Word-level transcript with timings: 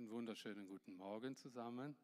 Einen 0.00 0.08
wunderschönen 0.08 0.66
guten 0.66 0.96
Morgen 0.96 1.36
zusammen. 1.36 1.94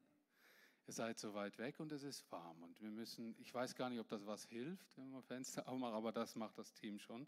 Ihr 0.87 0.93
seid 0.93 1.19
so 1.19 1.33
weit 1.33 1.57
weg 1.57 1.81
und 1.81 1.91
es 1.93 2.03
ist 2.03 2.31
warm 2.31 2.63
und 2.63 2.79
wir 2.83 2.91
müssen, 2.91 3.35
ich 3.39 3.55
weiß 3.55 3.75
gar 3.75 3.89
nicht, 3.89 4.01
ob 4.01 4.09
das 4.09 4.27
was 4.27 4.45
hilft, 4.45 4.95
wenn 4.99 5.11
man 5.13 5.23
Fenster 5.23 5.67
aufmacht, 5.67 5.95
aber 5.95 6.13
das 6.13 6.35
macht 6.35 6.59
das 6.59 6.75
Team 6.75 6.99
schon 6.99 7.27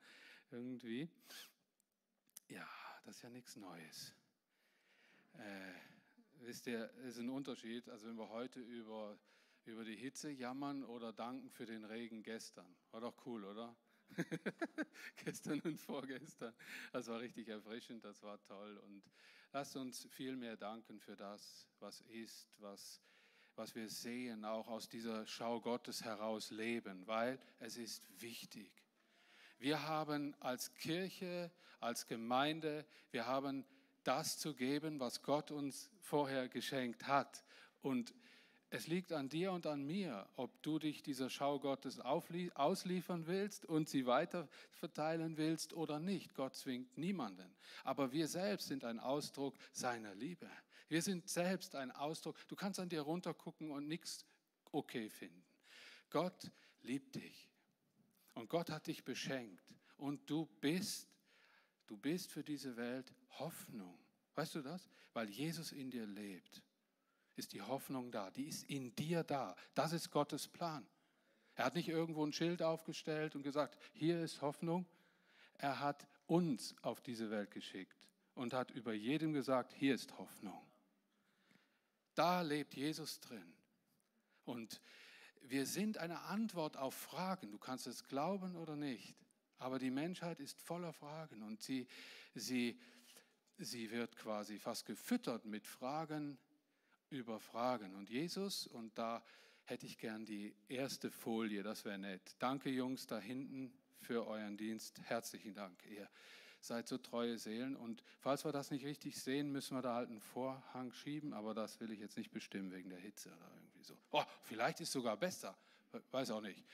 irgendwie. 0.51 1.09
Ja, 2.49 2.69
das 3.07 3.17
ist 3.17 3.23
ja 3.23 3.31
nichts 3.31 3.57
Neues. 3.57 4.15
Äh, 5.39 5.73
wisst 6.41 6.67
ihr, 6.67 6.93
es 6.99 7.15
ist 7.15 7.21
ein 7.21 7.31
Unterschied, 7.31 7.89
also 7.89 8.07
wenn 8.07 8.19
wir 8.19 8.29
heute 8.29 8.61
über, 8.61 9.19
über 9.65 9.87
die 9.87 9.97
Hitze 9.97 10.31
jammern 10.31 10.85
oder 10.85 11.15
danken 11.15 11.49
für 11.49 11.65
den 11.65 11.87
Regen 11.87 12.23
gestern. 12.23 12.77
War 12.91 13.01
doch 13.01 13.17
cool, 13.25 13.47
oder? 13.47 13.75
gestern 15.25 15.61
und 15.61 15.81
vorgestern. 15.81 16.53
Das 16.93 17.07
war 17.07 17.21
richtig 17.21 17.49
erfrischend, 17.49 18.05
das 18.05 18.23
war 18.23 18.39
toll. 18.43 18.77
Und 18.77 19.03
lasst 19.53 19.77
uns 19.77 20.07
viel 20.11 20.37
mehr 20.37 20.57
danken 20.57 21.01
für 21.01 21.17
das, 21.17 21.67
was 21.81 22.01
ist, 22.03 22.49
was 22.59 23.01
was 23.59 23.75
wir 23.75 23.89
sehen, 23.91 24.45
auch 24.45 24.69
aus 24.69 24.89
dieser 24.89 25.27
Schau 25.27 25.61
Gottes 25.61 26.05
heraus 26.05 26.53
leben, 26.53 27.07
weil 27.09 27.41
es 27.59 27.77
ist 27.77 28.05
wichtig. 28.21 28.71
Wir 29.59 29.89
haben 29.89 30.37
als 30.39 30.73
Kirche, 30.75 31.51
als 31.81 32.07
Gemeinde, 32.07 32.87
wir 33.11 33.27
haben 33.27 33.67
das 34.05 34.39
zu 34.39 34.55
geben, 34.55 35.01
was 35.01 35.23
Gott 35.23 35.51
uns 35.51 35.91
vorher 35.99 36.49
geschenkt 36.49 37.09
hat. 37.09 37.43
Und 37.83 38.15
es 38.71 38.87
liegt 38.87 39.13
an 39.13 39.31
dir 39.31 39.53
und 39.53 39.67
an 39.67 39.83
mir, 39.83 40.29
ob 40.37 40.63
du 40.63 40.79
dich 40.79 41.03
dieser 41.03 41.31
Schau 41.31 41.59
Gottes 41.59 42.01
ausliefern 42.01 43.27
willst 43.27 43.65
und 43.65 43.89
sie 43.89 44.05
weiter 44.05 44.47
verteilen 44.73 45.39
willst 45.39 45.73
oder 45.73 45.99
nicht. 45.99 46.35
Gott 46.35 46.55
zwingt 46.55 46.99
niemanden. 46.99 47.51
Aber 47.83 48.13
wir 48.13 48.29
selbst 48.29 48.69
sind 48.69 48.85
ein 48.85 49.01
Ausdruck 49.01 49.57
seiner 49.73 50.15
Liebe. 50.15 50.51
Wir 50.89 51.01
sind 51.01 51.29
selbst 51.29 51.77
ein 51.77 51.91
Ausdruck. 51.91 52.37
Du 52.47 52.57
kannst 52.57 52.79
an 52.79 52.91
dir 52.91 53.01
runtergucken 53.01 53.71
und 53.71 53.89
nichts 53.89 54.27
okay 54.71 55.09
finden. 55.09 55.45
Gott 56.11 56.51
liebt 56.83 57.15
dich. 57.15 57.49
Und 58.35 58.51
Gott 58.51 58.71
hat 58.71 58.87
dich 58.87 59.03
beschenkt. 59.03 59.65
Und 59.97 60.29
du 60.29 60.47
bist, 60.61 61.09
du 61.87 61.97
bist 61.97 62.31
für 62.31 62.45
diese 62.45 62.77
Welt 62.77 63.15
Hoffnung. 63.39 63.99
Weißt 64.35 64.55
du 64.55 64.61
das? 64.61 64.91
Weil 65.15 65.31
Jesus 65.31 65.73
in 65.73 65.91
dir 65.91 66.07
lebt 66.07 66.63
ist 67.39 67.53
die 67.53 67.63
Hoffnung 67.63 68.11
da. 68.11 68.31
Die 68.31 68.49
ist 68.49 68.69
in 68.69 68.95
dir 68.97 69.23
da. 69.23 69.55
Das 69.75 69.93
ist 69.93 70.11
Gottes 70.11 70.49
Plan. 70.49 70.87
Er 71.55 71.65
hat 71.65 71.75
nicht 71.75 71.89
irgendwo 71.89 72.25
ein 72.25 72.33
Schild 72.33 72.63
aufgestellt 72.63 73.35
und 73.35 73.43
gesagt, 73.43 73.79
hier 73.93 74.21
ist 74.23 74.43
Hoffnung. 74.43 74.87
Er 75.55 75.81
hat 75.81 76.07
uns 76.27 76.75
auf 76.83 77.01
diese 77.01 77.31
Welt 77.31 77.51
geschickt 77.51 78.07
und 78.35 78.55
hat 78.55 78.71
über 78.71 78.93
jedem 78.93 79.33
gesagt, 79.33 79.73
hier 79.73 79.95
ist 79.95 80.17
Hoffnung. 80.19 80.63
Da 82.15 82.43
lebt 82.43 82.75
Jesus 82.75 83.19
drin. 83.21 83.55
Und 84.45 84.81
wir 85.43 85.67
sind 85.67 85.99
eine 85.99 86.21
Antwort 86.23 86.77
auf 86.77 86.95
Fragen. 86.95 87.51
Du 87.51 87.59
kannst 87.59 87.87
es 87.87 88.05
glauben 88.05 88.57
oder 88.57 88.77
nicht. 88.77 89.17
Aber 89.59 89.79
die 89.79 89.91
Menschheit 89.91 90.41
ist 90.41 90.61
voller 90.61 90.93
Fragen 90.93 91.43
und 91.43 91.61
sie, 91.61 91.89
sie, 92.35 92.79
sie 93.57 93.91
wird 93.91 94.17
quasi 94.17 94.59
fast 94.59 94.87
gefüttert 94.87 95.45
mit 95.45 95.67
Fragen, 95.67 96.39
über 97.11 97.41
Fragen. 97.41 97.95
Und 97.95 98.11
Jesus, 98.11 98.67
und 98.67 98.97
da 98.99 99.23
hätte 99.65 99.87
ich 99.87 99.99
gern 99.99 100.25
die 100.25 100.55
erste 100.69 101.11
Folie, 101.11 101.63
das 101.63 101.85
wäre 101.85 101.99
nett. 101.99 102.37
Danke 102.39 102.71
Jungs 102.71 103.07
da 103.07 103.19
hinten 103.19 103.73
für 104.01 104.27
euren 104.27 104.57
Dienst. 104.57 105.01
Herzlichen 105.05 105.55
Dank. 105.55 105.79
Ihr 105.91 106.09
seid 106.61 106.89
so 106.89 106.99
treue 106.99 107.39
Seelen. 107.39 107.77
Und 107.77 108.03
falls 108.21 108.45
wir 108.45 108.53
das 108.53 108.71
nicht 108.71 108.85
richtig 108.85 109.21
sehen, 109.21 109.53
müssen 109.53 109.77
wir 109.77 109.83
da 109.83 109.95
halt 109.95 110.09
einen 110.09 110.21
Vorhang 110.21 110.93
schieben, 110.93 111.33
aber 111.33 111.55
das 111.55 111.81
will 111.81 111.91
ich 111.93 112.01
jetzt 112.01 112.17
nicht 112.17 112.31
bestimmen 112.31 112.73
wegen 112.73 112.91
der 112.91 112.99
Hitze 112.99 113.29
oder 113.29 113.51
irgendwie 113.57 113.83
so. 113.83 113.95
Oh, 114.11 114.25
vielleicht 114.43 114.81
ist 114.81 114.93
sogar 114.93 115.17
besser, 115.17 115.57
weiß 116.11 116.31
auch 116.31 116.41
nicht. 116.41 116.65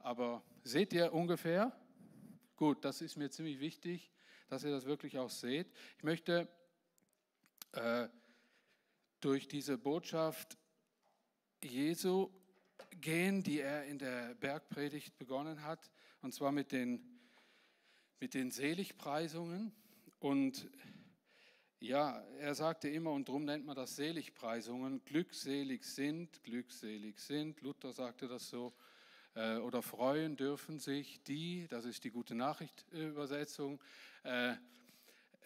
Aber 0.00 0.42
seht 0.64 0.92
ihr 0.92 1.12
ungefähr? 1.12 1.72
Gut, 2.56 2.84
das 2.84 3.00
ist 3.00 3.16
mir 3.16 3.30
ziemlich 3.30 3.60
wichtig, 3.60 4.10
dass 4.48 4.64
ihr 4.64 4.70
das 4.70 4.86
wirklich 4.86 5.18
auch 5.18 5.30
seht. 5.30 5.70
Ich 5.98 6.04
möchte 6.04 6.48
äh, 7.72 8.08
durch 9.20 9.48
diese 9.48 9.78
Botschaft 9.78 10.58
Jesu 11.62 12.30
gehen, 13.00 13.42
die 13.42 13.60
er 13.60 13.84
in 13.84 13.98
der 13.98 14.34
Bergpredigt 14.34 15.16
begonnen 15.18 15.64
hat, 15.64 15.90
und 16.22 16.34
zwar 16.34 16.52
mit 16.52 16.72
den, 16.72 17.00
mit 18.20 18.34
den 18.34 18.50
Seligpreisungen. 18.50 19.72
Und 20.18 20.68
ja, 21.80 22.20
er 22.38 22.54
sagte 22.54 22.88
immer, 22.88 23.12
und 23.12 23.28
darum 23.28 23.44
nennt 23.44 23.64
man 23.64 23.76
das 23.76 23.96
Seligpreisungen, 23.96 25.04
glückselig 25.04 25.84
sind, 25.84 26.42
glückselig 26.42 27.20
sind, 27.20 27.60
Luther 27.60 27.92
sagte 27.92 28.26
das 28.26 28.48
so, 28.48 28.74
äh, 29.34 29.58
oder 29.58 29.82
freuen 29.82 30.36
dürfen 30.36 30.80
sich 30.80 31.22
die, 31.22 31.68
das 31.68 31.84
ist 31.84 32.02
die 32.02 32.10
gute 32.10 32.34
Nachricht-Übersetzung, 32.34 33.80
äh, 34.24 34.54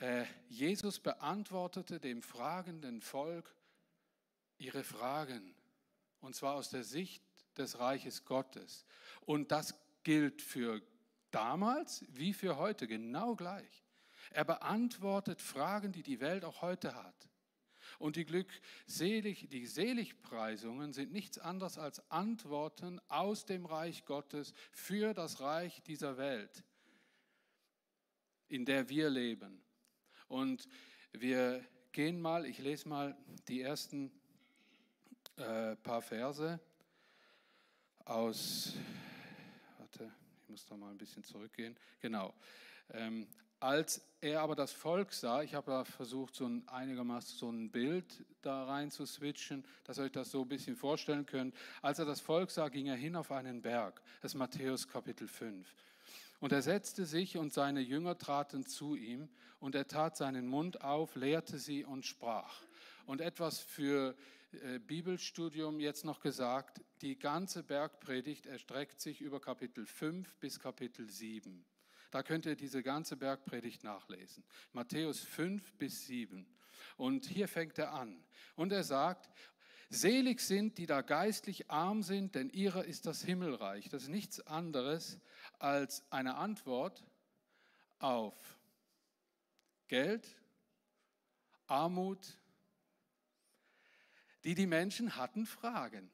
äh, 0.01 0.25
Jesus 0.49 0.99
beantwortete 1.01 2.01
dem 2.01 2.23
fragenden 2.23 3.03
Volk 3.03 3.55
ihre 4.63 4.85
Fragen, 4.85 5.55
und 6.21 6.35
zwar 6.35 6.55
aus 6.55 6.71
der 6.71 6.85
Sicht 6.85 7.23
des 7.57 7.79
Reiches 7.79 8.25
Gottes. 8.25 8.87
Und 9.23 9.51
das 9.51 9.75
gilt 10.05 10.41
für 10.41 10.81
damals 11.31 12.05
wie 12.09 12.33
für 12.33 12.57
heute 12.57 12.87
genau 12.87 13.35
gleich. 13.35 13.85
Er 14.31 14.45
beantwortet 14.45 15.43
Fragen, 15.43 15.93
die 15.93 16.03
die 16.03 16.21
Welt 16.21 16.45
auch 16.45 16.63
heute 16.63 16.95
hat. 16.95 17.29
Und 17.99 18.17
die 18.17 18.25
Glückselig, 18.25 19.49
die 19.51 19.67
Seligpreisungen 19.67 20.93
sind 20.93 21.13
nichts 21.13 21.39
anderes 21.39 21.79
als 21.79 22.11
Antworten 22.11 23.01
aus 23.09 23.45
dem 23.45 23.67
Reich 23.67 24.05
Gottes 24.05 24.55
für 24.71 25.13
das 25.13 25.41
Reich 25.41 25.83
dieser 25.83 26.17
Welt, 26.17 26.65
in 28.49 28.65
der 28.65 28.89
wir 28.89 29.11
leben. 29.11 29.63
Und 30.29 30.69
wir 31.13 31.65
gehen 31.93 32.21
mal, 32.21 32.47
ich 32.47 32.59
lese 32.59 32.89
mal 32.89 33.17
die 33.49 33.61
ersten 33.61 34.11
äh, 35.43 35.77
paar 35.77 36.03
Verse 36.03 36.61
aus, 38.05 38.75
warte, 39.79 40.11
ich 40.43 40.49
muss 40.49 40.65
da 40.67 40.77
mal 40.77 40.91
ein 40.91 40.99
bisschen 40.99 41.23
zurückgehen. 41.23 41.77
Genau. 42.01 42.35
Ähm, 42.91 43.27
als 43.61 44.03
er 44.21 44.41
aber 44.41 44.57
das 44.57 44.73
Volk 44.73 45.13
sah, 45.13 45.43
ich 45.43 45.55
habe 45.55 45.71
da 45.71 45.85
versucht, 45.85 46.35
so 46.35 46.47
ein, 46.47 46.67
einigermaßen 46.69 47.39
so 47.39 47.51
ein 47.51 47.71
Bild 47.71 48.25
da 48.41 48.65
rein 48.65 48.91
zu 48.91 49.07
switchen, 49.07 49.65
dass 49.85 49.99
ihr 49.99 50.05
euch 50.05 50.13
das 50.13 50.31
so 50.31 50.43
ein 50.43 50.49
bisschen 50.49 50.75
vorstellen 50.75 51.27
könnt. 51.27 51.55
Als 51.81 51.99
er 51.99 52.05
das 52.05 52.21
Volk 52.21 52.51
sah, 52.51 52.69
ging 52.69 52.87
er 52.87 52.97
hin 52.97 53.15
auf 53.15 53.31
einen 53.31 53.63
Berg. 53.63 54.03
Das 54.21 54.33
ist 54.33 54.39
Matthäus 54.39 54.89
Kapitel 54.89 55.29
5. 55.29 55.67
Und 56.41 56.51
er 56.51 56.63
setzte 56.63 57.07
sich 57.07 57.37
und 57.37 57.53
seine 57.53 57.81
Jünger 57.81 58.19
traten 58.19 58.67
zu 58.67 58.97
ihm 58.97 59.29
und 59.61 59.77
er 59.77 59.87
tat 59.87 60.17
seinen 60.17 60.49
Mund 60.49 60.83
auf, 60.83 61.15
lehrte 61.15 61.59
sie 61.59 61.85
und 61.85 62.05
sprach. 62.05 62.63
Und 63.07 63.21
etwas 63.21 63.61
für 63.61 64.17
Bibelstudium 64.87 65.81
jetzt 65.81 66.05
noch 66.05 66.21
gesagt, 66.21 66.83
die 67.01 67.19
ganze 67.19 67.63
Bergpredigt 67.63 68.47
erstreckt 68.47 69.01
sich 69.01 69.21
über 69.21 69.41
Kapitel 69.41 69.87
5 69.87 70.37
bis 70.37 70.61
Kapitel 70.61 71.09
7. 71.09 71.65
Da 72.11 72.23
könnt 72.23 72.45
ihr 72.47 72.57
diese 72.57 72.83
ganze 72.83 73.17
Bergpredigt 73.17 73.85
nachlesen. 73.85 74.45
Matthäus 74.73 75.21
5 75.21 75.75
bis 75.75 76.07
7. 76.07 76.47
Und 76.97 77.27
hier 77.27 77.49
fängt 77.49 77.79
er 77.79 77.93
an. 77.95 78.23
Und 78.55 78.73
er 78.73 78.85
sagt, 78.85 79.31
Selig 79.95 80.41
sind, 80.41 80.79
die 80.79 80.87
da 80.87 81.03
geistlich 81.03 81.71
arm 81.71 82.03
sind, 82.03 82.35
denn 82.35 82.49
ihrer 82.49 82.87
ist 82.87 83.05
das 83.05 83.23
Himmelreich. 83.23 83.91
Das 83.91 84.05
ist 84.05 84.09
nichts 84.09 84.41
anderes 84.47 85.21
als 85.59 86.03
eine 86.11 86.37
Antwort 86.37 87.05
auf 87.99 88.35
Geld, 89.89 90.27
Armut, 91.67 92.39
die 94.45 94.55
die 94.55 94.67
Menschen 94.67 95.17
hatten 95.17 95.47
Fragen. 95.47 96.11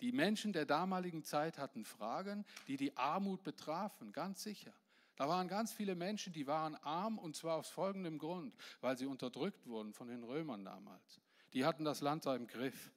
Die 0.00 0.12
Menschen 0.12 0.52
der 0.52 0.64
damaligen 0.64 1.24
Zeit 1.24 1.58
hatten 1.58 1.84
Fragen, 1.84 2.44
die 2.68 2.76
die 2.76 2.96
Armut 2.96 3.42
betrafen, 3.42 4.12
ganz 4.12 4.42
sicher. 4.42 4.72
Da 5.16 5.28
waren 5.28 5.48
ganz 5.48 5.72
viele 5.72 5.94
Menschen, 5.94 6.32
die 6.32 6.46
waren 6.46 6.74
arm 6.76 7.18
und 7.18 7.36
zwar 7.36 7.56
aus 7.56 7.68
folgendem 7.68 8.16
Grund, 8.16 8.54
weil 8.80 8.96
sie 8.96 9.04
unterdrückt 9.04 9.66
wurden 9.66 9.92
von 9.92 10.08
den 10.08 10.22
Römern 10.22 10.64
damals. 10.64 11.20
Die 11.52 11.66
hatten 11.66 11.84
das 11.84 12.00
Land 12.00 12.24
da 12.24 12.34
im 12.34 12.46
Griff 12.46 12.90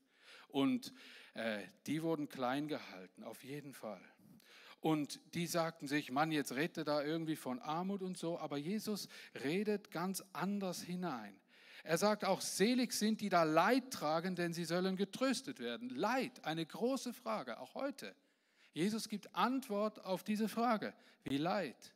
und 0.48 0.94
äh, 1.34 1.64
die 1.86 2.02
wurden 2.02 2.30
klein 2.30 2.70
gehalten, 2.70 3.24
auf 3.24 3.44
jeden 3.44 3.74
Fall. 3.74 4.02
Und 4.80 5.20
die 5.34 5.48
sagten 5.48 5.88
sich, 5.88 6.12
Mann, 6.12 6.32
jetzt 6.32 6.54
redet 6.54 6.88
da 6.88 7.04
irgendwie 7.04 7.36
von 7.36 7.60
Armut 7.60 8.02
und 8.02 8.18
so, 8.18 8.38
aber 8.40 8.58
Jesus 8.58 9.10
redet 9.44 9.92
ganz 9.92 10.24
anders 10.32 10.82
hinein. 10.82 11.36
Er 11.84 11.98
sagt 11.98 12.24
auch, 12.24 12.40
selig 12.40 12.94
sind 12.94 13.20
die 13.20 13.30
da 13.30 13.44
Leid 13.44 13.92
tragen, 13.92 14.36
denn 14.36 14.54
sie 14.54 14.64
sollen 14.64 14.96
getröstet 14.96 15.60
werden. 15.60 15.90
Leid, 15.90 16.44
eine 16.46 16.66
große 16.66 17.14
Frage, 17.14 17.60
auch 17.60 17.76
heute. 17.76 18.16
Jesus 18.72 19.10
gibt 19.10 19.36
Antwort 19.36 20.04
auf 20.04 20.24
diese 20.24 20.48
Frage. 20.48 20.94
Wie 21.24 21.38
Leid? 21.38 21.94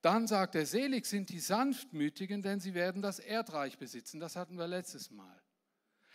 Dann 0.00 0.26
sagt 0.26 0.54
er, 0.54 0.66
selig 0.66 1.06
sind 1.06 1.30
die 1.30 1.40
Sanftmütigen, 1.40 2.42
denn 2.42 2.60
sie 2.60 2.74
werden 2.74 3.02
das 3.02 3.18
Erdreich 3.18 3.78
besitzen. 3.78 4.20
Das 4.20 4.36
hatten 4.36 4.56
wir 4.56 4.68
letztes 4.68 5.10
Mal. 5.10 5.42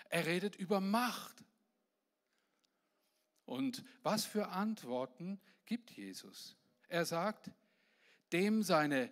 Er 0.10 0.26
redet 0.26 0.56
über 0.56 0.80
Macht. 0.80 1.44
Und 3.46 3.84
was 4.02 4.26
für 4.26 4.50
Antworten 4.50 5.42
gibt 5.66 5.92
Jesus? 5.92 6.56
Er 6.88 7.04
sagt, 7.06 7.52
dem 8.32 8.64
seine, 8.64 9.12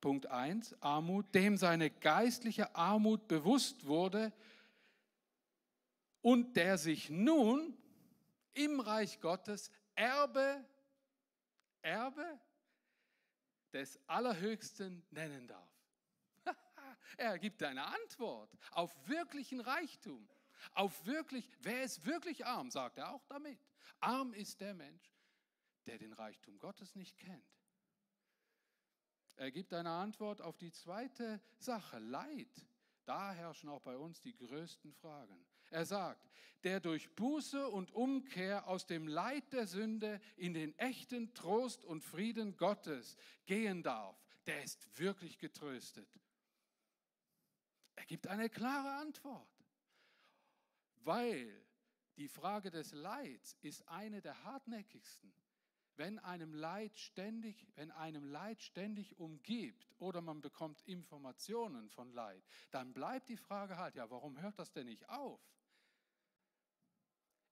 Punkt 0.00 0.26
1, 0.26 0.80
Armut, 0.80 1.34
dem 1.34 1.56
seine 1.56 1.90
geistliche 1.90 2.74
Armut 2.74 3.28
bewusst 3.28 3.86
wurde 3.86 4.32
und 6.22 6.56
der 6.56 6.78
sich 6.78 7.10
nun 7.10 7.76
im 8.54 8.80
Reich 8.80 9.20
Gottes 9.20 9.70
Erbe, 9.94 10.64
Erbe 11.82 12.40
des 13.72 13.98
Allerhöchsten 14.06 15.04
nennen 15.10 15.46
darf. 15.46 15.70
er 17.16 17.38
gibt 17.38 17.62
eine 17.62 17.84
Antwort 17.84 18.50
auf 18.72 18.94
wirklichen 19.08 19.60
Reichtum, 19.60 20.28
auf 20.72 21.06
wirklich, 21.06 21.48
wer 21.62 21.82
ist 21.82 22.04
wirklich 22.04 22.46
arm, 22.46 22.70
sagt 22.70 22.98
er 22.98 23.12
auch 23.12 23.24
damit. 23.26 23.60
Arm 24.00 24.32
ist 24.32 24.60
der 24.60 24.74
Mensch, 24.74 25.12
der 25.86 25.98
den 25.98 26.12
Reichtum 26.12 26.58
Gottes 26.58 26.94
nicht 26.94 27.16
kennt. 27.18 27.57
Er 29.38 29.52
gibt 29.52 29.72
eine 29.72 29.90
Antwort 29.90 30.42
auf 30.42 30.58
die 30.58 30.72
zweite 30.72 31.40
Sache, 31.58 32.00
Leid. 32.00 32.66
Da 33.04 33.32
herrschen 33.32 33.68
auch 33.68 33.80
bei 33.80 33.96
uns 33.96 34.20
die 34.20 34.34
größten 34.34 34.92
Fragen. 34.92 35.46
Er 35.70 35.86
sagt, 35.86 36.28
der 36.64 36.80
durch 36.80 37.14
Buße 37.14 37.68
und 37.68 37.92
Umkehr 37.92 38.66
aus 38.66 38.86
dem 38.86 39.06
Leid 39.06 39.52
der 39.52 39.68
Sünde 39.68 40.20
in 40.36 40.54
den 40.54 40.76
echten 40.76 41.32
Trost 41.34 41.84
und 41.84 42.02
Frieden 42.02 42.56
Gottes 42.56 43.16
gehen 43.46 43.84
darf, 43.84 44.20
der 44.46 44.64
ist 44.64 44.98
wirklich 44.98 45.38
getröstet. 45.38 46.08
Er 47.94 48.06
gibt 48.06 48.26
eine 48.26 48.50
klare 48.50 48.96
Antwort, 48.96 49.64
weil 51.04 51.64
die 52.16 52.28
Frage 52.28 52.72
des 52.72 52.90
Leids 52.90 53.56
ist 53.62 53.86
eine 53.86 54.20
der 54.20 54.42
hartnäckigsten. 54.42 55.32
Wenn 55.98 56.20
einem 56.20 56.54
Leid 56.54 56.96
ständig, 56.96 57.66
wenn 57.74 57.90
einem 57.90 58.24
Leid 58.24 58.62
ständig 58.62 59.18
umgibt 59.18 59.84
oder 59.98 60.20
man 60.20 60.40
bekommt 60.40 60.80
Informationen 60.82 61.88
von 61.90 62.12
Leid, 62.12 62.40
dann 62.70 62.92
bleibt 62.92 63.28
die 63.28 63.36
Frage 63.36 63.76
halt, 63.78 63.96
ja, 63.96 64.08
warum 64.08 64.40
hört 64.40 64.56
das 64.60 64.70
denn 64.70 64.86
nicht 64.86 65.08
auf? 65.08 65.40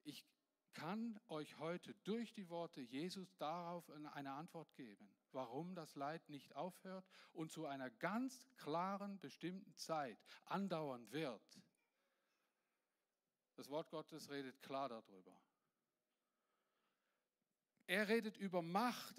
Ich 0.05 0.25
kann 0.75 1.19
euch 1.27 1.59
heute 1.59 1.93
durch 2.05 2.33
die 2.35 2.49
Worte 2.49 2.81
Jesus 2.83 3.37
darauf 3.37 3.91
eine 3.91 4.31
Antwort 4.31 4.73
geben, 4.77 5.11
warum 5.33 5.75
das 5.75 5.97
Leid 5.97 6.29
nicht 6.29 6.55
aufhört 6.55 7.05
und 7.33 7.51
zu 7.51 7.67
einer 7.67 7.91
ganz 7.91 8.49
klaren, 8.59 9.19
bestimmten 9.19 9.75
Zeit 9.75 10.23
andauern 10.45 11.11
wird. 11.11 11.61
Das 13.57 13.69
Wort 13.71 13.91
Gottes 13.91 14.31
redet 14.31 14.63
klar 14.63 14.89
darüber. 14.89 15.37
Er 17.87 18.09
redet 18.09 18.37
über 18.37 18.63
Macht. 18.63 19.17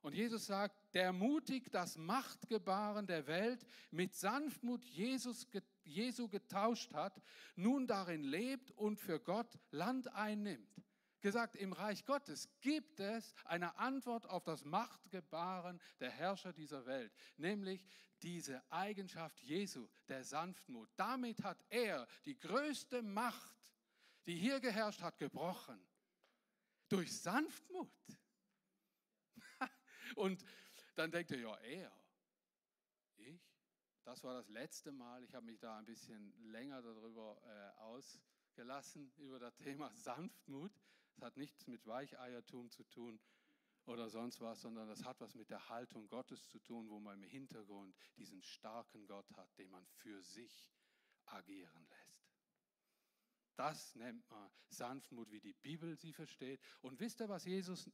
Und 0.00 0.14
Jesus 0.14 0.46
sagt, 0.46 0.94
der 0.94 1.12
mutig 1.12 1.70
das 1.72 1.96
Machtgebaren 1.96 3.06
der 3.06 3.26
Welt 3.26 3.66
mit 3.90 4.14
Sanftmut 4.14 4.84
Jesus 4.84 5.48
Jesu 5.82 6.28
getauscht 6.28 6.94
hat, 6.94 7.20
nun 7.56 7.86
darin 7.86 8.22
lebt 8.22 8.70
und 8.72 9.00
für 9.00 9.18
Gott 9.18 9.58
Land 9.70 10.12
einnimmt. 10.14 10.82
Gesagt, 11.20 11.56
im 11.56 11.72
Reich 11.72 12.04
Gottes 12.04 12.48
gibt 12.60 13.00
es 13.00 13.34
eine 13.44 13.78
Antwort 13.78 14.28
auf 14.28 14.44
das 14.44 14.64
Machtgebaren 14.64 15.80
der 15.98 16.10
Herrscher 16.10 16.52
dieser 16.52 16.86
Welt, 16.86 17.12
nämlich 17.36 17.84
diese 18.22 18.62
Eigenschaft 18.70 19.40
Jesu, 19.40 19.88
der 20.08 20.22
Sanftmut. 20.22 20.88
Damit 20.94 21.42
hat 21.42 21.64
er 21.68 22.06
die 22.26 22.38
größte 22.38 23.02
Macht, 23.02 23.72
die 24.26 24.36
hier 24.36 24.60
geherrscht 24.60 25.02
hat, 25.02 25.18
gebrochen. 25.18 25.80
Durch 26.88 27.12
Sanftmut. 27.20 27.90
Und 30.16 30.44
dann 30.94 31.10
denkt 31.10 31.30
er, 31.32 31.38
ja, 31.38 31.54
er, 31.56 31.92
das 34.06 34.22
war 34.22 34.34
das 34.34 34.48
letzte 34.48 34.92
Mal. 34.92 35.24
Ich 35.24 35.34
habe 35.34 35.44
mich 35.46 35.58
da 35.58 35.78
ein 35.78 35.84
bisschen 35.84 36.32
länger 36.52 36.80
darüber 36.80 37.42
äh, 37.44 37.80
ausgelassen, 37.80 39.12
über 39.16 39.40
das 39.40 39.58
Thema 39.58 39.92
Sanftmut. 39.96 40.70
Es 41.16 41.22
hat 41.22 41.36
nichts 41.36 41.66
mit 41.66 41.84
Weicheiertum 41.86 42.70
zu 42.70 42.84
tun 42.84 43.18
oder 43.84 44.08
sonst 44.08 44.40
was, 44.40 44.60
sondern 44.60 44.86
das 44.88 45.04
hat 45.04 45.20
was 45.20 45.34
mit 45.34 45.50
der 45.50 45.68
Haltung 45.68 46.06
Gottes 46.06 46.48
zu 46.48 46.60
tun, 46.60 46.88
wo 46.88 47.00
man 47.00 47.20
im 47.20 47.28
Hintergrund 47.28 47.96
diesen 48.16 48.42
starken 48.42 49.08
Gott 49.08 49.28
hat, 49.32 49.58
den 49.58 49.70
man 49.70 49.84
für 49.86 50.22
sich 50.22 50.72
agieren 51.24 51.88
lässt. 51.88 52.05
Das 53.56 53.94
nennt 53.96 54.28
man 54.30 54.50
Sanftmut, 54.68 55.30
wie 55.30 55.40
die 55.40 55.54
Bibel 55.54 55.96
sie 55.96 56.12
versteht. 56.12 56.60
Und 56.82 57.00
wisst 57.00 57.20
ihr, 57.20 57.28
was 57.28 57.44
Jesus 57.44 57.90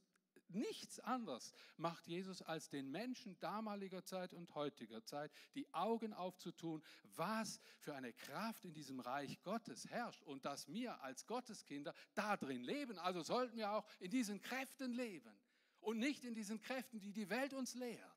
nichts 0.49 0.99
anderes 0.99 1.53
macht 1.77 2.07
Jesus 2.07 2.41
als 2.41 2.69
den 2.69 2.91
Menschen 2.91 3.39
damaliger 3.39 4.03
Zeit 4.03 4.33
und 4.33 4.53
heutiger 4.55 5.03
Zeit 5.03 5.31
die 5.55 5.71
Augen 5.73 6.13
aufzutun, 6.13 6.83
was 7.15 7.59
für 7.79 7.95
eine 7.95 8.13
Kraft 8.13 8.65
in 8.65 8.73
diesem 8.73 8.99
Reich 8.99 9.41
Gottes 9.41 9.89
herrscht 9.89 10.21
und 10.23 10.45
dass 10.45 10.67
wir 10.67 11.01
als 11.01 11.25
Gotteskinder 11.25 11.93
da 12.13 12.37
drin 12.37 12.63
leben. 12.63 12.99
Also 12.99 13.21
sollten 13.21 13.57
wir 13.57 13.71
auch 13.71 13.85
in 13.99 14.11
diesen 14.11 14.41
Kräften 14.41 14.91
leben 14.91 15.33
und 15.79 15.97
nicht 15.97 16.23
in 16.23 16.33
diesen 16.33 16.59
Kräften, 16.59 16.99
die 16.99 17.13
die 17.13 17.29
Welt 17.29 17.53
uns 17.53 17.73
lehrt. 17.75 18.09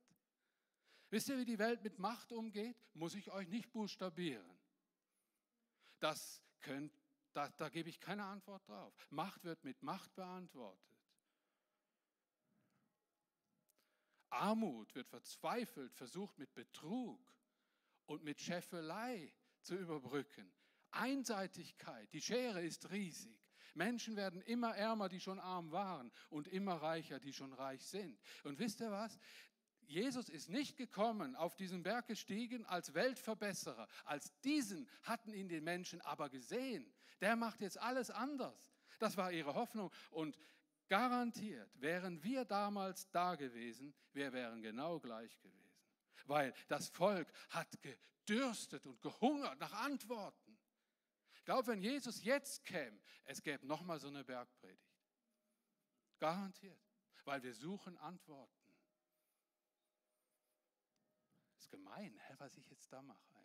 Wisst 1.11 1.29
ihr, 1.29 1.39
wie 1.39 1.45
die 1.45 1.59
Welt 1.59 1.83
mit 1.83 1.99
Macht 1.99 2.33
umgeht? 2.33 2.77
Muss 2.95 3.15
ich 3.15 3.31
euch 3.31 3.49
nicht 3.49 3.71
buchstabieren. 3.73 4.59
Das 6.01 6.43
könnt, 6.61 6.93
da, 7.37 7.49
da 7.51 7.69
gebe 7.69 7.91
ich 7.91 8.01
keine 8.01 8.25
Antwort 8.25 8.67
drauf. 8.67 8.95
Macht 9.11 9.45
wird 9.45 9.63
mit 9.63 9.83
Macht 9.83 10.15
beantwortet. 10.15 10.81
Armut 14.31 14.95
wird 14.95 15.09
verzweifelt 15.09 15.95
versucht 15.95 16.39
mit 16.39 16.55
Betrug 16.55 17.21
und 18.07 18.25
mit 18.25 18.41
Scheffelei 18.41 19.33
zu 19.61 19.77
überbrücken. 19.77 20.51
Einseitigkeit, 20.91 22.11
die 22.13 22.23
Schere 22.23 22.63
ist 22.63 22.91
riesig. 22.91 23.39
Menschen 23.75 24.17
werden 24.17 24.41
immer 24.43 24.75
ärmer, 24.75 25.11
die 25.11 25.21
schon 25.21 25.39
arm 25.39 25.71
waren, 25.71 26.11
und 26.31 26.49
immer 26.49 26.77
reicher, 26.77 27.21
die 27.21 27.35
schon 27.35 27.53
reich 27.53 27.85
sind. 27.85 28.19
Und 28.45 28.59
wisst 28.59 28.81
ihr 28.81 28.91
was? 28.91 29.19
Jesus 29.83 30.29
ist 30.29 30.49
nicht 30.49 30.77
gekommen, 30.77 31.37
auf 31.37 31.55
diesen 31.55 31.83
Berg 31.83 32.07
gestiegen 32.07 32.65
als 32.65 32.95
Weltverbesserer. 32.95 33.87
Als 34.05 34.33
diesen 34.41 34.89
hatten 35.03 35.33
ihn 35.35 35.49
die 35.49 35.61
Menschen 35.61 36.01
aber 36.01 36.31
gesehen. 36.31 36.93
Der 37.21 37.37
macht 37.37 37.61
jetzt 37.61 37.79
alles 37.79 38.11
anders. 38.11 38.73
Das 38.99 39.17
war 39.17 39.33
ihre 39.33 39.55
Hoffnung. 39.55 39.91
Und 40.11 40.39
Garantiert, 40.89 41.69
wären 41.81 42.23
wir 42.23 42.45
damals 42.45 43.11
da 43.11 43.35
gewesen, 43.35 43.93
wir 44.13 44.33
wären 44.33 44.63
genau 44.63 45.01
gleich 45.01 45.37
gewesen. 45.41 45.75
Weil 46.27 46.55
das 46.69 46.89
Volk 46.89 47.33
hat 47.51 47.77
gedürstet 47.83 48.87
und 48.87 49.01
gehungert 49.03 49.59
nach 49.59 49.73
Antworten. 49.73 50.57
Ich 51.35 51.45
glaube, 51.45 51.67
wenn 51.69 51.83
Jesus 51.83 52.23
jetzt 52.23 52.65
käme, 52.65 53.01
es 53.25 53.43
gäbe 53.43 53.67
nochmal 53.67 53.99
so 53.99 54.09
eine 54.09 54.23
Bergpredigt. 54.23 54.97
Garantiert. 56.19 56.81
Weil 57.25 57.43
wir 57.43 57.55
suchen 57.55 57.97
Antworten. 57.99 58.53
ist 61.57 61.71
gemein, 61.71 62.21
was 62.39 62.57
ich 62.57 62.69
jetzt 62.71 62.93
da 62.93 63.03
mache 63.03 63.36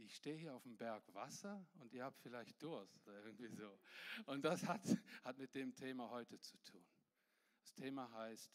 ich 0.00 0.16
stehe 0.16 0.36
hier 0.36 0.54
auf 0.54 0.62
dem 0.62 0.76
Berg 0.76 1.02
Wasser 1.14 1.66
und 1.80 1.92
ihr 1.92 2.04
habt 2.04 2.20
vielleicht 2.20 2.62
Durst 2.62 2.98
oder 3.06 3.14
irgendwie 3.24 3.48
so. 3.48 3.78
Und 4.26 4.44
das 4.44 4.66
hat, 4.66 4.82
hat 5.24 5.38
mit 5.38 5.54
dem 5.54 5.74
Thema 5.74 6.10
heute 6.10 6.38
zu 6.40 6.56
tun. 6.62 6.84
Das 7.60 7.74
Thema 7.74 8.10
heißt 8.12 8.50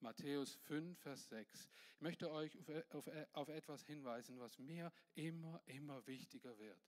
Matthäus 0.00 0.54
5, 0.54 0.98
Vers 0.98 1.28
6. 1.28 1.68
Ich 1.94 2.00
möchte 2.00 2.30
euch 2.30 2.58
auf, 2.58 2.68
auf, 2.94 3.10
auf 3.32 3.48
etwas 3.48 3.84
hinweisen, 3.84 4.38
was 4.38 4.58
mir 4.58 4.92
immer, 5.14 5.60
immer 5.66 6.06
wichtiger 6.06 6.58
wird. 6.58 6.80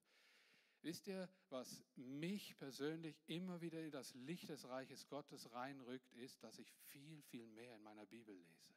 Wisst 0.82 1.06
ihr, 1.06 1.28
was 1.48 1.84
mich 1.94 2.56
persönlich 2.58 3.22
immer 3.26 3.60
wieder 3.60 3.80
in 3.80 3.92
das 3.92 4.14
Licht 4.14 4.48
des 4.48 4.66
Reiches 4.68 5.06
Gottes 5.06 5.52
reinrückt, 5.52 6.12
ist, 6.14 6.42
dass 6.42 6.58
ich 6.58 6.72
viel, 6.88 7.22
viel 7.22 7.46
mehr 7.46 7.76
in 7.76 7.82
meiner 7.82 8.06
Bibel 8.06 8.34
lese. 8.34 8.74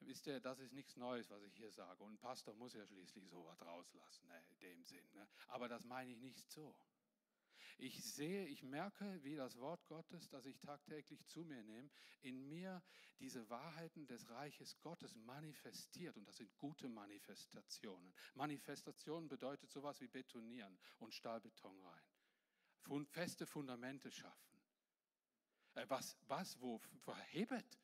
Wisst 0.00 0.26
ihr, 0.26 0.40
das 0.40 0.58
ist 0.60 0.72
nichts 0.72 0.96
Neues, 0.96 1.28
was 1.30 1.42
ich 1.42 1.54
hier 1.54 1.70
sage. 1.70 2.02
Und 2.02 2.12
ein 2.12 2.18
Pastor 2.18 2.54
muss 2.54 2.74
ja 2.74 2.86
schließlich 2.86 3.28
sowas 3.28 3.60
rauslassen, 3.62 4.28
ne, 4.28 4.42
in 4.50 4.58
dem 4.60 4.84
Sinn. 4.84 5.04
Ne? 5.14 5.28
Aber 5.48 5.68
das 5.68 5.84
meine 5.84 6.12
ich 6.12 6.20
nicht 6.20 6.50
so. 6.50 6.74
Ich 7.80 8.02
sehe, 8.02 8.44
ich 8.46 8.64
merke, 8.64 9.22
wie 9.22 9.36
das 9.36 9.56
Wort 9.58 9.86
Gottes, 9.86 10.28
das 10.28 10.46
ich 10.46 10.58
tagtäglich 10.58 11.24
zu 11.26 11.44
mir 11.44 11.62
nehme, 11.62 11.90
in 12.22 12.48
mir 12.48 12.82
diese 13.20 13.48
Wahrheiten 13.50 14.06
des 14.06 14.28
Reiches 14.30 14.80
Gottes 14.80 15.14
manifestiert. 15.14 16.16
Und 16.16 16.26
das 16.26 16.38
sind 16.38 16.56
gute 16.58 16.88
Manifestationen. 16.88 18.12
Manifestation 18.34 19.28
bedeutet 19.28 19.70
sowas 19.70 20.00
wie 20.00 20.08
betonieren 20.08 20.76
und 20.98 21.14
Stahlbeton 21.14 21.78
rein. 21.80 23.04
Feste 23.06 23.46
Fundamente 23.46 24.10
schaffen. 24.10 24.48
Äh, 25.74 25.88
was, 25.88 26.16
was, 26.26 26.60
wo 26.60 26.78
verhebt, 27.04 27.78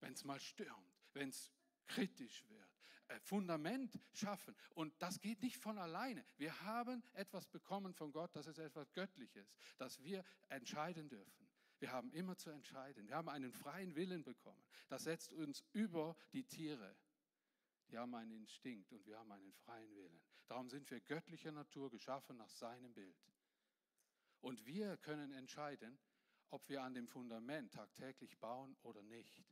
wenn 0.00 0.12
es 0.12 0.24
mal 0.24 0.38
stürmt, 0.38 0.89
wenn 1.14 1.30
es 1.30 1.52
kritisch 1.86 2.48
wird. 2.48 2.60
Äh, 3.08 3.18
Fundament 3.20 3.98
schaffen. 4.12 4.54
Und 4.74 4.94
das 5.02 5.20
geht 5.20 5.42
nicht 5.42 5.56
von 5.56 5.78
alleine. 5.78 6.24
Wir 6.36 6.58
haben 6.62 7.02
etwas 7.14 7.46
bekommen 7.46 7.92
von 7.92 8.12
Gott, 8.12 8.34
das 8.34 8.46
ist 8.46 8.58
etwas 8.58 8.92
Göttliches, 8.92 9.52
das 9.78 10.02
wir 10.02 10.24
entscheiden 10.48 11.08
dürfen. 11.08 11.48
Wir 11.80 11.92
haben 11.92 12.12
immer 12.12 12.36
zu 12.36 12.50
entscheiden. 12.50 13.08
Wir 13.08 13.16
haben 13.16 13.30
einen 13.30 13.52
freien 13.52 13.94
Willen 13.96 14.22
bekommen. 14.22 14.62
Das 14.88 15.04
setzt 15.04 15.32
uns 15.32 15.64
über 15.72 16.14
die 16.32 16.44
Tiere. 16.44 16.94
Die 17.90 17.98
haben 17.98 18.14
einen 18.14 18.32
Instinkt 18.32 18.92
und 18.92 19.04
wir 19.06 19.18
haben 19.18 19.32
einen 19.32 19.52
freien 19.52 19.96
Willen. 19.96 20.20
Darum 20.46 20.68
sind 20.68 20.90
wir 20.90 21.00
göttlicher 21.00 21.52
Natur 21.52 21.90
geschaffen 21.90 22.36
nach 22.36 22.50
seinem 22.50 22.92
Bild. 22.92 23.16
Und 24.40 24.64
wir 24.66 24.96
können 24.98 25.32
entscheiden, 25.32 25.98
ob 26.50 26.68
wir 26.68 26.82
an 26.82 26.94
dem 26.94 27.08
Fundament 27.08 27.72
tagtäglich 27.72 28.38
bauen 28.38 28.76
oder 28.82 29.02
nicht. 29.02 29.42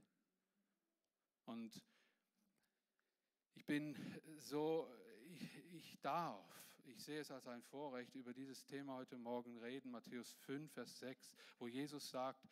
Und 1.48 1.82
ich 3.54 3.64
bin 3.64 3.96
so, 4.36 4.86
ich, 5.30 5.64
ich, 5.72 5.98
darf, 6.02 6.44
ich 6.84 7.02
sehe 7.02 7.20
es 7.20 7.30
als 7.30 7.46
ein 7.46 7.62
Vorrecht, 7.62 8.14
über 8.14 8.34
dieses 8.34 8.66
Thema 8.66 8.96
heute 8.96 9.16
Morgen 9.16 9.56
reden, 9.56 9.90
Matthäus 9.90 10.34
5, 10.40 10.70
Vers 10.70 10.98
6, 10.98 11.34
wo 11.58 11.66
Jesus 11.66 12.10
sagt, 12.10 12.46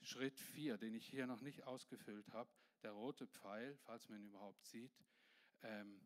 Schritt 0.00 0.40
4, 0.40 0.78
den 0.78 0.94
ich 0.94 1.06
hier 1.06 1.28
noch 1.28 1.40
nicht 1.42 1.62
ausgefüllt 1.62 2.32
habe, 2.32 2.50
der 2.82 2.90
rote 2.90 3.28
Pfeil, 3.28 3.78
falls 3.84 4.08
man 4.08 4.18
ihn 4.18 4.26
überhaupt 4.26 4.64
sieht, 4.64 4.98
ähm, 5.62 6.00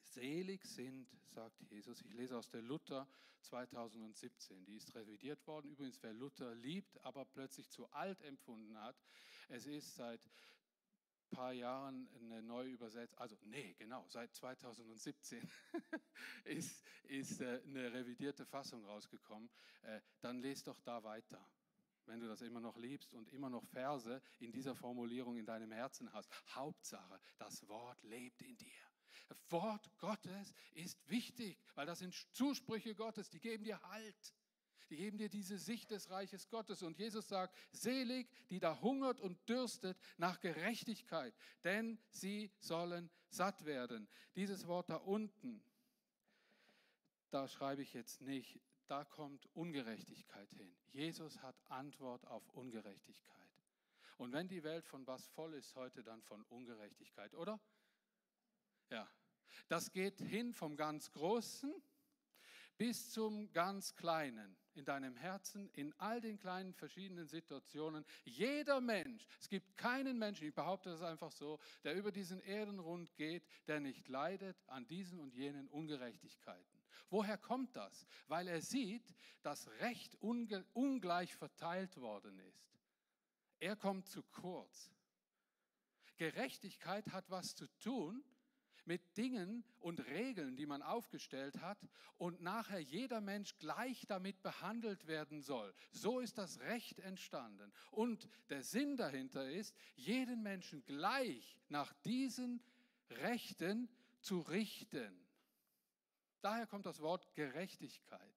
Selig 0.00 0.64
sind, 0.64 1.06
sagt 1.34 1.60
Jesus. 1.70 2.00
Ich 2.00 2.14
lese 2.14 2.38
aus 2.38 2.48
der 2.48 2.62
Luther 2.62 3.06
2017. 3.42 4.64
Die 4.64 4.76
ist 4.76 4.94
revidiert 4.94 5.46
worden. 5.46 5.70
Übrigens, 5.70 6.02
wer 6.02 6.14
Luther 6.14 6.54
liebt, 6.54 7.04
aber 7.04 7.26
plötzlich 7.26 7.68
zu 7.68 7.86
alt 7.92 8.22
empfunden 8.22 8.80
hat. 8.80 8.96
Es 9.48 9.66
ist 9.66 9.94
seit 9.94 10.20
paar 11.30 11.52
Jahren 11.52 12.08
eine 12.20 12.42
neue 12.42 12.70
Übersetzung, 12.70 13.18
also 13.18 13.36
nee, 13.44 13.74
genau, 13.78 14.04
seit 14.08 14.34
2017 14.34 15.48
ist, 16.44 16.84
ist 17.04 17.40
äh, 17.40 17.60
eine 17.66 17.92
revidierte 17.92 18.44
Fassung 18.44 18.84
rausgekommen. 18.84 19.48
Äh, 19.82 20.00
dann 20.20 20.40
lest 20.40 20.66
doch 20.66 20.80
da 20.80 21.02
weiter 21.02 21.44
wenn 22.08 22.20
du 22.20 22.26
das 22.26 22.40
immer 22.40 22.60
noch 22.60 22.78
liebst 22.78 23.12
und 23.12 23.28
immer 23.28 23.50
noch 23.50 23.64
Verse 23.66 24.22
in 24.38 24.50
dieser 24.50 24.74
Formulierung 24.74 25.36
in 25.36 25.44
deinem 25.44 25.70
Herzen 25.72 26.10
hast. 26.12 26.30
Hauptsache, 26.54 27.20
das 27.36 27.68
Wort 27.68 28.02
lebt 28.02 28.40
in 28.40 28.56
dir. 28.56 28.72
Das 29.28 29.38
Wort 29.50 29.90
Gottes 29.98 30.54
ist 30.72 30.98
wichtig, 31.10 31.58
weil 31.74 31.86
das 31.86 31.98
sind 31.98 32.14
Zusprüche 32.32 32.94
Gottes, 32.94 33.28
die 33.28 33.40
geben 33.40 33.64
dir 33.64 33.80
Halt. 33.82 34.34
Die 34.90 34.96
geben 34.96 35.18
dir 35.18 35.28
diese 35.28 35.58
Sicht 35.58 35.90
des 35.90 36.10
Reiches 36.10 36.48
Gottes. 36.48 36.82
Und 36.82 36.98
Jesus 36.98 37.28
sagt, 37.28 37.56
selig, 37.72 38.28
die 38.50 38.58
da 38.58 38.80
hungert 38.80 39.20
und 39.20 39.48
dürstet 39.48 39.98
nach 40.16 40.40
Gerechtigkeit, 40.40 41.34
denn 41.64 41.98
sie 42.10 42.50
sollen 42.58 43.10
satt 43.28 43.64
werden. 43.64 44.08
Dieses 44.36 44.66
Wort 44.66 44.90
da 44.90 44.96
unten, 44.96 45.62
da 47.30 47.46
schreibe 47.48 47.82
ich 47.82 47.92
jetzt 47.92 48.22
nicht, 48.22 48.60
da 48.86 49.04
kommt 49.04 49.46
Ungerechtigkeit 49.54 50.50
hin. 50.54 50.74
Jesus 50.92 51.42
hat 51.42 51.54
Antwort 51.68 52.26
auf 52.26 52.48
Ungerechtigkeit. 52.54 53.38
Und 54.16 54.32
wenn 54.32 54.48
die 54.48 54.64
Welt 54.64 54.86
von 54.86 55.06
was 55.06 55.26
voll 55.28 55.54
ist 55.54 55.74
heute, 55.76 56.02
dann 56.02 56.22
von 56.22 56.42
Ungerechtigkeit, 56.44 57.34
oder? 57.34 57.60
Ja. 58.90 59.08
Das 59.68 59.92
geht 59.92 60.20
hin 60.20 60.52
vom 60.52 60.76
ganz 60.76 61.10
Großen 61.12 61.72
bis 62.78 63.10
zum 63.10 63.52
ganz 63.52 63.94
Kleinen 63.96 64.56
in 64.74 64.84
deinem 64.84 65.16
Herzen, 65.16 65.68
in 65.70 65.92
all 65.98 66.20
den 66.20 66.38
kleinen 66.38 66.72
verschiedenen 66.72 67.26
Situationen. 67.26 68.04
Jeder 68.24 68.80
Mensch, 68.80 69.26
es 69.40 69.48
gibt 69.48 69.76
keinen 69.76 70.18
Menschen, 70.18 70.46
ich 70.46 70.54
behaupte 70.54 70.90
das 70.90 71.02
einfach 71.02 71.32
so, 71.32 71.58
der 71.82 71.96
über 71.96 72.12
diesen 72.12 72.40
Erdenrund 72.40 73.14
geht, 73.16 73.44
der 73.66 73.80
nicht 73.80 74.08
leidet 74.08 74.56
an 74.68 74.86
diesen 74.86 75.18
und 75.18 75.34
jenen 75.34 75.68
Ungerechtigkeiten. 75.68 76.78
Woher 77.10 77.36
kommt 77.36 77.74
das? 77.74 78.06
Weil 78.28 78.46
er 78.46 78.62
sieht, 78.62 79.14
dass 79.42 79.68
Recht 79.80 80.14
ungleich 80.20 81.34
verteilt 81.34 81.96
worden 81.96 82.38
ist. 82.38 82.78
Er 83.58 83.74
kommt 83.74 84.06
zu 84.06 84.22
kurz. 84.22 84.92
Gerechtigkeit 86.16 87.10
hat 87.12 87.28
was 87.30 87.54
zu 87.54 87.66
tun 87.78 88.22
mit 88.88 89.16
Dingen 89.16 89.62
und 89.80 90.00
Regeln, 90.06 90.56
die 90.56 90.66
man 90.66 90.82
aufgestellt 90.82 91.60
hat 91.60 91.78
und 92.16 92.42
nachher 92.42 92.80
jeder 92.80 93.20
Mensch 93.20 93.56
gleich 93.58 94.06
damit 94.06 94.42
behandelt 94.42 95.06
werden 95.06 95.42
soll. 95.42 95.72
So 95.92 96.18
ist 96.18 96.38
das 96.38 96.58
Recht 96.60 96.98
entstanden. 97.00 97.70
Und 97.92 98.28
der 98.48 98.64
Sinn 98.64 98.96
dahinter 98.96 99.48
ist, 99.48 99.76
jeden 99.94 100.42
Menschen 100.42 100.84
gleich 100.86 101.56
nach 101.68 101.92
diesen 102.04 102.60
Rechten 103.10 103.88
zu 104.20 104.40
richten. 104.40 105.14
Daher 106.40 106.66
kommt 106.66 106.86
das 106.86 107.00
Wort 107.00 107.32
Gerechtigkeit. 107.34 108.34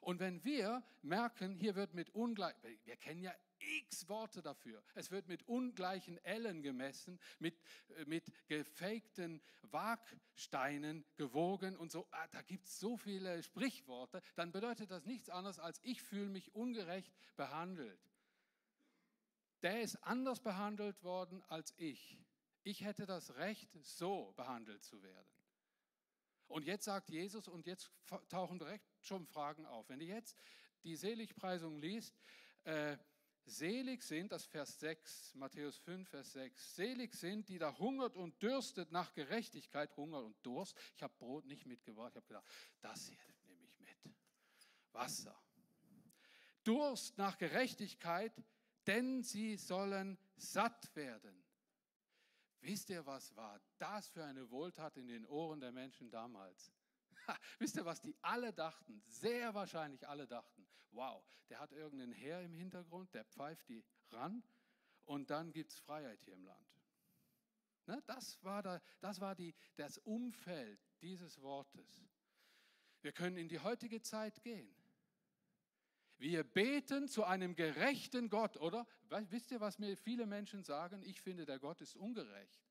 Und 0.00 0.18
wenn 0.18 0.42
wir 0.44 0.82
merken, 1.02 1.54
hier 1.54 1.76
wird 1.76 1.94
mit 1.94 2.10
ungleich, 2.10 2.56
wir 2.84 2.96
kennen 2.96 3.22
ja 3.22 3.32
x 3.78 4.08
Worte 4.08 4.42
dafür. 4.42 4.82
Es 4.94 5.10
wird 5.10 5.28
mit 5.28 5.46
ungleichen 5.48 6.18
Ellen 6.24 6.62
gemessen, 6.62 7.18
mit, 7.38 7.60
äh, 7.96 8.04
mit 8.04 8.30
gefakten 8.48 9.42
Waagsteinen 9.62 11.04
gewogen 11.16 11.76
und 11.76 11.90
so. 11.90 12.06
Ah, 12.10 12.26
da 12.28 12.42
gibt 12.42 12.66
es 12.66 12.78
so 12.78 12.96
viele 12.96 13.42
Sprichworte. 13.42 14.22
Dann 14.34 14.52
bedeutet 14.52 14.90
das 14.90 15.04
nichts 15.04 15.28
anderes 15.28 15.58
als, 15.58 15.80
ich 15.82 16.02
fühle 16.02 16.28
mich 16.28 16.54
ungerecht 16.54 17.12
behandelt. 17.36 18.00
Der 19.62 19.80
ist 19.80 19.96
anders 20.02 20.40
behandelt 20.40 21.02
worden 21.02 21.42
als 21.48 21.72
ich. 21.76 22.18
Ich 22.64 22.82
hätte 22.82 23.06
das 23.06 23.34
Recht, 23.36 23.70
so 23.82 24.32
behandelt 24.36 24.84
zu 24.84 25.02
werden. 25.02 25.30
Und 26.48 26.66
jetzt 26.66 26.84
sagt 26.84 27.08
Jesus, 27.08 27.48
und 27.48 27.66
jetzt 27.66 27.90
tauchen 28.28 28.58
direkt 28.58 28.86
schon 29.00 29.26
Fragen 29.26 29.64
auf. 29.66 29.88
Wenn 29.88 30.00
du 30.00 30.04
jetzt 30.04 30.36
die 30.84 30.96
Seligpreisung 30.96 31.80
liest, 31.80 32.14
äh, 32.64 32.96
Selig 33.44 34.02
sind, 34.02 34.30
das 34.30 34.46
Vers 34.46 34.78
6, 34.78 35.34
Matthäus 35.34 35.76
5, 35.78 36.08
Vers 36.08 36.32
6, 36.32 36.76
selig 36.76 37.14
sind, 37.14 37.48
die 37.48 37.58
da 37.58 37.76
hungert 37.76 38.16
und 38.16 38.40
dürstet 38.40 38.92
nach 38.92 39.12
Gerechtigkeit, 39.14 39.96
Hunger 39.96 40.22
und 40.22 40.36
Durst. 40.46 40.76
Ich 40.96 41.02
habe 41.02 41.12
Brot 41.18 41.44
nicht 41.46 41.66
mitgebracht, 41.66 42.12
ich 42.12 42.16
habe 42.16 42.26
gedacht, 42.26 42.46
das 42.80 43.08
hier 43.08 43.18
nehme 43.44 43.64
ich 43.64 43.78
mit. 43.80 44.14
Wasser. 44.92 45.36
Durst 46.62 47.18
nach 47.18 47.36
Gerechtigkeit, 47.36 48.32
denn 48.86 49.22
sie 49.24 49.56
sollen 49.56 50.18
satt 50.36 50.94
werden. 50.94 51.42
Wisst 52.60 52.90
ihr, 52.90 53.04
was 53.06 53.34
war 53.34 53.60
das 53.78 54.08
für 54.08 54.24
eine 54.24 54.48
Wohltat 54.50 54.96
in 54.96 55.08
den 55.08 55.26
Ohren 55.26 55.58
der 55.58 55.72
Menschen 55.72 56.10
damals? 56.10 56.72
Ha, 57.26 57.36
wisst 57.58 57.76
ihr, 57.76 57.84
was 57.84 58.00
die 58.00 58.16
alle 58.22 58.52
dachten? 58.52 59.02
Sehr 59.08 59.52
wahrscheinlich 59.52 60.06
alle 60.06 60.28
dachten 60.28 60.61
wow, 60.92 61.24
der 61.48 61.60
hat 61.60 61.72
irgendeinen 61.72 62.12
Herr 62.12 62.42
im 62.42 62.54
Hintergrund, 62.54 63.12
der 63.14 63.24
pfeift 63.24 63.68
die 63.68 63.84
ran 64.10 64.42
und 65.04 65.30
dann 65.30 65.52
gibt 65.52 65.70
es 65.70 65.78
Freiheit 65.78 66.20
hier 66.22 66.34
im 66.34 66.44
Land. 66.44 66.72
Ne, 67.86 68.02
das 68.06 68.42
war, 68.44 68.62
da, 68.62 68.80
das, 69.00 69.20
war 69.20 69.34
die, 69.34 69.54
das 69.76 69.98
Umfeld 69.98 70.80
dieses 71.00 71.40
Wortes. 71.40 72.02
Wir 73.00 73.12
können 73.12 73.36
in 73.36 73.48
die 73.48 73.58
heutige 73.58 74.00
Zeit 74.00 74.42
gehen. 74.42 74.72
Wir 76.18 76.44
beten 76.44 77.08
zu 77.08 77.24
einem 77.24 77.56
gerechten 77.56 78.28
Gott, 78.28 78.56
oder? 78.56 78.86
Wisst 79.30 79.50
ihr, 79.50 79.60
was 79.60 79.80
mir 79.80 79.96
viele 79.96 80.26
Menschen 80.26 80.62
sagen? 80.62 81.02
Ich 81.02 81.20
finde, 81.20 81.44
der 81.44 81.58
Gott 81.58 81.80
ist 81.80 81.96
ungerecht. 81.96 82.62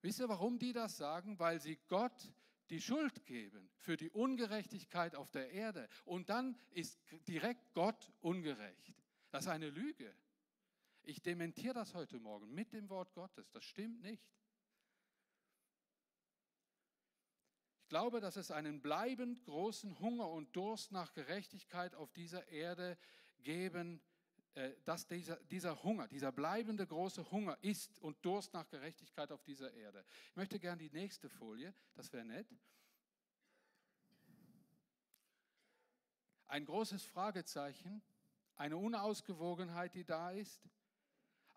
Wisst 0.00 0.18
ihr, 0.18 0.28
warum 0.28 0.58
die 0.58 0.72
das 0.72 0.96
sagen? 0.96 1.38
Weil 1.38 1.60
sie 1.60 1.76
Gott 1.86 2.32
die 2.70 2.80
Schuld 2.80 3.24
geben 3.26 3.70
für 3.78 3.96
die 3.96 4.10
Ungerechtigkeit 4.10 5.14
auf 5.14 5.30
der 5.30 5.50
Erde. 5.50 5.88
Und 6.04 6.28
dann 6.28 6.58
ist 6.70 7.00
direkt 7.26 7.74
Gott 7.74 8.12
ungerecht. 8.20 8.94
Das 9.30 9.44
ist 9.44 9.50
eine 9.50 9.70
Lüge. 9.70 10.14
Ich 11.02 11.22
dementiere 11.22 11.74
das 11.74 11.94
heute 11.94 12.18
Morgen 12.18 12.52
mit 12.54 12.72
dem 12.72 12.88
Wort 12.90 13.14
Gottes. 13.14 13.50
Das 13.50 13.64
stimmt 13.64 14.02
nicht. 14.02 14.22
Ich 17.82 17.88
glaube, 17.88 18.20
dass 18.20 18.36
es 18.36 18.50
einen 18.50 18.82
bleibend 18.82 19.42
großen 19.44 19.98
Hunger 20.00 20.28
und 20.28 20.54
Durst 20.54 20.92
nach 20.92 21.14
Gerechtigkeit 21.14 21.94
auf 21.94 22.12
dieser 22.12 22.46
Erde 22.48 22.98
geben 23.42 23.98
äh, 23.98 24.17
dass 24.84 25.06
dieser, 25.06 25.36
dieser 25.44 25.82
Hunger, 25.82 26.08
dieser 26.08 26.32
bleibende 26.32 26.86
große 26.86 27.30
Hunger 27.30 27.56
ist 27.62 27.98
und 28.00 28.24
Durst 28.24 28.52
nach 28.54 28.68
Gerechtigkeit 28.68 29.30
auf 29.30 29.42
dieser 29.44 29.72
Erde. 29.72 30.04
Ich 30.30 30.36
möchte 30.36 30.58
gerne 30.58 30.82
die 30.82 30.90
nächste 30.90 31.28
Folie, 31.28 31.72
das 31.94 32.12
wäre 32.12 32.24
nett. 32.24 32.48
Ein 36.46 36.64
großes 36.64 37.04
Fragezeichen, 37.04 38.02
eine 38.56 38.76
Unausgewogenheit, 38.76 39.94
die 39.94 40.04
da 40.04 40.30
ist. 40.30 40.68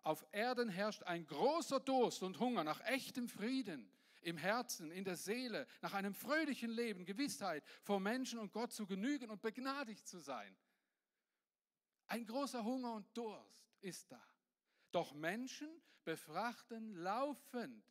Auf 0.02 0.24
Erden 0.32 0.68
herrscht 0.68 1.02
ein 1.04 1.26
großer 1.26 1.80
Durst 1.80 2.22
und 2.22 2.38
Hunger 2.38 2.62
nach 2.62 2.80
echtem 2.84 3.28
Frieden 3.28 3.90
im 4.22 4.36
Herzen, 4.36 4.90
in 4.90 5.04
der 5.04 5.16
Seele, 5.16 5.66
nach 5.80 5.94
einem 5.94 6.14
fröhlichen 6.14 6.70
Leben, 6.70 7.04
Gewissheit, 7.04 7.64
vor 7.82 8.00
Menschen 8.00 8.38
und 8.38 8.52
Gott 8.52 8.72
zu 8.72 8.86
genügen 8.86 9.30
und 9.30 9.42
begnadigt 9.42 10.06
zu 10.06 10.18
sein. 10.18 10.56
Ein 12.12 12.26
großer 12.26 12.62
Hunger 12.62 12.92
und 12.92 13.06
Durst 13.16 13.72
ist 13.80 14.12
da. 14.12 14.22
Doch 14.90 15.14
Menschen 15.14 15.70
befrachten 16.04 16.94
laufend 16.96 17.82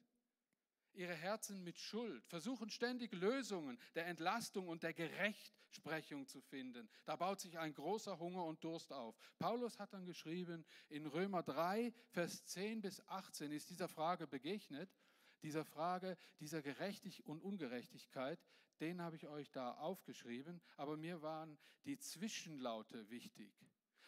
ihre 0.93 1.15
Herzen 1.15 1.63
mit 1.63 1.79
Schuld, 1.79 2.23
versuchen 2.27 2.69
ständig 2.69 3.13
Lösungen 3.13 3.79
der 3.95 4.05
Entlastung 4.05 4.67
und 4.67 4.83
der 4.83 4.93
Gerechtsprechung 4.93 6.27
zu 6.27 6.39
finden. 6.39 6.87
Da 7.03 7.15
baut 7.15 7.39
sich 7.39 7.57
ein 7.57 7.73
großer 7.73 8.19
Hunger 8.19 8.45
und 8.45 8.63
Durst 8.63 8.93
auf. 8.93 9.17
Paulus 9.39 9.79
hat 9.79 9.91
dann 9.91 10.05
geschrieben, 10.05 10.67
in 10.89 11.07
Römer 11.07 11.41
3, 11.41 11.91
Vers 12.11 12.45
10 12.45 12.81
bis 12.81 13.01
18 13.07 13.51
ist 13.51 13.71
dieser 13.71 13.87
Frage 13.87 14.27
begegnet, 14.27 14.95
dieser 15.41 15.65
Frage 15.65 16.15
dieser 16.39 16.61
Gerechtigkeit 16.61 17.25
und 17.25 17.41
Ungerechtigkeit, 17.41 18.39
den 18.81 19.01
habe 19.01 19.15
ich 19.15 19.27
euch 19.27 19.49
da 19.49 19.73
aufgeschrieben, 19.79 20.61
aber 20.77 20.95
mir 20.95 21.23
waren 21.23 21.57
die 21.85 21.97
Zwischenlaute 21.97 23.09
wichtig, 23.09 23.51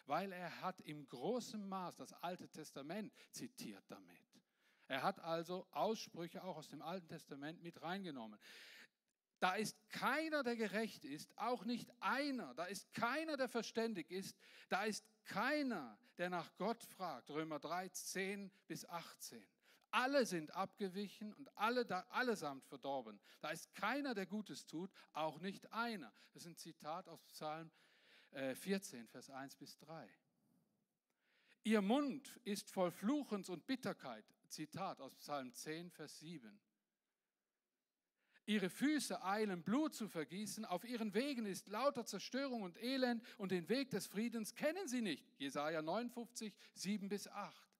weil 0.06 0.32
er 0.32 0.60
hat 0.60 0.80
im 0.80 1.06
großen 1.08 1.68
Maß 1.68 1.96
das 1.96 2.12
Alte 2.14 2.48
Testament 2.48 3.12
zitiert 3.30 3.84
damit. 3.88 4.24
Er 4.88 5.02
hat 5.02 5.18
also 5.20 5.66
Aussprüche 5.70 6.44
auch 6.44 6.56
aus 6.56 6.68
dem 6.68 6.82
Alten 6.82 7.08
Testament 7.08 7.62
mit 7.62 7.80
reingenommen. 7.80 8.38
Da 9.40 9.54
ist 9.56 9.76
keiner, 9.90 10.42
der 10.42 10.56
gerecht 10.56 11.04
ist, 11.04 11.36
auch 11.36 11.64
nicht 11.64 11.90
einer. 12.00 12.54
Da 12.54 12.64
ist 12.64 12.92
keiner, 12.94 13.36
der 13.36 13.48
verständig 13.48 14.10
ist. 14.10 14.36
Da 14.68 14.84
ist 14.84 15.04
keiner, 15.24 15.98
der 16.18 16.30
nach 16.30 16.54
Gott 16.56 16.82
fragt. 16.82 17.30
Römer 17.30 17.58
3, 17.58 17.88
10 17.88 18.50
bis 18.66 18.84
18. 18.86 19.44
Alle 19.90 20.26
sind 20.26 20.50
abgewichen 20.54 21.32
und 21.34 21.56
alle 21.56 21.86
da, 21.86 22.00
allesamt 22.08 22.64
verdorben. 22.64 23.20
Da 23.40 23.50
ist 23.50 23.72
keiner, 23.74 24.14
der 24.14 24.26
Gutes 24.26 24.66
tut, 24.66 24.90
auch 25.12 25.38
nicht 25.40 25.72
einer. 25.72 26.12
Das 26.32 26.42
ist 26.42 26.48
ein 26.48 26.56
Zitat 26.56 27.08
aus 27.08 27.22
Psalm 27.26 27.70
14, 28.34 29.04
äh, 29.04 29.06
Vers 29.06 29.30
1 29.30 29.56
bis 29.56 29.78
3. 29.78 30.08
Ihr 31.64 31.80
Mund 31.80 32.40
ist 32.44 32.70
voll 32.70 32.90
Fluchens 32.90 33.48
und 33.48 33.66
Bitterkeit. 33.66 34.24
Zitat 34.48 35.00
aus 35.00 35.14
Psalm 35.16 35.52
10, 35.52 35.90
Vers 35.90 36.18
7. 36.20 36.60
Ihre 38.46 38.68
Füße 38.68 39.24
eilen 39.24 39.62
Blut 39.62 39.94
zu 39.94 40.06
vergießen, 40.06 40.66
auf 40.66 40.84
ihren 40.84 41.14
Wegen 41.14 41.46
ist 41.46 41.68
lauter 41.68 42.04
Zerstörung 42.04 42.60
und 42.60 42.76
Elend 42.82 43.24
und 43.38 43.52
den 43.52 43.70
Weg 43.70 43.88
des 43.90 44.06
Friedens 44.06 44.54
kennen 44.54 44.86
sie 44.86 45.00
nicht. 45.00 45.24
Jesaja 45.38 45.80
59, 45.80 46.54
7 46.74 47.08
bis 47.08 47.26
8. 47.26 47.70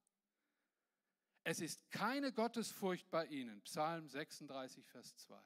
Es 1.42 1.60
ist 1.60 1.90
keine 1.90 2.32
Gottesfurcht 2.32 3.10
bei 3.10 3.26
ihnen. 3.26 3.60
Psalm 3.62 4.08
36, 4.08 4.86
Vers 4.86 5.14
2. 5.16 5.38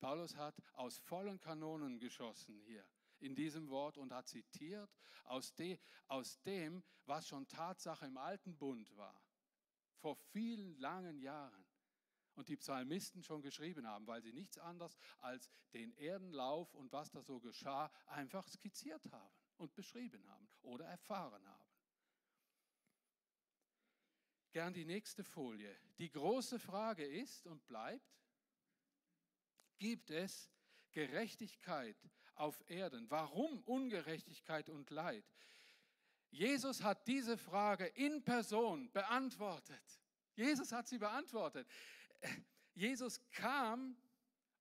Paulus 0.00 0.34
hat 0.36 0.54
aus 0.72 0.96
vollen 0.98 1.38
Kanonen 1.38 1.98
geschossen 1.98 2.58
hier 2.64 2.86
in 3.24 3.34
diesem 3.34 3.68
Wort 3.68 3.96
und 3.96 4.12
hat 4.12 4.28
zitiert 4.28 4.90
aus, 5.24 5.54
de, 5.54 5.78
aus 6.08 6.40
dem, 6.42 6.84
was 7.06 7.26
schon 7.26 7.48
Tatsache 7.48 8.06
im 8.06 8.18
alten 8.18 8.56
Bund 8.56 8.94
war 8.96 9.24
vor 10.04 10.16
vielen 10.16 10.76
langen 10.80 11.18
Jahren 11.18 11.64
und 12.34 12.50
die 12.50 12.58
Psalmisten 12.58 13.22
schon 13.22 13.40
geschrieben 13.40 13.86
haben, 13.86 14.06
weil 14.06 14.20
sie 14.20 14.34
nichts 14.34 14.58
anderes 14.58 14.98
als 15.20 15.48
den 15.72 15.94
Erdenlauf 15.94 16.74
und 16.74 16.92
was 16.92 17.10
da 17.10 17.22
so 17.22 17.40
geschah 17.40 17.90
einfach 18.06 18.46
skizziert 18.46 19.10
haben 19.12 19.34
und 19.56 19.74
beschrieben 19.74 20.28
haben 20.28 20.46
oder 20.60 20.84
erfahren 20.84 21.46
haben. 21.48 21.70
Gern 24.52 24.74
die 24.74 24.84
nächste 24.84 25.24
Folie. 25.24 25.74
Die 25.96 26.10
große 26.10 26.58
Frage 26.58 27.06
ist 27.06 27.46
und 27.46 27.66
bleibt, 27.66 28.14
gibt 29.78 30.10
es 30.10 30.50
Gerechtigkeit 30.92 31.96
auf 32.34 32.62
Erden? 32.68 33.10
Warum 33.10 33.60
Ungerechtigkeit 33.62 34.68
und 34.68 34.90
Leid? 34.90 35.24
Jesus 36.30 36.82
hat 36.82 37.06
diese 37.06 37.38
Frage 37.38 37.86
in 37.86 38.24
Person 38.24 38.90
beantwortet. 38.92 40.00
Jesus 40.34 40.72
hat 40.72 40.88
sie 40.88 40.98
beantwortet. 40.98 41.68
Jesus 42.74 43.20
kam 43.30 43.96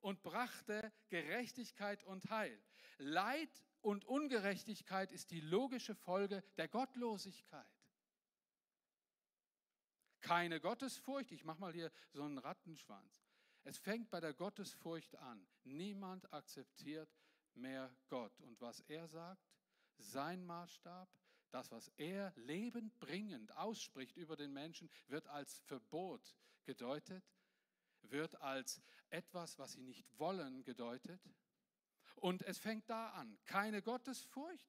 und 0.01 0.22
brachte 0.22 0.92
Gerechtigkeit 1.10 2.04
und 2.04 2.30
Heil. 2.30 2.62
Leid 3.00 3.50
und 3.82 4.06
Ungerechtigkeit 4.06 5.12
ist 5.12 5.32
die 5.32 5.41
logische 5.41 5.95
Folge 5.95 6.43
der 6.58 6.67
Gottlosigkeit. 6.67 7.65
Keine 10.21 10.62
Gottesfurcht, 10.62 11.32
ich 11.32 11.43
mache 11.43 11.60
mal 11.60 11.74
hier 11.74 11.91
so 12.12 12.24
einen 12.24 12.38
Rattenschwanz. 12.38 13.26
Es 13.63 13.78
fängt 13.78 14.10
bei 14.10 14.19
der 14.19 14.34
Gottesfurcht 14.34 15.15
an. 15.17 15.45
Niemand 15.63 16.32
akzeptiert 16.32 17.10
mehr 17.56 17.94
Gott. 18.10 18.39
Und 18.42 18.60
was 18.62 18.82
er 18.82 19.08
sagt, 19.08 19.44
sein 19.98 20.46
Maßstab, 20.46 21.10
das, 21.52 21.72
was 21.72 21.88
er 21.98 22.34
lebenbringend 22.36 23.56
ausspricht 23.58 24.18
über 24.18 24.36
den 24.36 24.54
Menschen, 24.54 24.89
wird 25.08 25.28
als 25.28 25.60
Verbot 25.60 26.36
gedeutet, 26.66 27.24
wird 28.02 28.39
als 28.42 28.82
etwas, 29.10 29.58
was 29.60 29.74
sie 29.74 29.84
nicht 29.84 30.06
wollen, 30.18 30.63
gedeutet. 30.63 31.22
Und 32.16 32.42
es 32.44 32.58
fängt 32.58 32.89
da 32.89 33.10
an. 33.12 33.38
Keine 33.46 33.82
Gottesfurcht. 33.82 34.68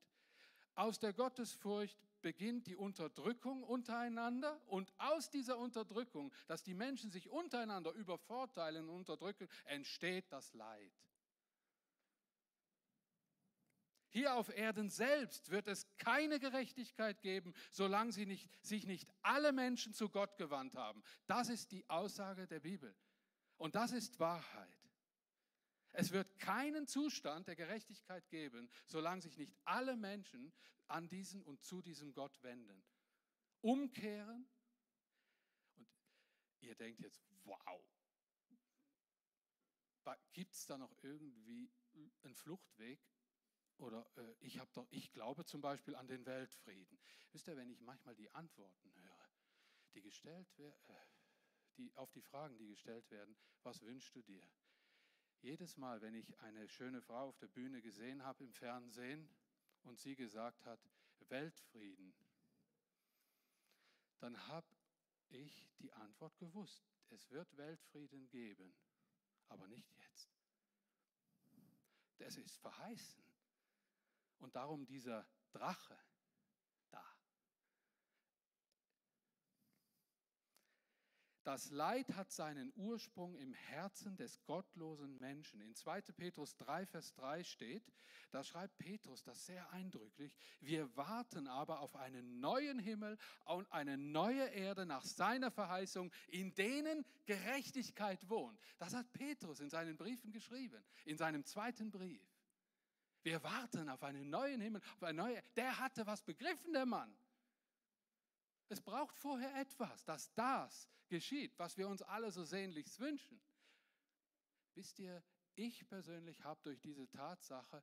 Aus 0.75 0.99
der 0.99 1.13
Gottesfurcht 1.13 1.97
beginnt 2.21 2.67
die 2.67 2.75
Unterdrückung 2.75 3.63
untereinander 3.63 4.61
und 4.67 4.93
aus 4.99 5.31
dieser 5.31 5.59
Unterdrückung, 5.59 6.33
dass 6.47 6.63
die 6.63 6.75
Menschen 6.75 7.11
sich 7.11 7.29
untereinander 7.29 7.93
übervorteilen 7.93 8.89
und 8.89 8.97
unterdrücken, 8.97 9.49
entsteht 9.67 10.33
das 10.33 10.53
Leid. 10.55 10.93
Hier 14.15 14.37
auf 14.37 14.49
Erden 14.49 14.91
selbst 14.91 15.51
wird 15.51 15.67
es 15.67 15.89
keine 15.99 16.39
Gerechtigkeit 16.39 17.21
geben, 17.21 17.53
solange 17.73 18.13
sie 18.13 18.27
nicht, 18.27 18.49
sich 18.65 18.87
nicht 18.87 19.13
alle 19.23 19.51
Menschen 19.51 19.93
zu 19.93 20.09
Gott 20.09 20.37
gewandt 20.37 20.77
haben. 20.77 21.03
Das 21.27 21.49
ist 21.49 21.73
die 21.73 21.91
Aussage 21.91 22.47
der 22.47 22.61
Bibel. 22.61 22.95
Und 23.57 23.75
das 23.75 23.91
ist 23.91 24.21
Wahrheit. 24.21 24.79
Es 25.91 26.13
wird 26.13 26.39
keinen 26.39 26.87
Zustand 26.87 27.49
der 27.49 27.57
Gerechtigkeit 27.57 28.29
geben, 28.29 28.71
solange 28.87 29.21
sich 29.21 29.37
nicht 29.37 29.53
alle 29.65 29.97
Menschen 29.97 30.53
an 30.87 31.09
diesen 31.09 31.43
und 31.43 31.65
zu 31.65 31.83
diesem 31.83 32.13
Gott 32.13 32.41
wenden. 32.45 32.85
Umkehren. 33.63 34.49
Und 35.75 35.89
ihr 36.61 36.77
denkt 36.77 37.01
jetzt, 37.01 37.21
wow, 37.43 37.83
gibt 40.33 40.55
es 40.55 40.67
da 40.67 40.79
noch 40.79 40.95
irgendwie 41.03 41.69
einen 42.23 42.37
Fluchtweg? 42.37 43.01
Oder 43.79 44.07
äh, 44.17 44.35
ich, 44.41 44.61
doch, 44.73 44.87
ich 44.91 45.13
glaube 45.13 45.45
zum 45.45 45.61
Beispiel 45.61 45.95
an 45.97 46.07
den 46.07 46.25
Weltfrieden. 46.27 46.99
Wisst 47.33 47.49
ihr, 47.49 47.57
wenn 47.57 47.71
ich 47.71 47.81
manchmal 47.81 48.15
die 48.15 48.31
Antworten 48.31 48.93
höre, 48.95 49.31
die 49.95 50.03
gestellt 50.03 50.57
werden, 50.59 50.85
äh, 50.89 51.07
die, 51.77 51.95
auf 51.97 52.13
die 52.13 52.23
Fragen, 52.23 52.57
die 52.57 52.69
gestellt 52.69 53.11
werden, 53.11 53.37
was 53.63 53.83
wünschst 53.83 54.15
du 54.15 54.23
dir? 54.23 54.47
Jedes 55.41 55.77
Mal, 55.77 56.01
wenn 56.01 56.15
ich 56.15 56.39
eine 56.41 56.69
schöne 56.69 57.03
Frau 57.03 57.29
auf 57.29 57.39
der 57.39 57.49
Bühne 57.49 57.83
gesehen 57.83 58.23
habe 58.23 58.45
im 58.45 58.53
Fernsehen 58.53 59.29
und 59.83 59.99
sie 59.99 60.15
gesagt 60.15 60.65
hat, 60.65 60.81
Weltfrieden, 61.29 62.15
dann 64.21 64.47
habe 64.47 64.67
ich 65.29 65.69
die 65.79 65.93
Antwort 65.93 66.37
gewusst. 66.39 66.89
Es 67.11 67.31
wird 67.31 67.57
Weltfrieden 67.57 68.29
geben, 68.29 68.75
aber 69.49 69.67
nicht 69.69 69.93
jetzt. 69.99 70.31
Das 72.19 72.37
ist 72.37 72.57
verheißen. 72.59 73.24
Und 74.45 74.55
darum 74.55 74.85
dieser 74.85 75.27
Drache 75.53 75.99
da. 76.91 77.03
Das 81.45 81.71
Leid 81.71 82.15
hat 82.15 82.31
seinen 82.31 82.71
Ursprung 82.77 83.37
im 83.37 83.55
Herzen 83.55 84.19
des 84.19 84.45
gottlosen 84.45 85.17
Menschen. 85.17 85.63
In 85.63 85.75
2. 85.75 86.03
Petrus 86.15 86.57
3, 86.59 86.85
Vers 86.85 87.15
3 87.15 87.43
steht, 87.43 87.91
da 88.33 88.45
schreibt 88.45 88.77
Petrus 88.77 89.23
das 89.23 89.47
sehr 89.47 89.71
eindrücklich, 89.71 90.37
wir 90.61 90.95
warten 90.95 91.49
aber 91.49 91.81
auf 91.81 91.97
einen 91.97 92.39
neuen 92.39 92.79
Himmel 92.79 93.17
und 93.47 93.73
eine 93.73 93.97
neue 93.97 94.45
Erde 94.49 94.85
nach 94.85 95.05
seiner 95.05 95.51
Verheißung, 95.51 96.13
in 96.29 96.55
denen 96.55 97.07
Gerechtigkeit 97.25 98.29
wohnt. 98.29 98.61
Das 98.77 98.93
hat 98.93 99.11
Petrus 99.15 99.61
in 99.61 99.71
seinen 99.71 99.97
Briefen 99.97 100.33
geschrieben, 100.33 100.85
in 101.07 101.17
seinem 101.17 101.47
zweiten 101.47 101.91
Brief. 101.91 102.34
Wir 103.25 103.43
warten 103.43 103.89
auf 103.89 104.03
einen 104.03 104.29
neuen 104.29 104.61
Himmel, 104.61 104.83
auf 104.97 105.03
eine 105.03 105.23
neue. 105.23 105.43
Der 105.57 105.79
hatte 105.79 106.07
was 106.07 106.23
begriffen, 106.23 106.75
der 106.75 106.85
Mann. 106.85 107.17
Es 108.69 108.83
braucht 108.83 109.19
vorher 109.19 109.55
etwas, 109.57 110.05
dass 110.05 110.33
das 110.35 110.89
geschieht, 111.09 111.59
was 111.59 111.77
wir 111.79 111.89
uns 111.89 112.03
alle 112.03 112.31
so 112.31 112.45
sehnlichst 112.45 113.01
wünschen. 113.01 113.41
Wisst 114.75 114.99
ihr, 114.99 115.23
ich 115.55 115.89
persönlich 115.89 116.45
habe 116.45 116.61
durch 116.63 116.81
diese 116.81 117.09
Tatsache 117.09 117.83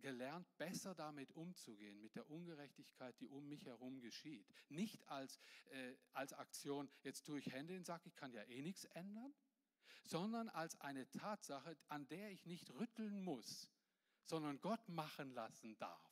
gelernt, 0.00 0.46
besser 0.58 0.94
damit 0.94 1.32
umzugehen, 1.32 2.00
mit 2.02 2.14
der 2.14 2.28
Ungerechtigkeit, 2.28 3.18
die 3.20 3.28
um 3.28 3.48
mich 3.48 3.64
herum 3.64 4.00
geschieht. 4.00 4.46
Nicht 4.68 5.08
als, 5.08 5.38
äh, 5.70 5.96
als 6.12 6.34
Aktion, 6.34 6.90
jetzt 7.02 7.24
tue 7.24 7.38
ich 7.38 7.50
Hände 7.50 7.72
in 7.72 7.80
den 7.80 7.84
Sack, 7.84 8.04
ich 8.04 8.16
kann 8.16 8.32
ja 8.32 8.42
eh 8.42 8.60
nichts 8.60 8.84
ändern, 8.86 9.34
sondern 10.02 10.50
als 10.50 10.78
eine 10.82 11.10
Tatsache, 11.12 11.78
an 11.88 12.06
der 12.08 12.30
ich 12.30 12.44
nicht 12.44 12.70
rütteln 12.72 13.22
muss, 13.22 13.70
sondern 14.24 14.60
Gott 14.60 14.88
machen 14.88 15.32
lassen 15.34 15.76
darf. 15.76 16.10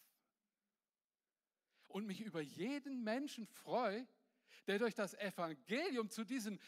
und 1.88 2.06
mich 2.06 2.22
über 2.22 2.40
jeden 2.40 3.04
Menschen 3.04 3.46
freue, 3.46 4.06
der 4.66 4.78
durch 4.78 4.94
das 4.94 5.12
Evangelium 5.14 6.08
zu 6.08 6.24
diesem 6.24 6.58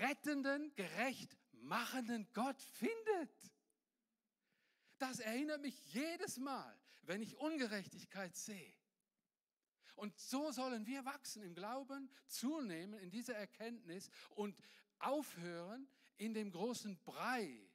rettenden, 0.00 0.74
gerecht 0.74 1.36
machenden 1.52 2.28
Gott 2.32 2.60
findet. 2.60 3.30
Das 4.98 5.20
erinnert 5.20 5.62
mich 5.62 5.92
jedes 5.92 6.38
Mal, 6.38 6.78
wenn 7.02 7.22
ich 7.22 7.36
Ungerechtigkeit 7.36 8.34
sehe. 8.36 8.74
Und 9.96 10.18
so 10.18 10.50
sollen 10.50 10.86
wir 10.86 11.04
wachsen 11.04 11.42
im 11.42 11.54
Glauben, 11.54 12.10
zunehmen 12.26 12.98
in 13.00 13.10
dieser 13.10 13.34
Erkenntnis 13.34 14.10
und 14.30 14.60
aufhören, 14.98 15.88
in 16.16 16.34
dem 16.34 16.50
großen 16.50 16.98
Brei 17.04 17.69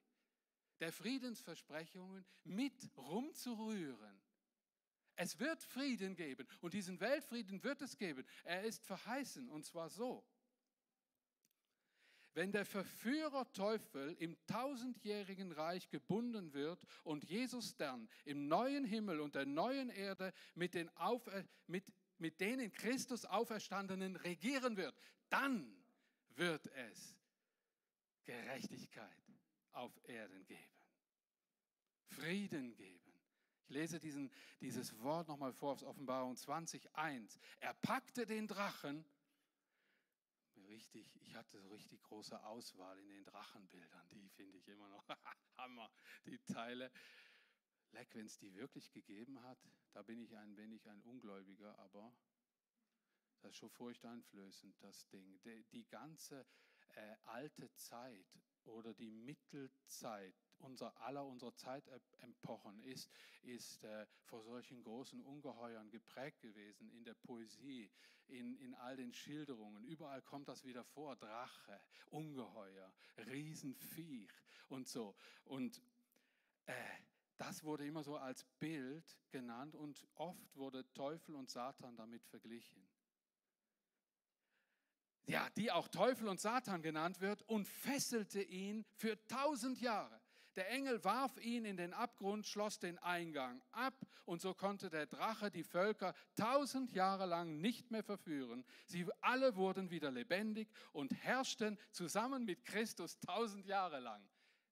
der 0.80 0.92
Friedensversprechungen 0.92 2.26
mit 2.44 2.90
rumzurühren. 2.98 4.22
Es 5.16 5.40
wird 5.40 5.64
Frieden 5.64 6.16
geben 6.16 6.48
und 6.62 6.74
diesen 6.74 7.00
Weltfrieden 7.00 7.64
wird 7.64 7.82
es 7.82 7.98
geben. 7.98 8.26
Er 8.44 8.64
ist 8.64 8.86
verheißen 8.86 9.50
und 9.50 9.66
zwar 9.66 9.90
so. 9.90 10.26
Wenn 12.34 12.52
der 12.52 12.66
Verführer 12.66 13.50
Teufel 13.54 14.14
im 14.20 14.36
tausendjährigen 14.46 15.54
Reich 15.54 15.88
gebunden 15.90 16.52
wird 16.54 16.86
und 17.06 17.24
Jesus 17.24 17.78
dann 17.78 18.10
im 18.26 18.50
neuen 18.50 18.84
Himmel 18.84 19.22
und 19.22 19.36
der 19.36 19.46
neuen 19.46 19.90
Erde 19.90 20.34
mit 20.54 20.74
den, 20.74 20.90
Aufer 20.98 21.46
mit, 21.68 21.94
mit 22.18 22.42
den 22.42 22.60
in 22.60 22.74
Christus 22.74 23.24
Auferstandenen 23.24 24.18
regieren 24.18 24.76
wird, 24.76 24.98
dann 25.30 25.82
wird 26.36 26.68
es 26.68 27.16
Gerechtigkeit 28.26 29.25
auf 29.76 30.00
Erden 30.08 30.46
geben. 30.46 30.76
Frieden 32.08 32.74
geben. 32.76 33.06
Ich 33.64 33.70
lese 33.70 34.00
diesen, 34.00 34.32
dieses 34.62 34.98
Wort 35.02 35.28
nochmal 35.28 35.52
vor 35.52 35.74
aus 35.74 35.84
Offenbarung 35.84 36.36
20.1. 36.36 37.40
Er 37.60 37.74
packte 37.74 38.26
den 38.26 38.48
Drachen. 38.48 39.06
Richtig, 40.68 41.16
ich 41.22 41.36
hatte 41.36 41.60
so 41.60 41.70
richtig 41.70 42.02
große 42.04 42.42
Auswahl 42.46 42.98
in 43.00 43.10
den 43.10 43.26
Drachenbildern. 43.26 44.08
Die 44.10 44.30
finde 44.30 44.58
ich 44.58 44.68
immer 44.68 44.88
noch 44.90 45.06
Hammer, 45.58 45.92
die 46.26 46.40
Teile. 46.40 46.92
Leck, 47.92 48.14
wenn 48.14 48.26
es 48.26 48.38
die 48.38 48.54
wirklich 48.56 48.92
gegeben 48.92 49.42
hat, 49.44 49.58
da 49.94 50.02
bin 50.04 50.20
ich 50.20 50.36
ein 50.36 50.56
wenig 50.58 50.88
ein 50.90 51.02
Ungläubiger, 51.02 51.78
aber 51.80 52.14
das 53.42 53.52
ist 53.52 53.58
schon 53.58 53.70
furchteinflößend, 53.70 54.76
das 54.82 55.08
Ding. 55.10 55.40
Die, 55.44 55.64
die 55.72 55.88
ganze 55.88 56.46
äh, 56.96 57.16
alte 57.26 57.74
Zeit 57.76 58.28
oder 58.68 58.94
die 58.94 59.12
Mittelzeit 59.12 60.36
unser 60.60 61.00
aller 61.02 61.26
unserer 61.26 61.56
Zeitepochen 61.56 62.80
ist, 62.80 63.10
ist 63.44 63.84
äh, 63.84 64.06
vor 64.24 64.42
solchen 64.44 64.82
großen 64.84 65.22
Ungeheuern 65.22 65.90
geprägt 65.90 66.42
gewesen 66.42 66.90
in 66.90 67.04
der 67.04 67.14
Poesie, 67.14 67.92
in, 68.28 68.56
in 68.58 68.74
all 68.76 68.96
den 68.96 69.14
Schilderungen. 69.14 69.84
Überall 69.84 70.22
kommt 70.22 70.48
das 70.48 70.64
wieder 70.64 70.84
vor. 70.84 71.16
Drache, 71.16 71.80
Ungeheuer, 72.10 72.94
Riesenviech 73.28 74.32
und 74.70 74.88
so. 74.88 75.16
Und 75.44 75.82
äh, 76.66 76.74
das 77.38 77.64
wurde 77.64 77.86
immer 77.86 78.04
so 78.04 78.16
als 78.18 78.46
Bild 78.60 79.18
genannt 79.30 79.76
und 79.76 80.08
oft 80.16 80.56
wurde 80.56 80.92
Teufel 80.94 81.36
und 81.36 81.50
Satan 81.50 81.96
damit 81.98 82.26
verglichen 82.26 82.88
ja, 85.28 85.50
die 85.58 85.72
auch 85.72 85.88
Teufel 85.88 86.28
und 86.28 86.40
Satan 86.40 86.82
genannt 86.82 87.22
wird, 87.22 87.42
und 87.44 87.68
fesselte 87.68 88.42
ihn 88.42 88.86
für 88.96 89.18
tausend 89.28 89.80
Jahre. 89.82 90.22
Der 90.56 90.70
Engel 90.70 91.04
warf 91.04 91.38
ihn 91.40 91.66
in 91.66 91.76
den 91.76 91.94
Abgrund, 91.94 92.48
schloss 92.48 92.80
den 92.80 92.98
Eingang 93.00 93.62
ab 93.74 93.94
und 94.24 94.42
so 94.42 94.54
konnte 94.54 94.90
der 94.90 95.06
Drache 95.06 95.52
die 95.52 95.64
Völker 95.64 96.14
tausend 96.36 96.94
Jahre 96.94 97.26
lang 97.26 97.60
nicht 97.60 97.92
mehr 97.92 98.04
verführen. 98.04 98.64
Sie 98.86 99.06
alle 99.20 99.56
wurden 99.58 99.92
wieder 99.92 100.12
lebendig 100.12 100.70
und 100.94 101.14
herrschten 101.24 101.78
zusammen 101.92 102.46
mit 102.46 102.64
Christus 102.64 103.20
tausend 103.20 103.66
Jahre 103.66 104.00
lang. 104.00 104.26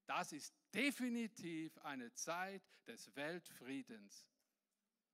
Das 0.06 0.32
ist 0.32 0.54
definitiv 0.74 1.78
eine 1.80 2.14
Zeit 2.14 2.64
des 2.88 3.14
Weltfriedens, 3.16 4.26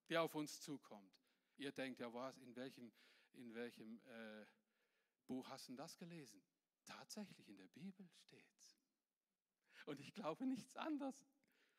die 0.07 0.17
auf 0.17 0.35
uns 0.35 0.61
zukommt. 0.61 1.13
Ihr 1.57 1.71
denkt 1.71 1.99
ja, 1.99 2.13
was, 2.13 2.37
in 2.37 2.55
welchem, 2.55 2.91
in 3.33 3.53
welchem 3.55 3.99
äh, 4.05 4.45
Buch 5.29 5.47
hast 5.47 5.69
du 5.69 5.75
das 5.75 5.95
gelesen? 5.95 6.41
Tatsächlich 6.85 7.47
in 7.47 7.55
der 7.55 7.67
Bibel 7.67 8.09
steht's. 8.09 8.79
Und 9.85 9.99
ich 9.99 10.11
glaube 10.11 10.47
nichts 10.47 10.75
anderes. 10.75 11.29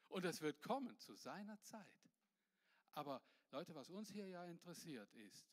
Und 0.06 0.24
es 0.24 0.40
wird 0.40 0.62
kommen 0.62 0.96
zu 1.00 1.16
seiner 1.16 1.60
Zeit. 1.62 2.10
Aber 2.92 3.20
Leute, 3.50 3.74
was 3.74 3.90
uns 3.90 4.08
hier 4.08 4.28
ja 4.28 4.44
interessiert 4.44 5.12
ist, 5.14 5.52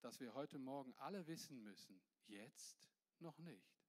dass 0.00 0.18
wir 0.18 0.34
heute 0.34 0.58
Morgen 0.58 0.92
alle 0.96 1.24
wissen 1.28 1.62
müssen, 1.62 2.02
jetzt 2.26 2.90
noch 3.20 3.38
nicht. 3.38 3.80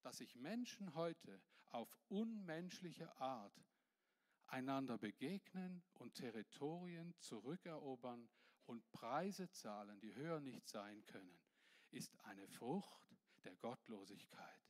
Dass 0.00 0.16
sich 0.16 0.34
Menschen 0.36 0.94
heute 0.94 1.42
auf 1.66 1.94
unmenschliche 2.08 3.14
Art 3.18 3.62
einander 4.46 4.96
begegnen 4.96 5.82
und 5.92 6.14
Territorien 6.14 7.14
zurückerobern 7.18 8.26
und 8.66 8.90
Preise 8.90 9.50
zahlen, 9.50 9.98
die 10.00 10.14
höher 10.14 10.40
nicht 10.40 10.68
sein 10.68 11.04
können, 11.06 11.38
ist 11.90 12.18
eine 12.24 12.46
Frucht 12.48 13.16
der 13.44 13.56
Gottlosigkeit. 13.56 14.66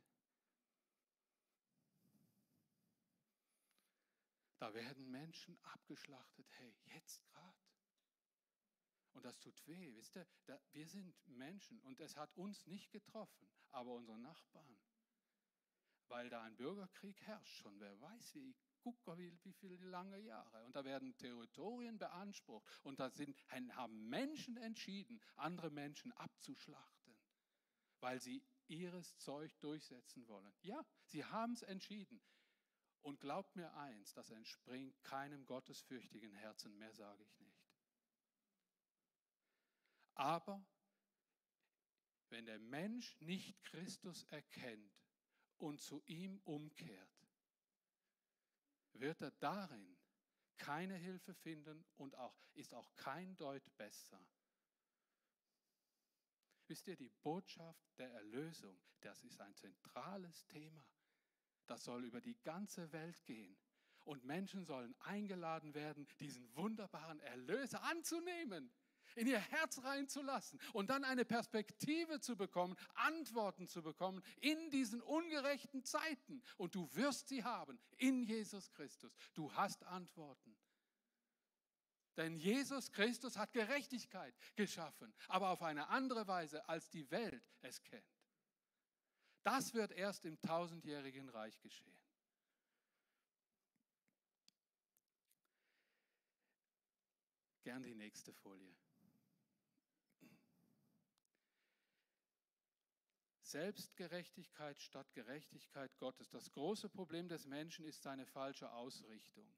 Da 4.58 4.72
werden 4.72 5.10
Menschen 5.10 5.58
abgeschlachtet, 5.62 6.46
hey, 6.58 6.74
jetzt 6.84 7.22
gerade. 7.26 7.66
Und 9.12 9.24
das 9.24 9.38
tut 9.38 9.66
weh, 9.66 9.94
wisst 9.94 10.16
ihr? 10.16 10.26
Wir 10.72 10.86
sind 10.86 11.14
Menschen 11.26 11.78
und 11.80 12.00
es 12.00 12.16
hat 12.16 12.34
uns 12.36 12.66
nicht 12.66 12.90
getroffen, 12.90 13.48
aber 13.70 13.92
unsere 13.92 14.18
Nachbarn. 14.18 14.76
Weil 16.08 16.28
da 16.30 16.42
ein 16.42 16.56
Bürgerkrieg 16.56 17.20
herrscht, 17.22 17.56
schon 17.58 17.80
wer 17.80 18.00
weiß, 18.00 18.34
wie 18.34 18.54
guck 18.86 19.18
wie, 19.18 19.36
wie 19.42 19.52
viele 19.52 19.76
lange 19.86 20.18
Jahre. 20.18 20.64
Und 20.64 20.76
da 20.76 20.84
werden 20.84 21.16
Territorien 21.16 21.98
beansprucht. 21.98 22.64
Und 22.84 23.00
da 23.00 23.10
sind, 23.10 23.36
haben 23.50 24.08
Menschen 24.08 24.56
entschieden, 24.56 25.20
andere 25.34 25.70
Menschen 25.70 26.12
abzuschlachten, 26.12 27.16
weil 27.98 28.20
sie 28.20 28.44
ihres 28.68 29.16
Zeug 29.18 29.58
durchsetzen 29.58 30.26
wollen. 30.28 30.52
Ja, 30.62 30.84
sie 31.04 31.24
haben 31.24 31.54
es 31.54 31.62
entschieden. 31.62 32.22
Und 33.02 33.20
glaubt 33.20 33.54
mir 33.56 33.72
eins, 33.74 34.12
das 34.14 34.30
entspringt 34.30 35.00
keinem 35.02 35.46
gottesfürchtigen 35.46 36.32
Herzen 36.32 36.76
mehr, 36.76 36.92
sage 36.92 37.22
ich 37.22 37.40
nicht. 37.40 37.66
Aber 40.14 40.64
wenn 42.30 42.46
der 42.46 42.58
Mensch 42.58 43.16
nicht 43.20 43.62
Christus 43.64 44.24
erkennt 44.24 45.05
und 45.58 45.80
zu 45.80 46.02
ihm 46.06 46.40
umkehrt, 46.44 47.28
wird 48.92 49.20
er 49.20 49.30
darin 49.32 49.96
keine 50.56 50.96
Hilfe 50.96 51.34
finden 51.34 51.84
und 51.96 52.14
auch, 52.16 52.34
ist 52.54 52.74
auch 52.74 52.94
kein 52.96 53.36
Deut 53.36 53.76
besser. 53.76 54.20
Wisst 56.66 56.88
ihr, 56.88 56.96
die 56.96 57.10
Botschaft 57.22 57.86
der 57.98 58.10
Erlösung, 58.10 58.80
das 59.00 59.22
ist 59.22 59.40
ein 59.40 59.54
zentrales 59.54 60.46
Thema. 60.46 60.84
Das 61.66 61.84
soll 61.84 62.04
über 62.04 62.20
die 62.20 62.38
ganze 62.42 62.90
Welt 62.92 63.24
gehen. 63.24 63.56
Und 64.04 64.24
Menschen 64.24 64.64
sollen 64.64 64.94
eingeladen 65.00 65.74
werden, 65.74 66.08
diesen 66.20 66.54
wunderbaren 66.56 67.20
Erlöser 67.20 67.82
anzunehmen 67.82 68.72
in 69.16 69.26
ihr 69.26 69.38
Herz 69.38 69.82
reinzulassen 69.82 70.60
und 70.72 70.90
dann 70.90 71.04
eine 71.04 71.24
Perspektive 71.24 72.20
zu 72.20 72.36
bekommen, 72.36 72.76
Antworten 72.94 73.66
zu 73.66 73.82
bekommen 73.82 74.22
in 74.40 74.70
diesen 74.70 75.02
ungerechten 75.02 75.84
Zeiten. 75.84 76.42
Und 76.56 76.74
du 76.74 76.88
wirst 76.94 77.28
sie 77.28 77.42
haben 77.42 77.78
in 77.96 78.22
Jesus 78.22 78.70
Christus. 78.70 79.12
Du 79.34 79.52
hast 79.54 79.82
Antworten. 79.84 80.56
Denn 82.16 82.36
Jesus 82.36 82.92
Christus 82.92 83.36
hat 83.36 83.52
Gerechtigkeit 83.52 84.34
geschaffen, 84.54 85.12
aber 85.28 85.50
auf 85.50 85.62
eine 85.62 85.88
andere 85.88 86.26
Weise, 86.26 86.66
als 86.68 86.88
die 86.88 87.10
Welt 87.10 87.44
es 87.60 87.82
kennt. 87.82 88.04
Das 89.42 89.74
wird 89.74 89.92
erst 89.92 90.24
im 90.24 90.40
tausendjährigen 90.40 91.28
Reich 91.28 91.60
geschehen. 91.60 91.96
Gern 97.62 97.82
die 97.82 97.94
nächste 97.94 98.32
Folie. 98.32 98.74
Selbstgerechtigkeit 103.56 104.78
statt 104.78 105.14
Gerechtigkeit 105.14 105.96
Gottes. 105.96 106.28
Das 106.28 106.52
große 106.52 106.90
Problem 106.90 107.26
des 107.26 107.46
Menschen 107.46 107.86
ist 107.86 108.02
seine 108.02 108.26
falsche 108.26 108.70
Ausrichtung. 108.70 109.50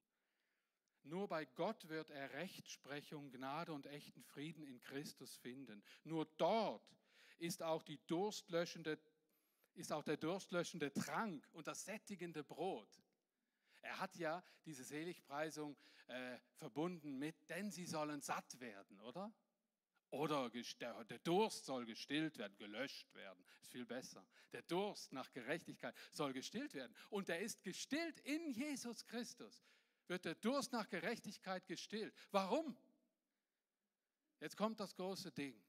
Nur 1.02 1.26
bei 1.26 1.44
Gott 1.44 1.88
wird 1.88 2.11
er 2.11 2.32
Rechtsprechung, 2.34 3.32
Gnade 3.32 3.72
und 3.72 3.87
echten 3.87 4.22
Frieden 4.22 4.62
in 4.62 4.78
Christus 4.78 5.34
finden. 5.38 5.82
Nur 6.04 6.26
dort 6.37 6.96
ist 7.38 7.61
auch, 7.61 7.82
die 7.82 7.98
durstlöschende, 8.06 9.00
ist 9.74 9.92
auch 9.92 10.04
der 10.04 10.16
durstlöschende 10.16 10.92
Trank 10.92 11.44
und 11.52 11.66
das 11.66 11.84
sättigende 11.84 12.44
Brot. 12.44 13.02
Er 13.82 13.98
hat 13.98 14.14
ja 14.16 14.44
diese 14.64 14.84
Seligpreisung 14.84 15.76
äh, 16.06 16.38
verbunden 16.54 17.18
mit, 17.18 17.50
denn 17.50 17.72
sie 17.72 17.87
sollen 17.87 18.20
satt 18.20 18.61
werden, 18.61 19.00
oder? 19.00 19.32
Oder 20.10 20.48
der 20.50 21.18
Durst 21.18 21.66
soll 21.66 21.84
gestillt 21.84 22.38
werden, 22.38 22.56
gelöscht 22.56 23.14
werden, 23.14 23.44
ist 23.60 23.72
viel 23.72 23.84
besser. 23.84 24.26
Der 24.52 24.62
Durst 24.62 25.12
nach 25.12 25.30
Gerechtigkeit 25.32 25.94
soll 26.12 26.32
gestillt 26.32 26.72
werden. 26.74 26.94
Und 27.10 27.28
der 27.28 27.40
ist 27.40 27.62
gestillt 27.62 28.18
in 28.20 28.50
Jesus 28.50 29.04
Christus. 29.06 29.62
Wird 30.06 30.24
der 30.24 30.34
Durst 30.36 30.72
nach 30.72 30.88
Gerechtigkeit 30.88 31.66
gestillt. 31.66 32.14
Warum? 32.30 32.74
Jetzt 34.40 34.56
kommt 34.56 34.80
das 34.80 34.94
große 34.94 35.30
Ding. 35.32 35.60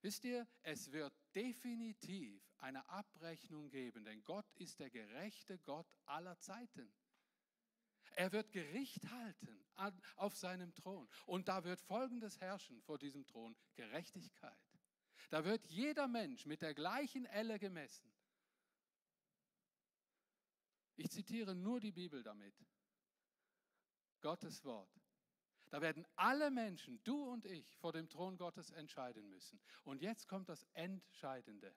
Wisst 0.00 0.24
ihr, 0.24 0.46
es 0.62 0.90
wird 0.90 1.14
definitiv 1.34 2.42
eine 2.58 2.86
Abrechnung 2.88 3.70
geben, 3.70 4.04
denn 4.04 4.24
Gott 4.24 4.50
ist 4.56 4.80
der 4.80 4.90
gerechte 4.90 5.58
Gott 5.58 5.86
aller 6.06 6.38
Zeiten. 6.40 6.92
Er 8.16 8.32
wird 8.32 8.52
Gericht 8.52 9.08
halten 9.10 9.64
auf 10.16 10.36
seinem 10.36 10.72
Thron. 10.74 11.08
Und 11.26 11.48
da 11.48 11.64
wird 11.64 11.80
Folgendes 11.80 12.40
herrschen 12.40 12.80
vor 12.82 12.98
diesem 12.98 13.26
Thron, 13.26 13.56
Gerechtigkeit. 13.74 14.56
Da 15.30 15.44
wird 15.44 15.64
jeder 15.66 16.06
Mensch 16.06 16.46
mit 16.46 16.62
der 16.62 16.74
gleichen 16.74 17.26
Elle 17.26 17.58
gemessen. 17.58 18.12
Ich 20.96 21.10
zitiere 21.10 21.54
nur 21.54 21.80
die 21.80 21.92
Bibel 21.92 22.22
damit. 22.22 22.54
Gottes 24.20 24.64
Wort. 24.64 25.00
Da 25.70 25.80
werden 25.80 26.06
alle 26.14 26.52
Menschen, 26.52 27.02
du 27.02 27.24
und 27.32 27.46
ich, 27.46 27.76
vor 27.78 27.92
dem 27.92 28.08
Thron 28.08 28.36
Gottes 28.36 28.70
entscheiden 28.70 29.28
müssen. 29.28 29.60
Und 29.82 30.02
jetzt 30.02 30.28
kommt 30.28 30.48
das 30.48 30.62
Entscheidende. 30.72 31.74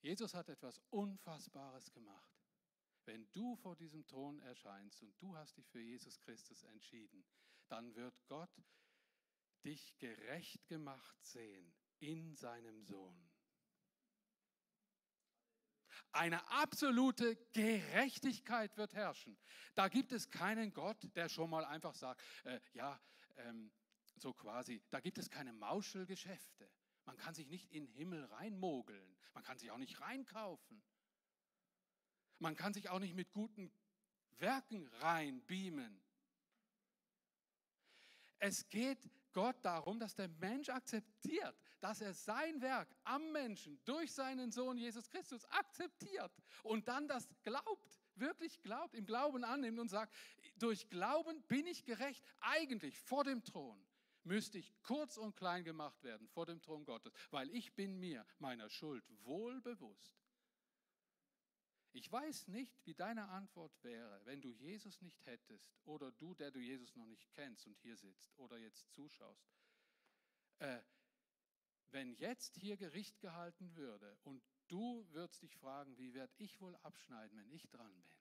Jesus 0.00 0.34
hat 0.34 0.48
etwas 0.48 0.80
Unfassbares 0.90 1.90
gemacht. 1.90 2.39
Wenn 3.10 3.28
du 3.32 3.56
vor 3.56 3.74
diesem 3.74 4.06
Thron 4.06 4.38
erscheinst 4.38 5.02
und 5.02 5.20
du 5.20 5.36
hast 5.36 5.56
dich 5.56 5.68
für 5.68 5.80
Jesus 5.80 6.20
Christus 6.20 6.62
entschieden, 6.62 7.24
dann 7.66 7.92
wird 7.96 8.14
Gott 8.28 8.62
dich 9.64 9.98
gerecht 9.98 10.64
gemacht 10.68 11.16
sehen 11.24 11.74
in 11.98 12.36
seinem 12.36 12.84
Sohn. 12.84 13.28
Eine 16.12 16.48
absolute 16.52 17.34
Gerechtigkeit 17.52 18.76
wird 18.76 18.94
herrschen. 18.94 19.36
Da 19.74 19.88
gibt 19.88 20.12
es 20.12 20.30
keinen 20.30 20.72
Gott, 20.72 21.08
der 21.16 21.28
schon 21.28 21.50
mal 21.50 21.64
einfach 21.64 21.96
sagt, 21.96 22.22
äh, 22.44 22.60
ja, 22.74 23.02
ähm, 23.38 23.72
so 24.18 24.32
quasi, 24.32 24.84
da 24.90 25.00
gibt 25.00 25.18
es 25.18 25.28
keine 25.28 25.52
Mauschelgeschäfte. 25.52 26.70
Man 27.06 27.16
kann 27.16 27.34
sich 27.34 27.48
nicht 27.48 27.72
in 27.72 27.86
den 27.86 27.92
Himmel 27.92 28.24
reinmogeln. 28.26 29.16
Man 29.34 29.42
kann 29.42 29.58
sich 29.58 29.72
auch 29.72 29.78
nicht 29.78 30.00
reinkaufen. 30.00 30.80
Man 32.40 32.56
kann 32.56 32.74
sich 32.74 32.88
auch 32.88 32.98
nicht 32.98 33.14
mit 33.14 33.32
guten 33.32 33.70
Werken 34.38 34.86
reinbeamen. 35.00 36.00
Es 38.38 38.68
geht 38.68 38.98
Gott 39.32 39.56
darum, 39.62 40.00
dass 40.00 40.14
der 40.14 40.28
Mensch 40.28 40.70
akzeptiert, 40.70 41.54
dass 41.80 42.00
er 42.00 42.14
sein 42.14 42.60
Werk 42.60 42.88
am 43.04 43.30
Menschen 43.30 43.78
durch 43.84 44.12
seinen 44.12 44.50
Sohn 44.50 44.76
Jesus 44.76 45.08
Christus 45.08 45.44
akzeptiert 45.50 46.32
und 46.64 46.88
dann 46.88 47.06
das 47.06 47.28
glaubt, 47.42 48.00
wirklich 48.16 48.60
glaubt, 48.62 48.94
im 48.94 49.04
Glauben 49.04 49.44
annimmt 49.44 49.78
und 49.78 49.88
sagt, 49.88 50.14
durch 50.56 50.88
Glauben 50.88 51.42
bin 51.42 51.66
ich 51.66 51.84
gerecht. 51.84 52.24
Eigentlich 52.40 52.98
vor 52.98 53.24
dem 53.24 53.44
Thron 53.44 53.80
müsste 54.24 54.58
ich 54.58 54.72
kurz 54.82 55.16
und 55.16 55.36
klein 55.36 55.64
gemacht 55.64 56.02
werden 56.02 56.26
vor 56.28 56.46
dem 56.46 56.60
Thron 56.60 56.84
Gottes, 56.84 57.12
weil 57.30 57.50
ich 57.50 57.74
bin 57.74 57.98
mir 58.00 58.26
meiner 58.38 58.68
Schuld 58.68 59.04
wohl 59.24 59.60
bewusst. 59.60 60.18
Ich 61.92 62.10
weiß 62.10 62.48
nicht, 62.48 62.86
wie 62.86 62.94
deine 62.94 63.28
Antwort 63.28 63.72
wäre, 63.82 64.24
wenn 64.24 64.40
du 64.40 64.50
Jesus 64.52 65.00
nicht 65.02 65.26
hättest 65.26 65.76
oder 65.84 66.12
du, 66.12 66.34
der 66.34 66.50
du 66.50 66.60
Jesus 66.60 66.94
noch 66.94 67.06
nicht 67.06 67.28
kennst 67.32 67.66
und 67.66 67.76
hier 67.78 67.96
sitzt 67.96 68.32
oder 68.38 68.58
jetzt 68.58 68.92
zuschaust. 68.92 69.50
Äh, 70.60 70.80
wenn 71.90 72.14
jetzt 72.14 72.56
hier 72.56 72.76
Gericht 72.76 73.20
gehalten 73.20 73.74
würde 73.74 74.16
und 74.22 74.44
du 74.68 75.04
würdest 75.10 75.42
dich 75.42 75.56
fragen, 75.56 75.98
wie 75.98 76.14
werde 76.14 76.32
ich 76.38 76.60
wohl 76.60 76.76
abschneiden, 76.76 77.36
wenn 77.36 77.50
ich 77.50 77.68
dran 77.68 77.92
bin? 78.02 78.16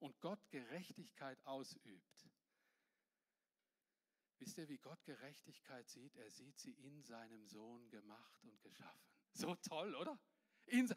Und 0.00 0.20
Gott 0.20 0.50
Gerechtigkeit 0.50 1.44
ausübt. 1.46 2.28
Wisst 4.38 4.58
ihr, 4.58 4.68
wie 4.68 4.78
Gott 4.78 5.02
Gerechtigkeit 5.04 5.88
sieht? 5.88 6.14
Er 6.16 6.30
sieht 6.30 6.58
sie 6.58 6.72
in 6.72 7.02
seinem 7.02 7.46
Sohn 7.46 7.88
gemacht 7.90 8.44
und 8.44 8.60
geschaffen. 8.60 9.08
So 9.32 9.56
toll, 9.56 9.94
oder? 9.96 10.18
In, 10.68 10.92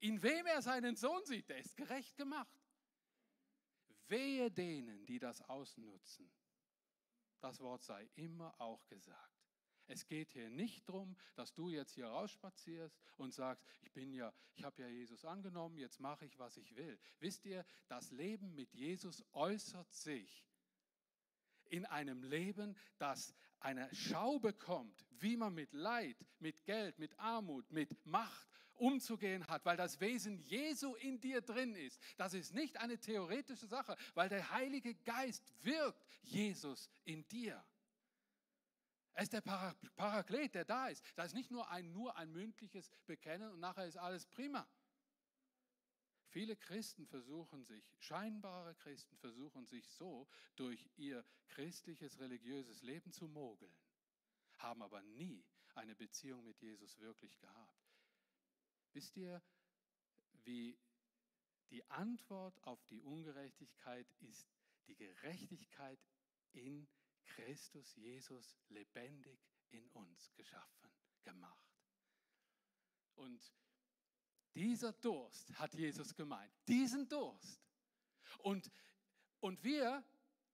in 0.00 0.22
wem 0.22 0.46
er 0.46 0.62
seinen 0.62 0.96
Sohn 0.96 1.24
sieht, 1.24 1.48
der 1.48 1.58
ist 1.58 1.76
gerecht 1.76 2.16
gemacht. 2.16 2.60
Wehe 4.08 4.50
denen, 4.50 5.04
die 5.06 5.18
das 5.18 5.42
ausnutzen. 5.42 6.30
Das 7.40 7.60
Wort 7.60 7.82
sei 7.82 8.08
immer 8.14 8.54
auch 8.60 8.86
gesagt. 8.86 9.36
Es 9.88 10.06
geht 10.06 10.32
hier 10.32 10.50
nicht 10.50 10.88
darum, 10.88 11.16
dass 11.36 11.54
du 11.54 11.68
jetzt 11.68 11.94
hier 11.94 12.08
rausspazierst 12.08 12.98
und 13.16 13.32
sagst, 13.32 13.64
ich 13.82 13.92
bin 13.92 14.12
ja, 14.12 14.32
ich 14.54 14.64
habe 14.64 14.82
ja 14.82 14.88
Jesus 14.88 15.24
angenommen, 15.24 15.78
jetzt 15.78 16.00
mache 16.00 16.26
ich, 16.26 16.38
was 16.38 16.56
ich 16.56 16.74
will. 16.74 16.98
Wisst 17.20 17.44
ihr, 17.46 17.64
das 17.86 18.10
Leben 18.10 18.54
mit 18.54 18.72
Jesus 18.74 19.24
äußert 19.32 19.92
sich 19.92 20.44
in 21.68 21.84
einem 21.86 22.22
Leben, 22.24 22.76
das 22.98 23.34
eine 23.60 23.88
Schau 23.92 24.38
bekommt, 24.38 25.06
wie 25.10 25.36
man 25.36 25.54
mit 25.54 25.72
Leid, 25.72 26.16
mit 26.38 26.64
Geld, 26.64 26.98
mit 26.98 27.18
Armut, 27.18 27.70
mit 27.70 28.04
Macht 28.06 28.48
umzugehen 28.78 29.46
hat, 29.46 29.64
weil 29.64 29.76
das 29.76 30.00
Wesen 30.00 30.38
Jesu 30.38 30.94
in 30.94 31.20
dir 31.20 31.40
drin 31.40 31.74
ist. 31.74 32.00
Das 32.16 32.34
ist 32.34 32.54
nicht 32.54 32.78
eine 32.78 32.98
theoretische 32.98 33.66
Sache, 33.66 33.96
weil 34.14 34.28
der 34.28 34.50
Heilige 34.50 34.94
Geist 34.94 35.44
wirkt 35.62 36.06
Jesus 36.22 36.90
in 37.04 37.26
dir. 37.28 37.64
Er 39.14 39.22
ist 39.22 39.32
der 39.32 39.40
Paraklet, 39.40 40.54
der 40.54 40.66
da 40.66 40.88
ist. 40.88 41.02
Das 41.14 41.28
ist 41.28 41.34
nicht 41.34 41.50
nur 41.50 41.70
ein, 41.70 41.90
nur 41.92 42.16
ein 42.16 42.30
mündliches 42.32 42.90
Bekennen 43.06 43.50
und 43.50 43.60
nachher 43.60 43.86
ist 43.86 43.96
alles 43.96 44.26
prima. 44.26 44.68
Viele 46.28 46.54
Christen 46.54 47.06
versuchen 47.06 47.64
sich, 47.64 47.82
scheinbare 47.98 48.74
Christen 48.74 49.16
versuchen 49.16 49.64
sich 49.64 49.88
so 49.88 50.28
durch 50.54 50.86
ihr 50.96 51.24
christliches, 51.48 52.18
religiöses 52.18 52.82
Leben 52.82 53.10
zu 53.10 53.26
mogeln, 53.26 53.74
haben 54.58 54.82
aber 54.82 55.00
nie 55.02 55.42
eine 55.74 55.94
Beziehung 55.94 56.44
mit 56.44 56.60
Jesus 56.60 56.98
wirklich 56.98 57.38
gehabt. 57.38 57.85
Wisst 58.96 59.18
ihr, 59.18 59.42
wie 60.44 60.74
die 61.68 61.84
Antwort 61.90 62.58
auf 62.62 62.82
die 62.86 63.02
Ungerechtigkeit 63.02 64.10
ist 64.20 64.48
die 64.86 64.96
Gerechtigkeit 64.96 65.98
in 66.52 66.88
Christus 67.26 67.94
Jesus 67.96 68.56
lebendig 68.70 69.38
in 69.68 69.86
uns 69.88 70.32
geschaffen, 70.32 70.90
gemacht. 71.24 71.76
Und 73.16 73.52
dieser 74.54 74.94
Durst 74.94 75.52
hat 75.58 75.74
Jesus 75.74 76.14
gemeint, 76.14 76.54
diesen 76.66 77.06
Durst. 77.06 77.60
Und, 78.38 78.70
und 79.40 79.62
wir 79.62 80.02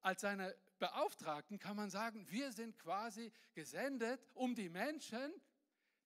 als 0.00 0.22
seine 0.22 0.52
Beauftragten 0.80 1.60
kann 1.60 1.76
man 1.76 1.90
sagen, 1.90 2.28
wir 2.28 2.50
sind 2.50 2.76
quasi 2.76 3.32
gesendet, 3.54 4.26
um 4.34 4.56
die 4.56 4.68
Menschen 4.68 5.32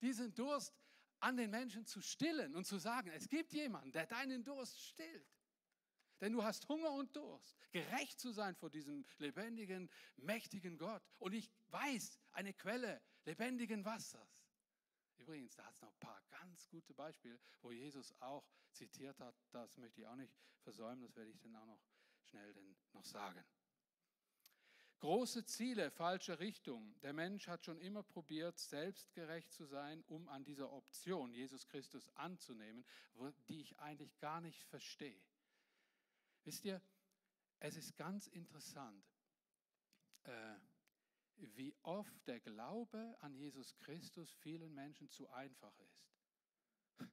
diesen 0.03 0.35
Durst 0.35 0.75
an 1.21 1.37
den 1.37 1.51
Menschen 1.51 1.87
zu 1.87 2.01
stillen 2.01 2.55
und 2.55 2.65
zu 2.65 2.79
sagen, 2.79 3.11
es 3.11 3.29
gibt 3.29 3.53
jemanden, 3.53 3.93
der 3.93 4.07
deinen 4.07 4.45
Durst 4.45 4.81
stillt. 4.81 5.37
Denn 6.21 6.33
du 6.33 6.43
hast 6.43 6.69
Hunger 6.69 6.93
und 6.93 7.15
Durst, 7.15 7.59
gerecht 7.71 8.19
zu 8.19 8.33
sein 8.33 8.55
vor 8.55 8.71
diesem 8.71 9.05
lebendigen, 9.19 9.91
mächtigen 10.17 10.79
Gott. 10.79 11.03
Und 11.19 11.35
ich 11.35 11.51
weiß 11.69 12.19
eine 12.33 12.55
Quelle 12.55 13.03
lebendigen 13.25 13.85
Wassers. 13.85 14.49
Übrigens, 15.19 15.55
da 15.55 15.67
hat 15.67 15.75
es 15.75 15.83
noch 15.83 15.91
ein 15.91 16.01
paar 16.01 16.23
ganz 16.31 16.69
gute 16.69 16.95
Beispiele, 16.95 17.39
wo 17.61 17.73
Jesus 17.73 18.15
auch 18.21 18.47
zitiert 18.73 19.19
hat. 19.21 19.35
Das 19.51 19.77
möchte 19.77 20.01
ich 20.01 20.07
auch 20.07 20.17
nicht 20.17 20.35
versäumen, 20.63 21.03
das 21.03 21.17
werde 21.17 21.31
ich 21.31 21.41
dann 21.41 21.57
auch 21.57 21.67
noch 21.67 21.83
schnell 22.23 22.53
denn 22.55 22.77
noch 22.93 23.05
sagen. 23.05 23.45
Große 24.99 25.45
Ziele, 25.45 25.91
falsche 25.91 26.39
Richtung. 26.39 26.99
Der 27.01 27.13
Mensch 27.13 27.49
hat 27.49 27.65
schon 27.65 27.79
immer 27.81 28.03
probiert, 28.03 28.59
selbstgerecht 28.59 29.53
zu 29.53 29.67
sein, 29.67 30.03
um 30.07 30.29
an 30.29 30.45
dieser 30.45 30.73
Option, 30.73 31.33
Jesus 31.33 31.67
Christus 31.67 32.09
anzunehmen, 32.17 32.85
die 33.49 33.61
ich 33.61 33.79
eigentlich 33.79 34.19
gar 34.19 34.41
nicht 34.41 34.65
verstehe. 34.65 35.21
Wisst 36.45 36.65
ihr, 36.65 36.81
es 37.59 37.77
ist 37.77 37.97
ganz 37.97 38.27
interessant, 38.29 39.05
äh, 40.25 40.57
wie 41.37 41.75
oft 41.83 42.27
der 42.27 42.41
Glaube 42.41 43.17
an 43.21 43.35
Jesus 43.35 43.77
Christus 43.77 44.33
vielen 44.33 44.75
Menschen 44.75 45.11
zu 45.11 45.29
einfach 45.31 45.79
ist. 45.81 46.09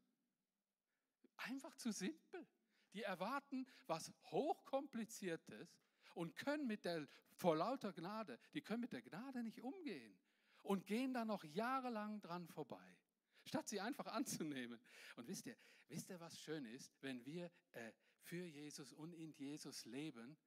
Einfach 1.35 1.75
zu 1.75 1.91
simpel. 1.91 2.47
Die 2.93 3.01
erwarten 3.01 3.65
was 3.87 4.13
hochkompliziertes 4.31 5.77
und 6.13 6.35
können 6.35 6.67
mit 6.67 6.85
der, 6.85 7.07
vor 7.35 7.55
lauter 7.55 7.93
Gnade, 7.93 8.39
die 8.53 8.61
können 8.61 8.81
mit 8.81 8.93
der 8.93 9.01
Gnade 9.01 9.43
nicht 9.43 9.61
umgehen 9.61 10.15
und 10.61 10.85
gehen 10.85 11.13
da 11.13 11.25
noch 11.25 11.43
jahrelang 11.43 12.21
dran 12.21 12.47
vorbei. 12.47 12.97
statt 13.45 13.67
sie 13.67 13.81
einfach 13.81 14.07
anzunehmen. 14.07 14.79
Und 15.17 15.27
wisst 15.27 15.45
ihr, 15.45 15.57
wisst 15.89 16.09
ihr, 16.09 16.19
was 16.19 16.39
schön 16.39 16.65
ist, 16.65 16.91
wenn 17.01 17.25
wir 17.25 17.51
äh, 17.73 17.91
für 18.21 18.45
Jesus 18.45 18.93
und 18.93 19.13
in 19.13 19.31
Jesus 19.33 19.85
leben? 19.85 20.37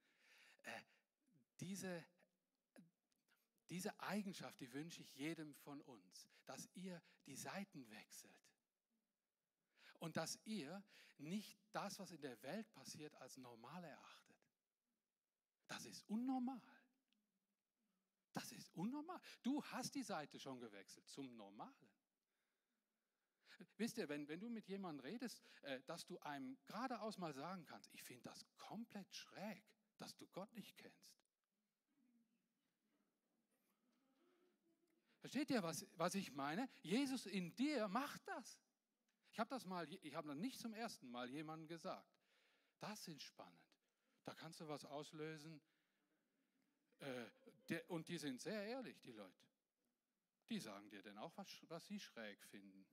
Äh, 0.62 0.80
diese, 1.60 2.04
diese 3.68 3.98
Eigenschaft, 4.00 4.58
die 4.60 4.72
wünsche 4.72 5.02
ich 5.02 5.14
jedem 5.14 5.54
von 5.54 5.80
uns, 5.82 6.28
dass 6.46 6.70
ihr 6.74 7.02
die 7.26 7.36
Seiten 7.36 7.88
wechselt. 7.90 8.32
Und 9.98 10.16
dass 10.16 10.38
ihr 10.44 10.82
nicht 11.18 11.58
das, 11.72 11.98
was 11.98 12.10
in 12.10 12.20
der 12.20 12.40
Welt 12.42 12.70
passiert, 12.72 13.14
als 13.16 13.36
normal 13.36 13.84
erachtet. 13.84 14.25
Das 15.68 15.84
ist 15.84 16.08
unnormal. 16.08 16.60
Das 18.32 18.52
ist 18.52 18.70
unnormal. 18.74 19.20
Du 19.42 19.64
hast 19.64 19.94
die 19.94 20.02
Seite 20.02 20.38
schon 20.38 20.60
gewechselt 20.60 21.08
zum 21.08 21.34
Normalen. 21.36 21.74
Wisst 23.78 23.96
ihr, 23.98 24.08
wenn, 24.08 24.28
wenn 24.28 24.40
du 24.40 24.50
mit 24.50 24.68
jemandem 24.68 25.04
redest, 25.04 25.42
äh, 25.62 25.80
dass 25.86 26.04
du 26.04 26.18
einem 26.20 26.58
geradeaus 26.66 27.18
mal 27.18 27.32
sagen 27.32 27.64
kannst, 27.64 27.92
ich 27.94 28.02
finde 28.02 28.24
das 28.24 28.46
komplett 28.58 29.14
schräg, 29.14 29.64
dass 29.96 30.14
du 30.16 30.26
Gott 30.28 30.52
nicht 30.54 30.76
kennst. 30.76 31.16
Versteht 35.20 35.50
ihr, 35.50 35.62
was, 35.62 35.86
was 35.94 36.14
ich 36.14 36.32
meine? 36.32 36.68
Jesus 36.82 37.26
in 37.26 37.54
dir 37.56 37.88
macht 37.88 38.26
das. 38.28 38.60
Ich 39.32 39.40
habe 39.40 39.50
das 39.50 39.64
mal, 39.64 39.90
ich 40.02 40.14
habe 40.14 40.28
das 40.28 40.36
nicht 40.36 40.58
zum 40.58 40.72
ersten 40.72 41.10
Mal 41.10 41.28
jemandem 41.30 41.66
gesagt. 41.66 42.08
Das 42.78 43.08
ist 43.08 43.22
spannend. 43.22 43.65
Da 44.26 44.34
kannst 44.34 44.60
du 44.60 44.68
was 44.68 44.84
auslösen. 44.84 45.60
Äh, 46.98 47.80
und 47.88 48.08
die 48.08 48.18
sind 48.18 48.40
sehr 48.40 48.62
ehrlich, 48.66 49.00
die 49.00 49.12
Leute. 49.12 49.46
Die 50.48 50.58
sagen 50.58 50.90
dir 50.90 51.02
dann 51.02 51.16
auch, 51.18 51.32
was, 51.36 51.48
was 51.68 51.86
sie 51.86 51.98
schräg 51.98 52.42
finden. 52.44 52.86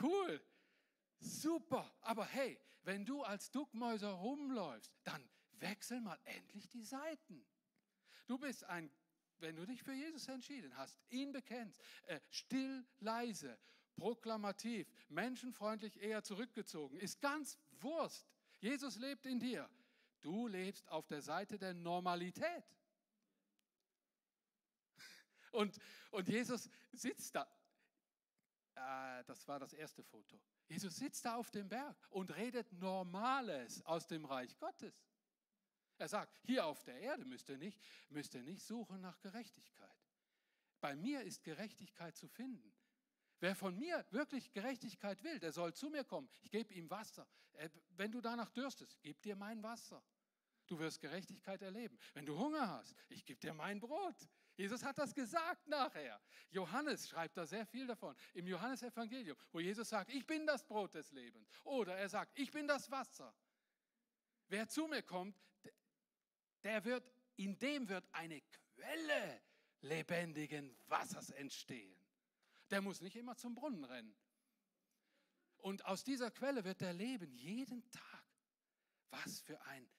Cool, 0.00 0.40
super. 1.18 1.92
Aber 2.00 2.24
hey, 2.26 2.60
wenn 2.82 3.04
du 3.04 3.22
als 3.22 3.50
Duckmäuser 3.50 4.10
rumläufst, 4.10 4.92
dann 5.04 5.28
wechsel 5.52 6.00
mal 6.00 6.18
endlich 6.24 6.68
die 6.68 6.84
Seiten. 6.84 7.44
Du 8.26 8.38
bist 8.38 8.64
ein, 8.64 8.90
wenn 9.38 9.56
du 9.56 9.66
dich 9.66 9.82
für 9.82 9.92
Jesus 9.92 10.28
entschieden 10.28 10.76
hast, 10.76 10.98
ihn 11.10 11.32
bekennst, 11.32 11.80
äh, 12.06 12.20
still, 12.28 12.86
leise, 13.00 13.58
proklamativ, 13.96 14.88
menschenfreundlich 15.08 16.00
eher 16.00 16.22
zurückgezogen, 16.22 16.96
ist 16.96 17.20
ganz 17.20 17.58
Wurst. 17.80 18.29
Jesus 18.60 18.96
lebt 18.96 19.26
in 19.26 19.40
dir. 19.40 19.68
Du 20.20 20.46
lebst 20.46 20.88
auf 20.88 21.06
der 21.06 21.22
Seite 21.22 21.58
der 21.58 21.74
Normalität. 21.74 22.64
Und, 25.52 25.78
und 26.12 26.28
Jesus 26.28 26.68
sitzt 26.92 27.34
da. 27.34 27.48
Äh, 28.76 29.24
das 29.24 29.48
war 29.48 29.58
das 29.58 29.72
erste 29.72 30.04
Foto. 30.04 30.40
Jesus 30.68 30.96
sitzt 30.96 31.24
da 31.24 31.34
auf 31.34 31.50
dem 31.50 31.68
Berg 31.68 31.96
und 32.10 32.30
redet 32.36 32.72
Normales 32.72 33.84
aus 33.84 34.06
dem 34.06 34.24
Reich 34.24 34.56
Gottes. 34.58 34.94
Er 35.98 36.08
sagt, 36.08 36.38
hier 36.44 36.64
auf 36.64 36.84
der 36.84 37.00
Erde 37.00 37.24
müsst 37.24 37.48
ihr 37.48 37.58
nicht, 37.58 37.80
müsst 38.08 38.34
ihr 38.34 38.42
nicht 38.42 38.62
suchen 38.62 39.00
nach 39.00 39.18
Gerechtigkeit. 39.20 39.90
Bei 40.80 40.94
mir 40.94 41.22
ist 41.22 41.42
Gerechtigkeit 41.42 42.16
zu 42.16 42.28
finden. 42.28 42.72
Wer 43.40 43.56
von 43.56 43.76
mir 43.76 44.04
wirklich 44.10 44.52
Gerechtigkeit 44.52 45.22
will, 45.24 45.38
der 45.38 45.52
soll 45.52 45.72
zu 45.72 45.88
mir 45.88 46.04
kommen. 46.04 46.28
Ich 46.42 46.50
gebe 46.50 46.72
ihm 46.74 46.88
Wasser. 46.90 47.26
Äh, 47.54 47.70
wenn 47.96 48.12
du 48.12 48.20
danach 48.20 48.50
dürstest, 48.50 48.98
gib 49.02 49.20
dir 49.22 49.34
mein 49.34 49.62
Wasser. 49.62 50.02
Du 50.66 50.78
wirst 50.78 51.00
Gerechtigkeit 51.00 51.62
erleben. 51.62 51.98
Wenn 52.14 52.26
du 52.26 52.38
Hunger 52.38 52.68
hast, 52.68 52.94
ich 53.08 53.24
gebe 53.24 53.40
dir 53.40 53.54
mein 53.54 53.80
Brot. 53.80 54.28
Jesus 54.56 54.84
hat 54.84 54.98
das 54.98 55.14
gesagt 55.14 55.66
nachher. 55.66 56.20
Johannes 56.50 57.08
schreibt 57.08 57.36
da 57.36 57.46
sehr 57.46 57.66
viel 57.66 57.86
davon 57.86 58.14
im 58.34 58.46
Johannesevangelium, 58.46 59.36
wo 59.52 59.58
Jesus 59.58 59.88
sagt, 59.88 60.10
ich 60.10 60.26
bin 60.26 60.46
das 60.46 60.64
Brot 60.64 60.94
des 60.94 61.10
Lebens. 61.12 61.48
Oder 61.64 61.96
er 61.96 62.08
sagt, 62.08 62.38
ich 62.38 62.50
bin 62.50 62.68
das 62.68 62.90
Wasser. 62.90 63.34
Wer 64.48 64.68
zu 64.68 64.86
mir 64.86 65.02
kommt, 65.02 65.34
der 66.62 66.84
wird, 66.84 67.10
in 67.36 67.58
dem 67.58 67.88
wird 67.88 68.06
eine 68.12 68.42
Quelle 68.42 69.42
lebendigen 69.80 70.76
Wassers 70.86 71.30
entstehen. 71.30 71.99
Der 72.70 72.80
muss 72.80 73.00
nicht 73.00 73.16
immer 73.16 73.36
zum 73.36 73.54
Brunnen 73.54 73.84
rennen. 73.84 74.14
Und 75.58 75.84
aus 75.84 76.04
dieser 76.04 76.30
Quelle 76.30 76.64
wird 76.64 76.82
er 76.82 76.92
leben, 76.92 77.34
jeden 77.34 77.88
Tag. 77.90 78.24
Was 79.10 79.40
für 79.40 79.60
ein, 79.62 79.90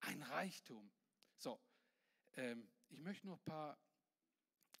ein 0.00 0.22
Reichtum. 0.22 0.90
So, 1.36 1.60
ähm, 2.36 2.70
ich 2.88 3.00
möchte 3.00 3.26
noch 3.26 3.38
ein 3.38 3.44
paar 3.44 3.78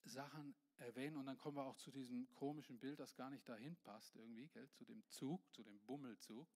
Sachen 0.04 0.54
erwähnen 0.78 1.16
und 1.16 1.26
dann 1.26 1.36
kommen 1.36 1.56
wir 1.56 1.64
auch 1.64 1.76
zu 1.76 1.90
diesem 1.90 2.32
komischen 2.34 2.78
Bild, 2.78 3.00
das 3.00 3.14
gar 3.14 3.30
nicht 3.30 3.48
dahin 3.48 3.76
passt 3.78 4.14
irgendwie, 4.16 4.48
gell, 4.48 4.70
zu 4.70 4.84
dem 4.84 5.04
Zug, 5.08 5.42
zu 5.52 5.62
dem 5.62 5.80
Bummelzug. 5.80 6.48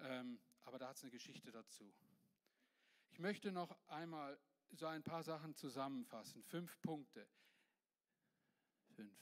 Ähm, 0.00 0.40
aber 0.62 0.78
da 0.78 0.88
hat 0.88 0.96
es 0.96 1.02
eine 1.02 1.12
Geschichte 1.12 1.50
dazu. 1.50 1.94
Ich 3.10 3.18
möchte 3.18 3.52
noch 3.52 3.76
einmal 3.88 4.38
so 4.72 4.86
ein 4.86 5.02
paar 5.02 5.22
Sachen 5.22 5.54
zusammenfassen. 5.54 6.42
Fünf 6.42 6.80
Punkte. 6.82 7.28
Fünf. 8.94 9.16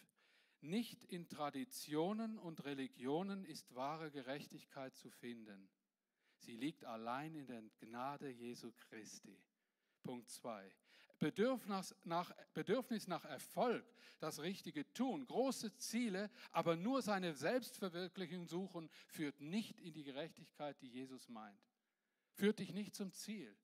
Nicht 0.60 1.04
in 1.04 1.28
Traditionen 1.28 2.38
und 2.38 2.64
Religionen 2.64 3.44
ist 3.44 3.74
wahre 3.74 4.10
Gerechtigkeit 4.10 4.96
zu 4.96 5.10
finden. 5.10 5.68
Sie 6.38 6.56
liegt 6.56 6.84
allein 6.84 7.34
in 7.34 7.46
der 7.46 7.62
Gnade 7.80 8.30
Jesu 8.30 8.72
Christi. 8.72 9.42
Punkt 10.02 10.30
2. 10.30 10.70
Bedürfnis 11.18 11.94
nach, 12.04 12.30
Bedürfnis 12.52 13.06
nach 13.06 13.24
Erfolg, 13.24 13.84
das 14.18 14.40
Richtige 14.40 14.92
tun, 14.92 15.26
große 15.26 15.74
Ziele, 15.76 16.30
aber 16.52 16.76
nur 16.76 17.00
seine 17.00 17.34
Selbstverwirklichung 17.34 18.46
suchen, 18.46 18.90
führt 19.08 19.40
nicht 19.40 19.80
in 19.80 19.94
die 19.94 20.04
Gerechtigkeit, 20.04 20.80
die 20.82 20.88
Jesus 20.88 21.28
meint. 21.28 21.58
Führt 22.34 22.58
dich 22.58 22.72
nicht 22.72 22.94
zum 22.94 23.12
Ziel. 23.12 23.56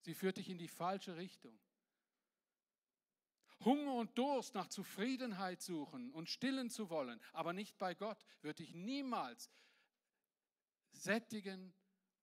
Sie 0.00 0.14
führt 0.14 0.36
dich 0.36 0.48
in 0.48 0.58
die 0.58 0.68
falsche 0.68 1.16
Richtung. 1.16 1.58
Hunger 3.64 3.94
und 3.94 4.16
Durst 4.18 4.54
nach 4.54 4.68
Zufriedenheit 4.68 5.60
suchen 5.62 6.12
und 6.12 6.28
stillen 6.28 6.70
zu 6.70 6.90
wollen, 6.90 7.20
aber 7.32 7.52
nicht 7.52 7.78
bei 7.78 7.94
Gott, 7.94 8.24
wird 8.42 8.58
dich 8.58 8.74
niemals 8.74 9.50
sättigen 10.92 11.74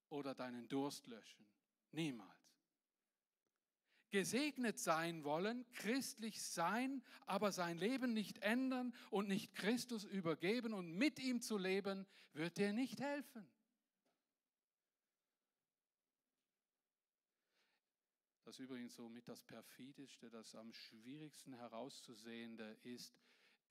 oder 0.09 0.35
deinen 0.35 0.67
Durst 0.67 1.07
löschen. 1.07 1.45
Niemals. 1.91 2.29
Gesegnet 4.09 4.77
sein 4.77 5.23
wollen, 5.23 5.65
christlich 5.73 6.43
sein, 6.43 7.03
aber 7.25 7.51
sein 7.51 7.77
Leben 7.79 8.13
nicht 8.13 8.37
ändern 8.39 8.93
und 9.09 9.27
nicht 9.27 9.55
Christus 9.55 10.03
übergeben 10.03 10.73
und 10.73 10.91
mit 10.93 11.17
ihm 11.17 11.41
zu 11.41 11.57
leben, 11.57 12.05
wird 12.33 12.57
dir 12.57 12.73
nicht 12.73 12.99
helfen. 13.01 13.47
Das 18.53 18.59
übrigens 18.59 18.93
so 18.93 19.09
mit 19.09 19.27
das 19.27 19.41
perfidischste, 19.45 20.29
das 20.29 20.53
am 20.53 20.71
schwierigsten 20.71 21.55
herauszusehende 21.55 22.77
ist, 22.83 23.17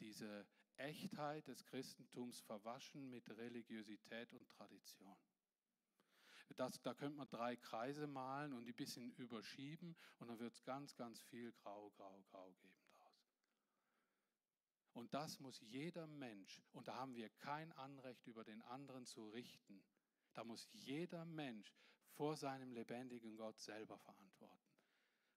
diese 0.01 0.45
Echtheit 0.77 1.47
des 1.47 1.65
Christentums 1.67 2.41
verwaschen 2.41 3.09
mit 3.09 3.31
Religiosität 3.31 4.33
und 4.33 4.49
Tradition. 4.49 5.17
Das, 6.57 6.83
da 6.83 6.95
könnte 6.95 7.17
man 7.17 7.29
drei 7.29 7.55
Kreise 7.55 8.09
malen 8.09 8.53
und 8.55 8.65
die 8.65 8.73
ein 8.73 8.77
bisschen 8.77 9.13
überschieben 9.13 9.95
und 10.19 10.27
dann 10.27 10.41
wird 10.41 10.53
es 10.53 10.65
ganz, 10.65 10.97
ganz 10.97 11.23
viel 11.23 11.53
grau, 11.53 11.91
grau, 11.91 12.21
grau 12.33 12.51
geben 12.55 12.83
daraus. 12.83 13.31
Und 14.95 15.15
das 15.15 15.39
muss 15.39 15.61
jeder 15.61 16.09
Mensch, 16.09 16.61
und 16.73 16.89
da 16.89 16.97
haben 16.97 17.15
wir 17.15 17.31
kein 17.31 17.71
Anrecht 17.75 18.27
über 18.27 18.43
den 18.43 18.61
anderen 18.63 19.07
zu 19.07 19.29
richten, 19.29 19.85
da 20.35 20.43
muss 20.43 20.67
jeder 20.73 21.25
Mensch 21.25 21.73
vor 22.15 22.37
seinem 22.37 22.73
lebendigen 22.73 23.37
Gott 23.37 23.61
selber 23.61 23.97
verantworten. 23.97 24.72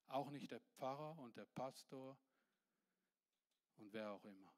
Auch 0.07 0.29
nicht 0.29 0.51
der 0.51 0.61
Pfarrer 0.61 1.17
und 1.19 1.35
der 1.35 1.45
Pastor 1.45 2.17
und 3.77 3.91
wer 3.93 4.11
auch 4.11 4.23
immer. 4.23 4.53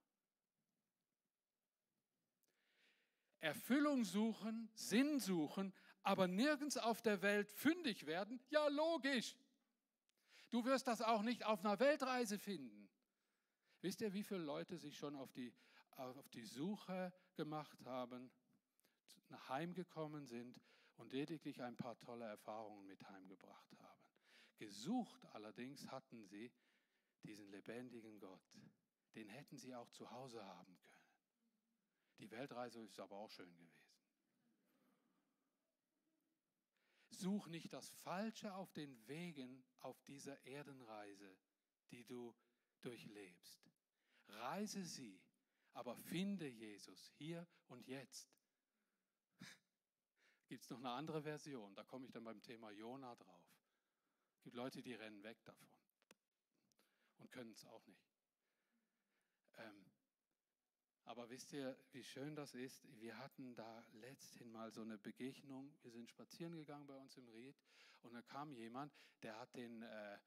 Erfüllung 3.39 4.03
suchen, 4.03 4.69
Sinn 4.73 5.19
suchen, 5.19 5.73
aber 6.01 6.27
nirgends 6.27 6.77
auf 6.77 7.01
der 7.01 7.21
Welt 7.21 7.51
fündig 7.51 8.05
werden? 8.05 8.39
Ja, 8.49 8.67
logisch. 8.67 9.38
Du 10.49 10.63
wirst 10.65 10.88
das 10.88 11.01
auch 11.01 11.22
nicht 11.22 11.45
auf 11.45 11.59
einer 11.63 11.80
Weltreise 11.80 12.39
finden. 12.39 12.89
Wisst 13.82 14.01
ihr, 14.01 14.13
wie 14.13 14.24
viele 14.24 14.41
Leute 14.41 14.78
sich 14.78 14.97
schon 14.97 15.15
auf 15.15 15.32
die, 15.34 15.53
auf 15.91 16.30
die 16.30 16.45
Suche 16.45 17.13
gemacht 17.36 17.86
haben, 17.86 18.32
nach 19.30 19.49
Heim 19.49 19.74
gekommen 19.74 20.26
sind 20.26 20.59
und 20.95 21.11
lediglich 21.13 21.61
ein 21.61 21.76
paar 21.76 21.99
tolle 21.99 22.26
Erfahrungen 22.26 22.88
mit 22.88 23.07
heimgebracht 23.09 23.78
haben? 23.80 23.86
Gesucht 24.58 25.26
allerdings 25.34 25.88
hatten 25.88 26.26
sie 26.26 26.51
diesen 27.24 27.49
lebendigen 27.49 28.20
Gott. 28.20 28.41
Den 29.16 29.30
hätten 29.30 29.58
sie 29.58 29.76
auch 29.76 29.89
zu 29.89 30.10
Hause 30.12 30.43
haben 30.45 30.78
können. 30.82 30.97
Die 32.20 32.32
Weltreise 32.32 32.82
ist 32.82 32.99
aber 32.99 33.16
auch 33.18 33.30
schön 33.30 33.53
gewesen. 33.55 33.88
Such 37.10 37.47
nicht 37.47 37.74
das 37.74 37.89
Falsche 37.89 38.53
auf 38.53 38.72
den 38.74 39.08
Wegen 39.08 39.64
auf 39.80 40.01
dieser 40.03 40.43
Erdenreise, 40.45 41.38
die 41.91 42.05
du 42.05 42.36
durchlebst. 42.82 43.66
Reise 44.28 44.84
sie, 44.84 45.20
aber 45.74 45.95
finde 45.95 46.47
Jesus 46.47 47.12
hier 47.18 47.47
und 47.68 47.88
jetzt. 47.88 48.30
Gibt 50.47 50.64
es 50.64 50.70
noch 50.70 50.80
eine 50.80 50.91
andere 50.91 51.24
Version? 51.24 51.74
Da 51.76 51.84
komme 51.84 52.05
ich 52.05 52.12
dann 52.12 52.24
beim 52.24 52.41
Thema 52.41 52.72
Jona 52.72 53.16
drauf. 53.16 53.47
Gibt 54.48 54.56
Leute, 54.56 54.82
die 54.82 54.93
rennen 54.93 55.22
weg 55.24 55.43
davon 55.43 55.68
und 57.18 57.30
können 57.34 57.52
es 57.52 57.66
auch 57.66 57.86
nicht. 57.86 58.08
Ähm, 59.58 59.91
aber 61.04 61.30
wisst 61.30 61.52
ihr, 61.52 61.78
wie 61.91 62.02
schön 62.02 62.34
das 62.34 62.54
ist? 62.56 62.88
Wir 63.02 63.18
hatten 63.18 63.56
da 63.56 63.86
letzthin 63.91 64.50
mal 64.50 64.72
so 64.72 64.84
eine 64.84 64.98
Begegnung. 65.00 65.78
Wir 65.82 65.91
sind 65.91 66.10
spazieren 66.10 66.56
gegangen 66.56 66.88
bei 66.88 66.95
uns 66.95 67.18
im 67.18 67.28
Ried 67.28 67.58
und 68.04 68.14
da 68.14 68.22
kam 68.22 68.54
jemand, 68.54 68.93
der 69.22 69.38
hat 69.38 69.54
den, 69.54 69.82
äh, 69.82 70.18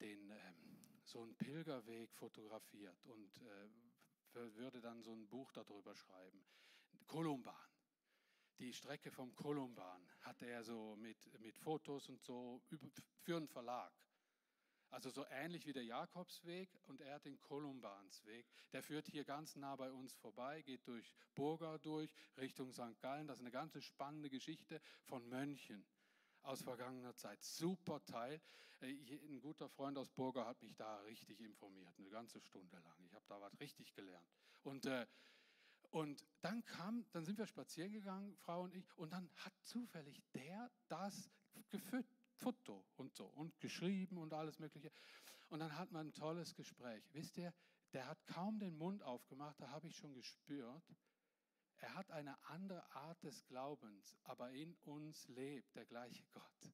den 0.00 0.30
ähm, 0.32 1.00
so 1.04 1.22
einen 1.22 1.36
Pilgerweg 1.36 2.12
fotografiert 2.12 3.06
und 3.06 3.40
äh, 3.40 3.68
würde 4.56 4.80
dann 4.80 5.00
so 5.00 5.12
ein 5.12 5.28
Buch 5.28 5.52
darüber 5.52 5.94
schreiben. 5.94 6.44
Kolumban. 7.06 7.69
Die 8.60 8.74
Strecke 8.74 9.10
vom 9.10 9.34
Kolumban 9.34 10.06
hat 10.20 10.42
er 10.42 10.62
so 10.62 10.94
mit, 10.96 11.16
mit 11.40 11.56
Fotos 11.56 12.10
und 12.10 12.22
so 12.22 12.60
für 13.22 13.38
einen 13.38 13.48
Verlag. 13.48 13.90
Also 14.90 15.08
so 15.08 15.24
ähnlich 15.30 15.64
wie 15.64 15.72
der 15.72 15.84
Jakobsweg 15.84 16.68
und 16.82 17.00
er 17.00 17.14
hat 17.14 17.24
den 17.24 17.40
Kolumbansweg. 17.40 18.46
Der 18.72 18.82
führt 18.82 19.06
hier 19.06 19.24
ganz 19.24 19.56
nah 19.56 19.76
bei 19.76 19.90
uns 19.90 20.14
vorbei, 20.16 20.60
geht 20.60 20.86
durch 20.86 21.10
Burga 21.34 21.78
durch, 21.78 22.14
Richtung 22.36 22.70
St. 22.70 23.00
Gallen. 23.00 23.26
Das 23.26 23.38
ist 23.38 23.44
eine 23.44 23.50
ganz 23.50 23.82
spannende 23.82 24.28
Geschichte 24.28 24.82
von 25.04 25.26
Mönchen 25.30 25.86
aus 26.42 26.60
vergangener 26.60 27.14
Zeit. 27.14 27.42
Super 27.42 28.04
Teil. 28.04 28.42
Äh, 28.80 28.88
ein 28.88 29.40
guter 29.40 29.70
Freund 29.70 29.96
aus 29.96 30.10
Burga 30.10 30.44
hat 30.44 30.60
mich 30.60 30.76
da 30.76 30.98
richtig 31.00 31.40
informiert, 31.40 31.94
eine 31.98 32.10
ganze 32.10 32.42
Stunde 32.42 32.78
lang. 32.80 33.02
Ich 33.06 33.14
habe 33.14 33.24
da 33.26 33.40
was 33.40 33.58
richtig 33.58 33.94
gelernt. 33.94 34.28
Und, 34.64 34.84
äh, 34.84 35.06
und 35.90 36.24
dann 36.40 36.64
kam, 36.64 37.04
dann 37.12 37.24
sind 37.24 37.38
wir 37.38 37.46
spazieren 37.46 37.92
gegangen, 37.92 38.36
Frau 38.36 38.62
und 38.62 38.74
ich, 38.74 38.96
und 38.96 39.12
dann 39.12 39.30
hat 39.36 39.52
zufällig 39.62 40.22
der 40.34 40.70
das 40.88 41.30
gefüttert 41.68 42.20
Foto 42.40 42.84
und 42.96 43.14
so 43.14 43.26
und 43.26 43.58
geschrieben 43.60 44.18
und 44.18 44.32
alles 44.32 44.58
Mögliche. 44.58 44.90
Und 45.48 45.60
dann 45.60 45.76
hat 45.76 45.92
man 45.92 46.08
ein 46.08 46.14
tolles 46.14 46.54
Gespräch. 46.54 47.04
Wisst 47.12 47.36
ihr, 47.36 47.52
der 47.92 48.06
hat 48.06 48.24
kaum 48.26 48.58
den 48.58 48.76
Mund 48.78 49.02
aufgemacht, 49.02 49.60
da 49.60 49.68
habe 49.70 49.88
ich 49.88 49.96
schon 49.96 50.14
gespürt, 50.14 50.84
er 51.78 51.94
hat 51.94 52.10
eine 52.10 52.36
andere 52.46 52.84
Art 52.94 53.22
des 53.22 53.44
Glaubens, 53.46 54.16
aber 54.24 54.50
in 54.52 54.74
uns 54.82 55.26
lebt 55.28 55.74
der 55.74 55.86
gleiche 55.86 56.24
Gott. 56.32 56.72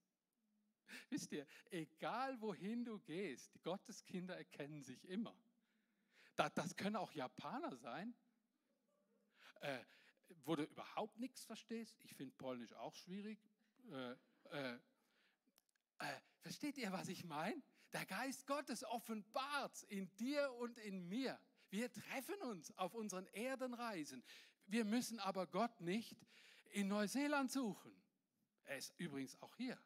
Wisst 1.11 1.33
ihr, 1.33 1.47
egal 1.71 2.41
wohin 2.41 2.85
du 2.85 2.99
gehst, 3.01 3.55
die 3.55 3.61
Gotteskinder 3.61 4.37
erkennen 4.37 4.83
sich 4.83 5.05
immer. 5.09 5.37
Das, 6.35 6.77
können 6.77 6.97
auch 6.97 7.12
Japaner 7.12 7.77
sein, 7.77 8.14
äh, 9.61 9.85
wo 10.45 10.57
du 10.57 10.65
überhaupt 10.65 11.19
nichts 11.19 11.45
verstehst. 11.45 11.97
Ich 12.01 12.15
finde 12.15 12.35
Polnisch 12.37 12.73
auch 12.75 12.95
schwierig. 12.95 13.39
Äh, 13.91 14.13
äh, 14.51 14.79
äh, 15.99 16.21
versteht 16.41 16.79
ihr, 16.79 16.93
was 16.93 17.09
ich 17.09 17.25
meine? 17.25 17.63
Der 17.93 18.05
Geist 18.07 18.47
Gottes 18.47 18.85
offenbart 18.85 19.83
in 19.85 20.15
dir 20.17 20.53
und 20.55 20.79
in 20.79 21.09
mir. 21.09 21.39
Wir 21.71 21.91
treffen 21.93 22.41
uns 22.43 22.77
auf 22.77 22.95
unseren 22.95 23.27
Erdenreisen. 23.29 24.23
Wir 24.67 24.85
müssen 24.85 25.19
aber 25.21 25.47
Gott 25.47 25.81
nicht 25.81 26.17
in 26.71 26.89
Neuseeland 26.89 27.51
suchen. 27.51 27.93
Er 28.65 28.79
ist 28.79 28.93
übrigens 28.99 29.41
auch 29.41 29.55
hier. 29.57 29.79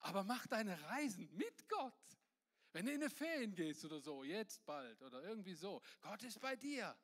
Aber 0.00 0.22
mach 0.22 0.46
deine 0.46 0.80
Reisen 0.82 1.28
mit 1.36 1.68
Gott. 1.68 1.94
Wenn 2.76 2.84
du 2.84 2.92
in 2.92 3.00
eine 3.00 3.08
Ferien 3.08 3.54
gehst 3.54 3.86
oder 3.86 3.98
so, 4.00 4.22
jetzt 4.22 4.62
bald 4.66 5.00
oder 5.00 5.22
irgendwie 5.22 5.54
so, 5.54 5.80
Gott 6.02 6.22
ist 6.24 6.38
bei 6.38 6.56
dir 6.56 6.94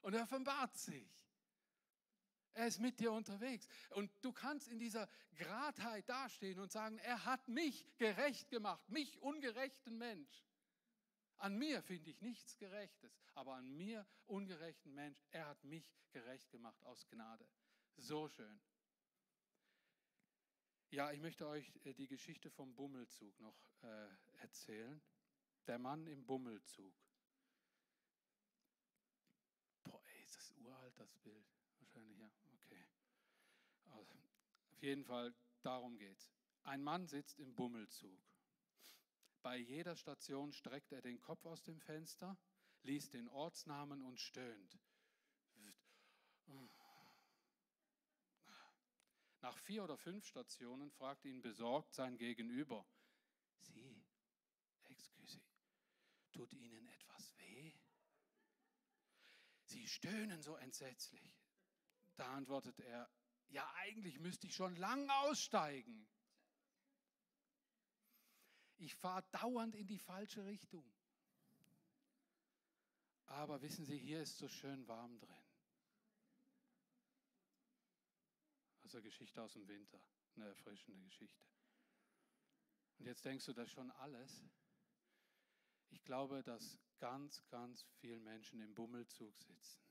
und 0.00 0.14
er 0.14 0.22
offenbart 0.22 0.78
sich. 0.78 1.10
Er 2.52 2.68
ist 2.68 2.78
mit 2.78 3.00
dir 3.00 3.10
unterwegs. 3.10 3.66
Und 3.90 4.12
du 4.24 4.32
kannst 4.32 4.68
in 4.68 4.78
dieser 4.78 5.08
Gradheit 5.34 6.08
dastehen 6.08 6.60
und 6.60 6.70
sagen, 6.70 6.98
er 6.98 7.24
hat 7.24 7.48
mich 7.48 7.84
gerecht 7.96 8.48
gemacht, 8.48 8.88
mich 8.88 9.20
ungerechten 9.20 9.98
Mensch. 9.98 10.46
An 11.38 11.58
mir 11.58 11.82
finde 11.82 12.10
ich 12.10 12.20
nichts 12.20 12.56
Gerechtes, 12.56 13.18
aber 13.34 13.54
an 13.54 13.68
mir 13.76 14.06
ungerechten 14.26 14.94
Mensch, 14.94 15.20
er 15.32 15.48
hat 15.48 15.64
mich 15.64 15.90
gerecht 16.12 16.48
gemacht 16.52 16.80
aus 16.84 17.08
Gnade. 17.08 17.48
So 17.96 18.28
schön. 18.28 18.60
Ja, 20.90 21.10
ich 21.10 21.20
möchte 21.20 21.46
euch 21.48 21.72
äh, 21.84 21.94
die 21.94 22.06
Geschichte 22.06 22.48
vom 22.50 22.74
Bummelzug 22.74 23.38
noch 23.40 23.56
äh, 23.82 24.08
erzählen. 24.38 25.02
Der 25.66 25.78
Mann 25.78 26.06
im 26.06 26.24
Bummelzug. 26.24 26.94
Boah, 29.82 30.00
ey, 30.06 30.22
ist 30.22 30.36
das 30.36 30.52
uralt, 30.52 30.98
das 30.98 31.16
Bild? 31.18 31.44
Wahrscheinlich, 31.80 32.18
ja. 32.18 32.26
Auf 34.70 34.82
jeden 34.82 35.04
Fall, 35.04 35.34
darum 35.62 35.96
geht's. 35.98 36.30
Ein 36.62 36.82
Mann 36.82 37.06
sitzt 37.08 37.40
im 37.40 37.54
Bummelzug. 37.54 38.20
Bei 39.42 39.56
jeder 39.56 39.96
Station 39.96 40.52
streckt 40.52 40.92
er 40.92 41.02
den 41.02 41.20
Kopf 41.20 41.44
aus 41.46 41.62
dem 41.62 41.80
Fenster, 41.80 42.38
liest 42.82 43.14
den 43.14 43.28
Ortsnamen 43.28 44.02
und 44.02 44.20
stöhnt. 44.20 44.78
Nach 49.46 49.58
vier 49.58 49.84
oder 49.84 49.96
fünf 49.96 50.26
Stationen 50.26 50.90
fragt 50.90 51.24
ihn 51.24 51.40
besorgt 51.40 51.94
sein 51.94 52.16
Gegenüber, 52.16 52.84
Sie, 53.60 54.04
excuse, 54.88 55.40
tut 56.32 56.52
Ihnen 56.52 56.84
etwas 56.88 57.32
weh? 57.38 57.72
Sie 59.66 59.86
stöhnen 59.86 60.42
so 60.42 60.56
entsetzlich. 60.56 61.38
Da 62.16 62.26
antwortet 62.32 62.80
er, 62.80 63.08
ja 63.46 63.64
eigentlich 63.76 64.18
müsste 64.18 64.48
ich 64.48 64.56
schon 64.56 64.74
lang 64.74 65.08
aussteigen. 65.10 66.08
Ich 68.78 68.96
fahre 68.96 69.22
dauernd 69.30 69.76
in 69.76 69.86
die 69.86 70.00
falsche 70.00 70.44
Richtung. 70.44 70.92
Aber 73.26 73.62
wissen 73.62 73.84
Sie, 73.84 73.96
hier 73.96 74.22
ist 74.22 74.38
so 74.38 74.48
schön 74.48 74.88
warm 74.88 75.20
drin. 75.20 75.45
Also 78.86 79.02
Geschichte 79.02 79.42
aus 79.42 79.52
dem 79.54 79.66
Winter, 79.66 80.00
eine 80.36 80.46
erfrischende 80.46 81.00
Geschichte. 81.00 81.44
Und 83.00 83.06
jetzt 83.06 83.24
denkst 83.24 83.44
du, 83.46 83.52
das 83.52 83.68
schon 83.68 83.90
alles. 83.90 84.46
Ich 85.88 86.04
glaube, 86.04 86.44
dass 86.44 86.78
ganz, 87.00 87.44
ganz 87.48 87.82
viele 87.98 88.20
Menschen 88.20 88.60
im 88.60 88.76
Bummelzug 88.76 89.36
sitzen. 89.40 89.82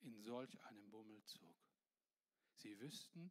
In 0.00 0.18
solch 0.22 0.58
einem 0.62 0.88
Bummelzug. 0.88 1.54
Sie 2.54 2.80
wüssten 2.80 3.30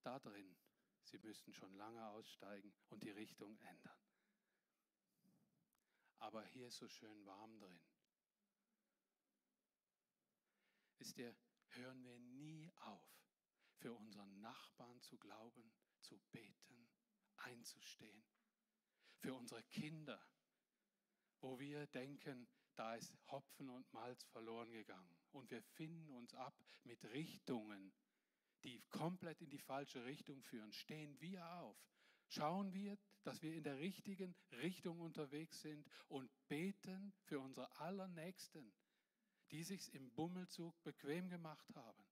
da 0.00 0.18
drin, 0.18 0.56
sie 1.02 1.18
müssten 1.18 1.52
schon 1.52 1.74
lange 1.74 2.08
aussteigen 2.08 2.72
und 2.88 3.02
die 3.02 3.10
Richtung 3.10 3.58
ändern. 3.58 4.00
Aber 6.20 6.42
hier 6.42 6.68
ist 6.68 6.78
so 6.78 6.88
schön 6.88 7.26
warm 7.26 7.58
drin. 7.58 7.82
Wisst 10.96 11.18
ihr, 11.18 11.36
hören 11.72 12.02
wir 12.02 12.18
nie 12.18 12.72
auf, 12.76 13.25
für 13.78 13.92
unseren 13.94 14.40
Nachbarn 14.40 15.00
zu 15.02 15.18
glauben, 15.18 15.72
zu 16.00 16.18
beten, 16.30 16.88
einzustehen. 17.36 18.24
Für 19.18 19.34
unsere 19.34 19.62
Kinder, 19.64 20.20
wo 21.40 21.58
wir 21.58 21.86
denken, 21.88 22.48
da 22.74 22.94
ist 22.94 23.12
Hopfen 23.30 23.70
und 23.70 23.90
Malz 23.92 24.22
verloren 24.24 24.70
gegangen. 24.70 25.16
Und 25.32 25.50
wir 25.50 25.62
finden 25.62 26.10
uns 26.10 26.34
ab 26.34 26.54
mit 26.84 27.04
Richtungen, 27.06 27.92
die 28.64 28.82
komplett 28.90 29.40
in 29.40 29.50
die 29.50 29.58
falsche 29.58 30.04
Richtung 30.04 30.42
führen, 30.42 30.72
stehen 30.72 31.20
wir 31.20 31.46
auf. 31.60 31.78
Schauen 32.28 32.72
wir, 32.72 32.98
dass 33.22 33.40
wir 33.42 33.54
in 33.54 33.62
der 33.62 33.78
richtigen 33.78 34.34
Richtung 34.52 35.00
unterwegs 35.00 35.60
sind 35.60 35.86
und 36.08 36.30
beten 36.48 37.14
für 37.24 37.40
unsere 37.40 37.70
Allernächsten, 37.78 38.74
die 39.50 39.62
sich 39.62 39.94
im 39.94 40.12
Bummelzug 40.12 40.82
bequem 40.82 41.28
gemacht 41.28 41.74
haben. 41.74 42.05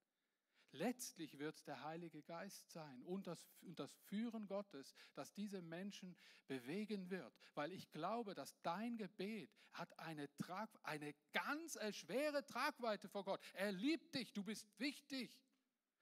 Letztlich 0.77 1.37
wird 1.39 1.65
der 1.67 1.83
Heilige 1.83 2.21
Geist 2.23 2.69
sein 2.69 3.01
und 3.03 3.27
das, 3.27 3.49
und 3.61 3.79
das 3.79 3.93
Führen 4.07 4.47
Gottes, 4.47 4.93
das 5.13 5.33
diese 5.33 5.61
Menschen 5.61 6.15
bewegen 6.47 7.09
wird. 7.09 7.33
Weil 7.53 7.71
ich 7.71 7.89
glaube, 7.91 8.35
dass 8.35 8.59
dein 8.61 8.97
Gebet 8.97 9.55
hat 9.73 9.97
eine, 9.99 10.33
Trag, 10.37 10.69
eine 10.83 11.13
ganz 11.33 11.77
schwere 11.91 12.45
Tragweite 12.45 13.07
vor 13.07 13.23
Gott. 13.23 13.41
Er 13.53 13.71
liebt 13.71 14.15
dich, 14.15 14.33
du 14.33 14.43
bist 14.43 14.67
wichtig. 14.79 15.41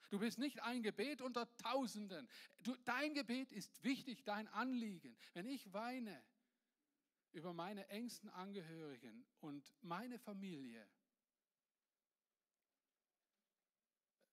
Du 0.10 0.20
bist 0.20 0.38
nicht 0.38 0.62
ein 0.62 0.84
Gebet 0.84 1.22
unter 1.22 1.48
Tausenden. 1.58 2.30
Du, 2.60 2.76
dein 2.86 3.16
Gebet 3.16 3.52
ist 3.52 3.84
wichtig, 3.84 4.24
dein 4.24 4.48
Anliegen. 4.50 5.18
Wenn 5.34 5.48
ich 5.48 5.74
weine 5.74 6.24
über 7.32 7.52
meine 7.52 7.88
engsten 7.90 8.30
Angehörigen 8.30 9.26
und 9.40 9.74
meine 9.82 10.20
Familie, 10.20 10.88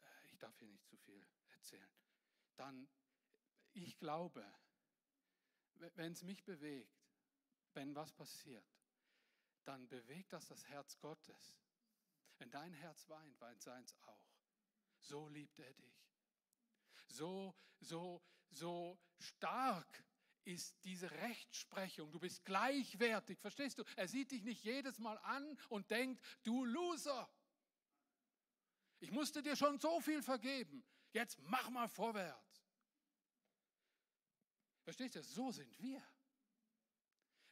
äh, 0.03 0.26
ich 0.26 0.30
darf 0.43 0.59
hier 0.59 0.68
nicht 0.68 0.86
zu 0.86 0.97
viel 0.97 1.26
erzählen, 1.51 1.91
dann, 2.57 2.88
ich 3.72 3.99
glaube, 3.99 4.45
wenn 5.95 6.12
es 6.12 6.22
mich 6.22 6.45
bewegt, 6.45 7.01
wenn 7.74 7.95
was 7.95 8.12
passiert, 8.12 8.66
dann 9.64 9.88
bewegt 9.88 10.32
das 10.32 10.47
das 10.49 10.64
Herz 10.66 10.99
Gottes. 10.99 11.57
Wenn 12.38 12.51
dein 12.51 12.72
Herz 12.72 13.09
weint, 13.09 13.41
weint 13.41 13.62
seins 13.62 13.95
auch. 14.03 14.30
So 15.01 15.28
liebt 15.28 15.59
er 15.59 15.72
dich. 15.74 16.07
So, 17.09 17.55
so, 17.80 18.22
so 18.51 18.99
stark 19.18 20.05
ist 20.45 20.82
diese 20.84 21.11
Rechtsprechung. 21.11 22.11
Du 22.11 22.18
bist 22.18 22.45
gleichwertig, 22.45 23.38
verstehst 23.38 23.78
du? 23.78 23.84
Er 23.97 24.09
sieht 24.09 24.30
dich 24.30 24.43
nicht 24.43 24.64
jedes 24.64 24.99
Mal 24.99 25.18
an 25.18 25.59
und 25.68 25.91
denkt, 25.91 26.22
du 26.43 26.64
Loser. 26.64 27.30
Ich 29.01 29.11
musste 29.11 29.42
dir 29.42 29.57
schon 29.57 29.78
so 29.78 30.01
viel 30.01 30.22
vergeben. 30.22 30.84
Jetzt 31.12 31.38
mach 31.42 31.68
mal 31.70 31.88
vorwärts. 31.88 32.62
Verstehst 34.82 35.16
du? 35.16 35.22
So 35.22 35.51
sind 35.51 35.78
wir. 35.78 36.03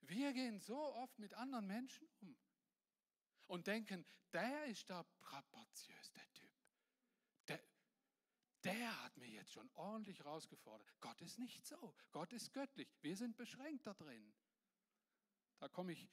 Wir 0.03 0.33
gehen 0.33 0.59
so 0.61 0.79
oft 0.95 1.19
mit 1.19 1.35
anderen 1.35 1.67
Menschen 1.67 2.09
um 2.21 2.37
und 3.47 3.67
denken, 3.67 4.07
der 4.33 4.67
ist 4.67 4.89
da 4.89 5.05
strapaziös, 5.05 6.13
der 6.13 6.33
Typ. 6.33 6.51
Der, 7.49 7.61
der 8.65 9.05
hat 9.05 9.17
mir 9.17 9.29
jetzt 9.29 9.53
schon 9.53 9.71
ordentlich 9.75 10.25
rausgefordert. 10.25 10.89
Gott 11.01 11.21
ist 11.21 11.39
nicht 11.39 11.67
so. 11.67 11.95
Gott 12.13 12.33
ist 12.33 12.53
göttlich. 12.53 12.89
Wir 13.01 13.17
sind 13.17 13.37
beschränkt 13.37 13.87
da 13.87 13.95
drin. 13.95 14.35
Da 15.59 15.69
komme 15.69 15.93
ich 15.93 16.09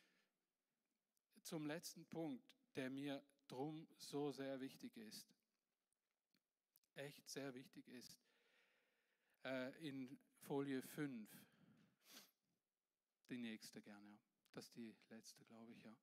zum 1.41 1.65
letzten 1.65 2.05
Punkt, 2.07 2.57
der 2.75 2.89
mir 2.89 3.23
drum 3.47 3.87
so 3.97 4.31
sehr 4.31 4.59
wichtig 4.59 4.95
ist. 4.97 5.27
Echt 6.95 7.29
sehr 7.29 7.53
wichtig 7.53 7.87
ist. 7.89 8.19
Äh, 9.43 9.87
in 9.87 10.17
Folie 10.41 10.81
5 10.81 11.29
die 13.29 13.37
nächste 13.37 13.81
gerne. 13.81 14.17
Das 14.53 14.65
ist 14.65 14.75
die 14.75 14.95
letzte, 15.09 15.43
glaube 15.45 15.73
ich, 15.73 15.83
ja. 15.83 15.95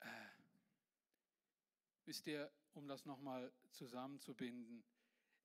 Äh, 0.00 0.30
wisst 2.04 2.26
ihr, 2.26 2.52
um 2.74 2.86
das 2.86 3.04
nochmal 3.04 3.52
zusammenzubinden, 3.70 4.84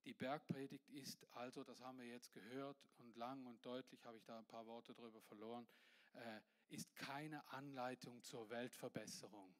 die 0.04 0.14
Bergpredigt 0.14 0.88
ist 0.90 1.26
also, 1.32 1.64
das 1.64 1.80
haben 1.80 1.98
wir 1.98 2.06
jetzt 2.06 2.32
gehört 2.32 2.76
und 2.98 3.16
lang 3.16 3.46
und 3.46 3.64
deutlich 3.64 4.04
habe 4.04 4.18
ich 4.18 4.24
da 4.24 4.38
ein 4.38 4.46
paar 4.46 4.66
Worte 4.66 4.94
drüber 4.94 5.20
verloren, 5.22 5.66
äh, 6.14 6.40
ist 6.72 6.94
keine 6.96 7.46
Anleitung 7.52 8.22
zur 8.22 8.48
Weltverbesserung. 8.50 9.54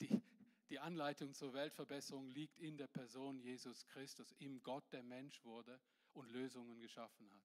Die, 0.00 0.20
die 0.68 0.78
Anleitung 0.78 1.34
zur 1.34 1.52
Weltverbesserung 1.52 2.28
liegt 2.28 2.58
in 2.58 2.76
der 2.76 2.88
Person 2.88 3.38
Jesus 3.38 3.86
Christus, 3.86 4.32
im 4.38 4.62
Gott, 4.62 4.84
der 4.92 5.02
Mensch 5.02 5.44
wurde 5.44 5.80
und 6.12 6.30
Lösungen 6.30 6.80
geschaffen 6.80 7.30
hat. 7.32 7.42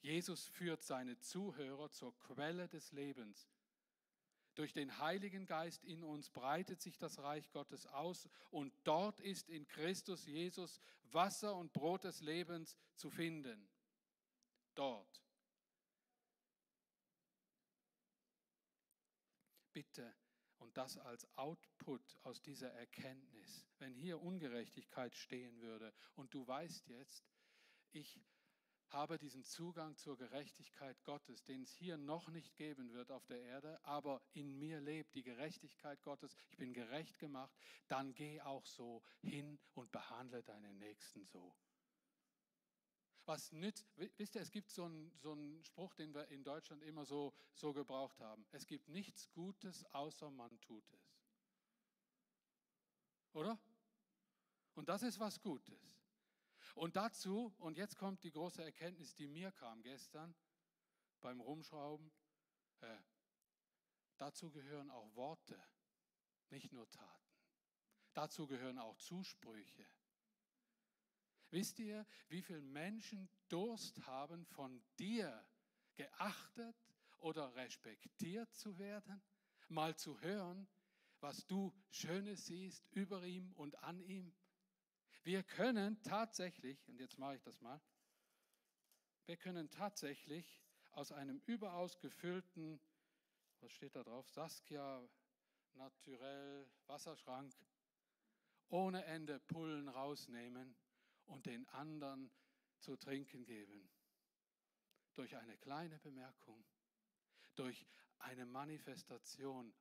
Jesus 0.00 0.46
führt 0.46 0.82
seine 0.82 1.18
Zuhörer 1.18 1.90
zur 1.90 2.16
Quelle 2.18 2.68
des 2.68 2.92
Lebens. 2.92 3.48
Durch 4.54 4.72
den 4.72 4.98
Heiligen 4.98 5.46
Geist 5.46 5.84
in 5.84 6.02
uns 6.02 6.30
breitet 6.30 6.80
sich 6.80 6.96
das 6.96 7.18
Reich 7.18 7.50
Gottes 7.50 7.86
aus 7.86 8.28
und 8.50 8.72
dort 8.84 9.20
ist 9.20 9.48
in 9.50 9.66
Christus 9.66 10.26
Jesus 10.26 10.80
Wasser 11.12 11.56
und 11.56 11.72
Brot 11.72 12.04
des 12.04 12.20
Lebens 12.20 12.76
zu 12.94 13.10
finden. 13.10 13.68
Dort. 14.74 15.25
Bitte, 19.76 20.10
und 20.56 20.74
das 20.78 20.96
als 20.96 21.28
Output 21.36 22.00
aus 22.22 22.40
dieser 22.40 22.72
Erkenntnis, 22.72 23.66
wenn 23.78 23.92
hier 23.92 24.22
Ungerechtigkeit 24.22 25.14
stehen 25.14 25.60
würde 25.60 25.92
und 26.14 26.32
du 26.32 26.46
weißt 26.46 26.88
jetzt, 26.88 27.22
ich 27.92 28.18
habe 28.88 29.18
diesen 29.18 29.44
Zugang 29.44 29.94
zur 29.98 30.16
Gerechtigkeit 30.16 30.96
Gottes, 31.04 31.44
den 31.44 31.60
es 31.60 31.74
hier 31.74 31.98
noch 31.98 32.28
nicht 32.28 32.56
geben 32.56 32.94
wird 32.94 33.10
auf 33.10 33.26
der 33.26 33.42
Erde, 33.42 33.78
aber 33.84 34.22
in 34.32 34.58
mir 34.58 34.80
lebt 34.80 35.14
die 35.14 35.22
Gerechtigkeit 35.22 36.00
Gottes, 36.00 36.34
ich 36.48 36.56
bin 36.56 36.72
gerecht 36.72 37.18
gemacht, 37.18 37.54
dann 37.86 38.14
geh 38.14 38.40
auch 38.40 38.64
so 38.64 39.02
hin 39.20 39.58
und 39.74 39.92
behandle 39.92 40.42
deinen 40.42 40.78
Nächsten 40.78 41.26
so. 41.26 41.54
Was 43.26 43.50
nützt, 43.50 43.84
wisst 43.96 44.36
ihr, 44.36 44.40
es 44.40 44.52
gibt 44.52 44.70
so 44.70 44.84
einen, 44.84 45.12
so 45.18 45.32
einen 45.32 45.62
Spruch, 45.64 45.94
den 45.94 46.14
wir 46.14 46.28
in 46.28 46.44
Deutschland 46.44 46.82
immer 46.82 47.04
so, 47.04 47.34
so 47.54 47.72
gebraucht 47.72 48.20
haben. 48.20 48.46
Es 48.52 48.66
gibt 48.66 48.88
nichts 48.88 49.30
Gutes, 49.32 49.84
außer 49.92 50.30
man 50.30 50.60
tut 50.60 50.88
es. 50.92 51.12
Oder? 53.32 53.58
Und 54.74 54.88
das 54.88 55.02
ist 55.02 55.18
was 55.18 55.40
Gutes. 55.40 55.96
Und 56.74 56.94
dazu, 56.94 57.52
und 57.58 57.76
jetzt 57.78 57.96
kommt 57.96 58.22
die 58.22 58.30
große 58.30 58.62
Erkenntnis, 58.62 59.14
die 59.14 59.26
mir 59.26 59.50
kam 59.50 59.82
gestern 59.82 60.34
beim 61.20 61.40
Rumschrauben, 61.40 62.12
äh, 62.80 62.98
dazu 64.18 64.50
gehören 64.50 64.90
auch 64.90 65.14
Worte, 65.14 65.60
nicht 66.50 66.72
nur 66.72 66.88
Taten. 66.88 67.26
Dazu 68.12 68.46
gehören 68.46 68.78
auch 68.78 68.96
Zusprüche. 68.98 69.86
Wisst 71.56 71.78
ihr, 71.78 72.04
wie 72.28 72.42
viele 72.42 72.60
Menschen 72.60 73.30
Durst 73.48 74.06
haben, 74.06 74.44
von 74.44 74.84
dir 74.98 75.42
geachtet 75.94 76.76
oder 77.16 77.54
respektiert 77.54 78.52
zu 78.52 78.76
werden? 78.78 79.22
Mal 79.68 79.96
zu 79.96 80.20
hören, 80.20 80.68
was 81.20 81.46
du 81.46 81.72
Schönes 81.88 82.44
siehst 82.44 82.86
über 82.92 83.24
ihm 83.24 83.54
und 83.54 83.82
an 83.82 84.02
ihm? 84.02 84.34
Wir 85.22 85.42
können 85.42 86.02
tatsächlich, 86.02 86.86
und 86.88 87.00
jetzt 87.00 87.16
mache 87.16 87.36
ich 87.36 87.42
das 87.42 87.58
mal, 87.62 87.80
wir 89.24 89.38
können 89.38 89.70
tatsächlich 89.70 90.62
aus 90.90 91.10
einem 91.10 91.40
überaus 91.46 91.98
gefüllten, 92.00 92.78
was 93.60 93.72
steht 93.72 93.96
da 93.96 94.04
drauf, 94.04 94.28
Saskia 94.28 95.08
Naturell 95.72 96.68
Wasserschrank, 96.86 97.54
ohne 98.68 99.06
Ende 99.06 99.40
Pullen 99.40 99.88
rausnehmen 99.88 100.76
und 101.26 101.46
den 101.46 101.66
anderen 101.68 102.30
zu 102.78 102.96
trinken 102.96 103.44
geben. 103.44 103.88
Durch 105.14 105.36
eine 105.36 105.56
kleine 105.58 105.98
Bemerkung, 105.98 106.64
durch 107.54 107.86
eine 108.18 108.46
Manifestation 108.46 109.72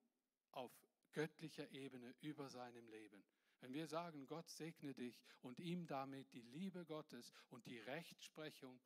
auf 0.51 0.71
göttlicher 1.13 1.69
Ebene 1.71 2.13
über 2.21 2.49
seinem 2.49 2.87
Leben. 2.89 3.23
Wenn 3.59 3.73
wir 3.73 3.87
sagen, 3.87 4.27
Gott 4.27 4.49
segne 4.49 4.93
dich 4.93 5.19
und 5.41 5.59
ihm 5.59 5.87
damit 5.87 6.31
die 6.33 6.41
Liebe 6.41 6.85
Gottes 6.85 7.31
und 7.49 7.65
die 7.65 7.79
Rechtsprechung, 7.79 8.79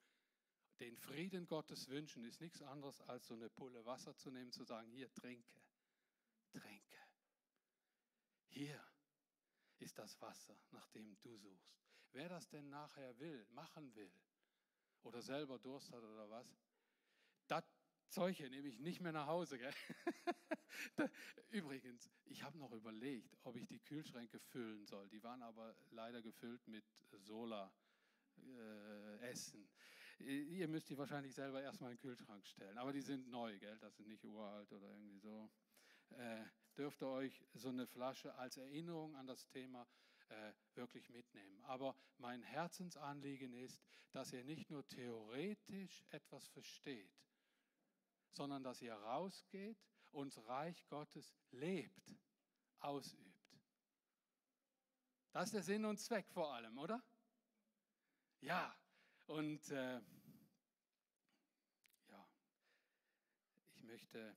den 0.80 0.96
Frieden 0.96 1.46
Gottes 1.48 1.90
wünschen, 1.90 2.24
ist 2.24 2.40
nichts 2.40 2.62
anderes 2.62 3.02
als 3.02 3.28
so 3.28 3.34
eine 3.34 3.50
Pulle 3.50 3.84
Wasser 3.86 4.16
zu 4.16 4.32
nehmen, 4.32 4.52
zu 4.52 4.64
sagen, 4.64 4.90
hier 4.92 5.12
trinke, 5.14 5.62
trinke. 6.52 6.98
Hier 8.48 8.82
ist 9.80 9.98
das 9.98 10.20
Wasser, 10.22 10.58
nach 10.72 10.88
dem 10.90 11.20
du 11.22 11.36
suchst. 11.38 11.89
Wer 12.12 12.30
das 12.30 12.48
denn 12.50 12.70
nachher 12.70 13.18
will, 13.20 13.46
machen 13.52 13.94
will 13.96 14.12
oder 15.04 15.22
selber 15.22 15.60
Durst 15.60 15.92
hat 15.92 16.04
oder 16.04 16.30
was, 16.30 16.56
das 17.48 17.64
Zeug 18.10 18.40
nehme 18.40 18.68
ich 18.68 18.80
nicht 18.80 19.02
mehr 19.02 19.12
nach 19.12 19.28
Hause. 19.28 19.60
Übrigens, 21.50 22.10
ich 22.26 22.44
habe 22.44 22.58
noch 22.58 22.72
überlegt, 22.72 23.38
ob 23.44 23.56
ich 23.56 23.68
die 23.68 23.80
Kühlschränke 23.80 24.40
füllen 24.40 24.86
soll. 24.86 25.08
Die 25.10 25.22
waren 25.24 25.44
aber 25.44 25.76
leider 25.92 26.22
gefüllt 26.22 26.68
mit 26.68 26.86
Sola. 27.18 27.72
Äh, 28.38 29.30
Essen. 29.30 29.70
Ihr 30.20 30.68
müsst 30.68 30.90
die 30.90 30.98
wahrscheinlich 30.98 31.34
selber 31.34 31.62
erstmal 31.62 31.92
in 31.92 31.98
den 31.98 32.02
Kühlschrank 32.02 32.46
stellen. 32.46 32.78
Aber 32.78 32.92
die 32.92 33.02
sind 33.02 33.30
neu, 33.30 33.58
gell? 33.60 33.78
das 33.80 33.96
sind 33.96 34.08
nicht 34.08 34.24
uralt 34.26 34.72
oder 34.72 34.90
irgendwie 34.90 35.20
so. 35.20 35.50
Äh, 36.10 36.44
dürft 36.76 37.02
ihr 37.02 37.08
euch 37.08 37.46
so 37.54 37.70
eine 37.70 37.88
Flasche 37.88 38.34
als 38.36 38.58
Erinnerung 38.58 39.16
an 39.16 39.28
das 39.28 39.48
Thema 39.48 39.88
äh, 40.30 40.54
wirklich 40.76 41.10
mitnehmen. 41.10 41.64
Aber 41.64 41.96
mein 42.18 42.42
Herzensanliegen 42.44 43.54
ist, 43.54 43.82
dass 44.12 44.34
ihr 44.34 44.44
nicht 44.44 44.70
nur 44.70 44.88
theoretisch 44.88 46.04
etwas 46.10 46.48
versteht, 46.48 47.14
sondern 48.32 48.64
dass 48.64 48.82
ihr 48.82 48.94
rausgeht 48.94 49.78
und 50.12 50.36
das 50.36 50.46
Reich 50.48 50.88
Gottes 50.88 51.36
lebt, 51.52 52.16
ausübt. 52.80 53.30
Das 55.32 55.46
ist 55.46 55.54
der 55.54 55.64
Sinn 55.64 55.86
und 55.86 56.00
Zweck 56.00 56.28
vor 56.30 56.54
allem, 56.54 56.78
oder? 56.78 57.04
Ja, 58.42 58.76
und 59.28 59.70
äh, 59.70 60.02
ja, 62.08 62.30
ich 63.74 63.84
möchte 63.84 64.36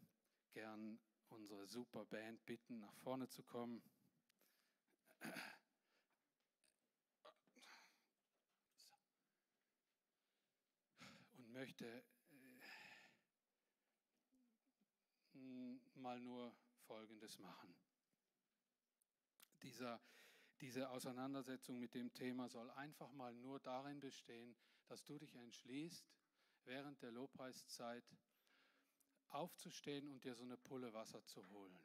gern 0.53 1.01
unsere 1.29 1.67
super 1.67 2.05
Band 2.05 2.45
bitten, 2.45 2.81
nach 2.81 2.95
vorne 2.97 3.29
zu 3.29 3.43
kommen. 3.43 3.83
Und 11.39 11.52
möchte 11.63 12.05
mal 15.95 16.19
nur 16.19 16.53
Folgendes 16.89 17.39
machen. 17.39 17.73
Dieser, 19.63 20.03
diese 20.61 20.91
Auseinandersetzung 20.91 21.79
mit 21.79 21.95
dem 21.95 22.13
Thema 22.15 22.49
soll 22.49 22.69
einfach 22.73 23.13
mal 23.13 23.33
nur 23.37 23.61
darin 23.61 24.01
bestehen, 24.01 24.57
dass 24.89 25.05
du 25.05 25.21
dich 25.21 25.37
entschließt, 25.37 26.05
während 26.65 27.01
der 27.01 27.13
Lobpreiszeit 27.13 28.05
aufzustehen 29.29 30.09
und 30.09 30.25
dir 30.25 30.35
so 30.35 30.43
eine 30.43 30.57
Pulle 30.57 30.93
Wasser 30.93 31.25
zu 31.27 31.49
holen. 31.51 31.79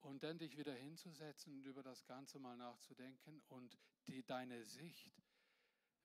Und 0.00 0.22
dann 0.22 0.36
dich 0.38 0.58
wieder 0.58 0.74
hinzusetzen 0.74 1.54
und 1.54 1.64
über 1.64 1.82
das 1.82 2.04
Ganze 2.04 2.38
mal 2.38 2.58
nachzudenken 2.58 3.40
und 3.48 3.78
die, 4.06 4.22
deine 4.22 4.66
Sicht 4.66 5.18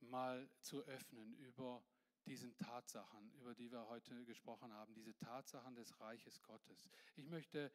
mal 0.09 0.49
zu 0.61 0.83
öffnen 0.83 1.33
über 1.35 1.83
diesen 2.25 2.55
Tatsachen, 2.57 3.31
über 3.33 3.53
die 3.53 3.71
wir 3.71 3.87
heute 3.87 4.23
gesprochen 4.25 4.71
haben, 4.73 4.93
diese 4.93 5.15
Tatsachen 5.17 5.75
des 5.75 5.99
Reiches 5.99 6.41
Gottes. 6.41 6.89
Ich 7.15 7.25
möchte 7.27 7.71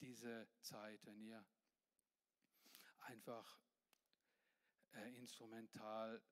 diese 0.00 0.48
Zeit, 0.60 1.04
wenn 1.06 1.20
ihr 1.20 1.44
einfach 3.00 3.60
äh, 4.92 5.16
instrumental, 5.16 6.22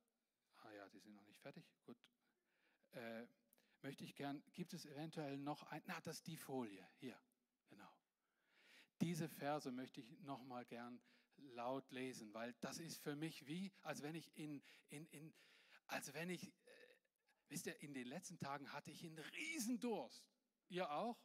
ah 0.58 0.72
ja, 0.72 0.88
die 0.88 0.98
sind 0.98 1.14
noch 1.14 1.26
nicht 1.26 1.40
fertig, 1.40 1.64
gut, 1.84 1.98
äh, 2.92 3.26
möchte 3.82 4.04
ich 4.04 4.14
gern, 4.14 4.42
gibt 4.52 4.74
es 4.74 4.84
eventuell 4.84 5.38
noch 5.38 5.62
ein, 5.64 5.82
na, 5.86 6.00
das 6.00 6.16
ist 6.16 6.26
die 6.26 6.36
Folie, 6.36 6.86
hier, 6.98 7.18
genau. 7.68 7.90
Diese 9.00 9.28
Verse 9.28 9.70
möchte 9.70 10.00
ich 10.00 10.20
noch 10.20 10.42
mal 10.44 10.64
gern 10.66 11.00
laut 11.54 11.90
lesen, 11.90 12.32
weil 12.34 12.54
das 12.60 12.78
ist 12.78 12.98
für 12.98 13.16
mich 13.16 13.46
wie, 13.46 13.72
als 13.82 14.02
wenn 14.02 14.14
ich 14.14 14.36
in, 14.36 14.62
in, 14.88 15.06
in 15.08 15.34
als 15.86 16.12
wenn 16.14 16.30
ich, 16.30 16.46
äh, 16.46 16.52
wisst 17.48 17.66
ihr, 17.66 17.80
in 17.80 17.94
den 17.94 18.06
letzten 18.06 18.38
Tagen 18.38 18.72
hatte 18.72 18.90
ich 18.90 19.04
einen 19.04 19.18
Riesendurst. 19.18 20.24
Ihr 20.68 20.90
auch? 20.90 21.18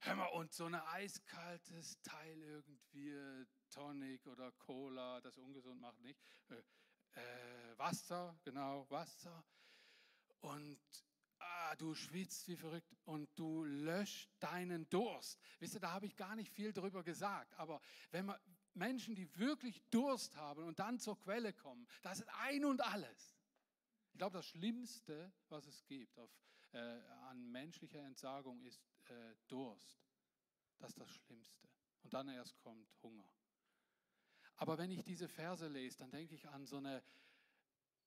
Hör 0.00 0.16
mal, 0.16 0.26
und 0.26 0.52
so 0.52 0.64
ein 0.64 0.74
eiskaltes 0.74 2.00
Teil 2.02 2.42
irgendwie, 2.42 3.46
Tonic 3.70 4.26
oder 4.26 4.50
Cola, 4.52 5.20
das 5.20 5.38
ungesund 5.38 5.80
macht 5.80 6.00
nicht. 6.00 6.20
Äh, 6.48 6.62
äh, 7.20 7.78
Wasser, 7.78 8.36
genau, 8.42 8.90
Wasser. 8.90 9.44
Und 10.40 10.80
ah, 11.38 11.76
du 11.76 11.94
schwitzt 11.94 12.48
wie 12.48 12.56
verrückt 12.56 12.96
und 13.04 13.28
du 13.38 13.64
löscht 13.64 14.30
deinen 14.40 14.88
Durst. 14.88 15.38
Wisst 15.60 15.74
ihr, 15.74 15.80
da 15.80 15.92
habe 15.92 16.06
ich 16.06 16.16
gar 16.16 16.34
nicht 16.34 16.50
viel 16.50 16.72
drüber 16.72 17.04
gesagt. 17.04 17.54
Aber 17.54 17.80
wenn 18.10 18.26
man 18.26 18.40
Menschen, 18.74 19.14
die 19.14 19.38
wirklich 19.38 19.82
Durst 19.90 20.36
haben 20.36 20.64
und 20.64 20.78
dann 20.78 20.98
zur 20.98 21.18
Quelle 21.18 21.52
kommen, 21.52 21.86
das 22.02 22.20
ist 22.20 22.28
ein 22.40 22.64
und 22.64 22.80
alles. 22.80 23.36
Ich 24.12 24.18
glaube, 24.18 24.38
das 24.38 24.46
Schlimmste, 24.46 25.32
was 25.48 25.66
es 25.66 25.84
gibt 25.86 26.18
auf, 26.18 26.30
äh, 26.72 26.78
an 26.78 27.50
menschlicher 27.50 28.02
Entsagung, 28.02 28.60
ist 28.62 28.80
äh, 29.06 29.34
Durst. 29.48 30.02
Das 30.78 30.90
ist 30.90 31.00
das 31.00 31.10
Schlimmste. 31.10 31.68
Und 32.02 32.12
dann 32.12 32.28
erst 32.28 32.58
kommt 32.58 32.88
Hunger. 33.02 33.28
Aber 34.56 34.78
wenn 34.78 34.90
ich 34.90 35.02
diese 35.02 35.28
Verse 35.28 35.66
lese, 35.66 35.98
dann 35.98 36.10
denke 36.10 36.34
ich 36.34 36.48
an 36.48 36.66
so 36.66 36.76
eine, 36.76 37.02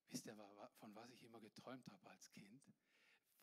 wisst 0.09 0.25
ihr, 0.27 0.35
von 0.79 0.95
was 0.95 1.09
ich 1.09 1.23
immer 1.23 1.39
geträumt 1.39 1.87
habe 1.89 2.09
als 2.09 2.31
Kind? 2.31 2.61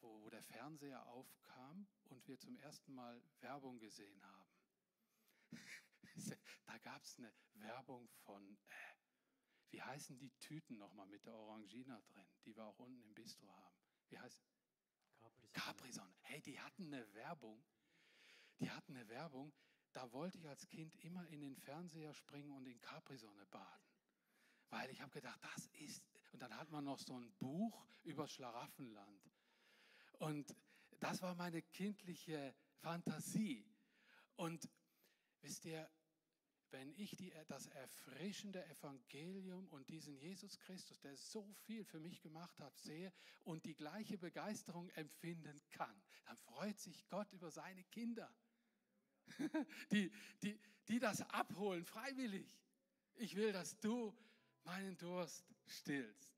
wo 0.02 0.28
der 0.30 0.42
Fernseher 0.42 1.06
aufkam 1.06 1.86
und 2.10 2.26
wir 2.26 2.38
zum 2.38 2.56
ersten 2.56 2.92
Mal 2.94 3.22
Werbung 3.40 3.78
gesehen 3.78 4.22
haben. 4.24 4.50
Da 6.72 6.78
gab 6.78 7.02
es 7.02 7.18
eine 7.18 7.30
Werbung 7.52 8.08
von, 8.24 8.56
äh, 8.66 8.94
wie 9.68 9.82
heißen 9.82 10.16
die 10.16 10.30
Tüten 10.38 10.78
nochmal 10.78 11.06
mit 11.06 11.26
der 11.26 11.34
Orangina 11.34 12.00
drin, 12.00 12.26
die 12.46 12.56
wir 12.56 12.64
auch 12.64 12.78
unten 12.78 13.02
im 13.02 13.12
Bistro 13.12 13.54
haben? 13.54 13.76
Wie 14.08 14.18
heißt 14.18 14.42
Capri-Sonne. 15.18 15.52
Capri-Sonne. 15.52 16.14
Hey, 16.22 16.40
die 16.40 16.58
hatten 16.58 16.86
eine 16.86 17.12
Werbung. 17.12 17.62
Die 18.58 18.70
hatten 18.70 18.96
eine 18.96 19.06
Werbung. 19.08 19.52
Da 19.92 20.10
wollte 20.12 20.38
ich 20.38 20.48
als 20.48 20.66
Kind 20.66 20.94
immer 21.04 21.26
in 21.28 21.42
den 21.42 21.56
Fernseher 21.56 22.14
springen 22.14 22.52
und 22.52 22.66
in 22.66 22.80
Capri-Sonne 22.80 23.44
baden. 23.46 23.86
Weil 24.70 24.88
ich 24.90 25.02
habe 25.02 25.10
gedacht, 25.10 25.40
das 25.42 25.66
ist. 25.74 26.02
Und 26.32 26.40
dann 26.40 26.56
hat 26.56 26.70
man 26.70 26.84
noch 26.84 26.98
so 26.98 27.20
ein 27.20 27.30
Buch 27.34 27.86
über 28.02 28.26
Schlaraffenland. 28.26 29.30
Und 30.20 30.56
das 31.00 31.20
war 31.20 31.34
meine 31.34 31.60
kindliche 31.60 32.54
Fantasie. 32.80 33.70
Und 34.36 34.70
wisst 35.42 35.66
ihr, 35.66 35.90
wenn 36.72 36.92
ich 36.94 37.16
die, 37.16 37.32
das 37.48 37.66
erfrischende 37.68 38.64
Evangelium 38.66 39.68
und 39.68 39.88
diesen 39.88 40.16
Jesus 40.16 40.58
Christus, 40.58 41.00
der 41.00 41.16
so 41.16 41.52
viel 41.64 41.84
für 41.84 42.00
mich 42.00 42.20
gemacht 42.20 42.58
hat, 42.60 42.76
sehe 42.78 43.12
und 43.44 43.64
die 43.64 43.74
gleiche 43.74 44.18
Begeisterung 44.18 44.88
empfinden 44.90 45.60
kann, 45.70 46.02
dann 46.24 46.36
freut 46.38 46.78
sich 46.78 47.06
Gott 47.08 47.32
über 47.32 47.50
seine 47.50 47.84
Kinder, 47.84 48.34
die, 49.92 50.10
die, 50.42 50.58
die 50.88 50.98
das 50.98 51.20
abholen, 51.30 51.84
freiwillig. 51.84 52.50
Ich 53.14 53.36
will, 53.36 53.52
dass 53.52 53.78
du 53.78 54.16
meinen 54.64 54.96
Durst 54.98 55.44
stillst. 55.66 56.32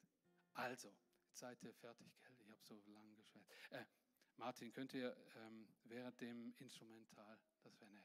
Also, 0.54 0.88
jetzt 1.26 1.38
seid 1.38 1.62
ihr 1.62 1.72
fertig, 1.74 2.12
gell? 2.20 2.36
Ich 2.40 2.50
habe 2.50 2.60
so 2.62 2.80
lange 2.86 3.14
geschwätzt. 3.14 3.50
Äh, 3.70 3.84
Martin, 4.36 4.72
könnt 4.72 4.92
ihr 4.94 5.16
ähm, 5.36 5.68
während 5.84 6.20
dem 6.20 6.54
Instrumental, 6.58 7.38
das 7.62 7.80
wäre 7.80 7.90
nett. 7.92 8.04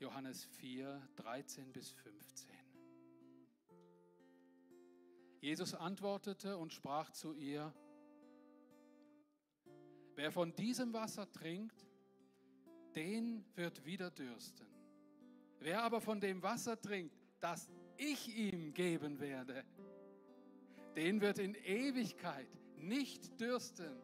Johannes 0.00 0.46
4, 0.46 1.08
13 1.16 1.72
bis 1.72 1.90
15. 1.90 2.48
Jesus 5.42 5.74
antwortete 5.74 6.56
und 6.56 6.72
sprach 6.72 7.10
zu 7.10 7.34
ihr, 7.34 7.70
wer 10.14 10.32
von 10.32 10.54
diesem 10.56 10.94
Wasser 10.94 11.30
trinkt, 11.30 11.86
den 12.96 13.44
wird 13.56 13.84
wieder 13.84 14.10
dürsten. 14.10 14.66
Wer 15.58 15.82
aber 15.82 16.00
von 16.00 16.18
dem 16.18 16.42
Wasser 16.42 16.80
trinkt, 16.80 17.14
das 17.38 17.68
ich 17.98 18.34
ihm 18.34 18.72
geben 18.72 19.20
werde, 19.20 19.66
den 20.96 21.20
wird 21.20 21.38
in 21.38 21.54
Ewigkeit 21.56 22.48
nicht 22.78 23.38
dürsten, 23.38 24.00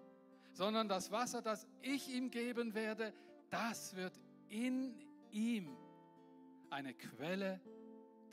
sondern 0.52 0.88
das 0.88 1.10
Wasser, 1.10 1.40
das 1.40 1.66
ich 1.80 2.10
ihm 2.10 2.30
geben 2.30 2.74
werde, 2.74 3.14
das 3.48 3.96
wird 3.96 4.20
in 4.50 4.94
ihm 5.30 5.74
eine 6.70 6.94
Quelle 6.94 7.60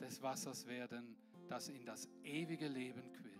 des 0.00 0.22
Wassers 0.22 0.66
werden, 0.66 1.16
das 1.48 1.68
in 1.68 1.84
das 1.84 2.08
ewige 2.22 2.68
Leben 2.68 3.12
quillt. 3.12 3.34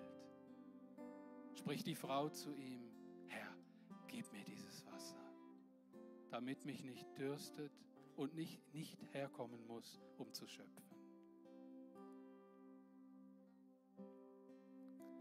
Spricht 1.54 1.86
die 1.86 1.94
Frau 1.94 2.28
zu 2.28 2.54
ihm, 2.54 2.90
Herr, 3.26 3.54
gib 4.08 4.30
mir 4.32 4.44
dieses 4.44 4.84
Wasser, 4.86 5.22
damit 6.30 6.64
mich 6.64 6.84
nicht 6.84 7.06
dürstet 7.18 7.72
und 8.16 8.34
nicht, 8.34 8.74
nicht 8.74 9.00
herkommen 9.12 9.66
muss, 9.66 10.00
um 10.18 10.32
zu 10.32 10.46
schöpfen. 10.46 10.84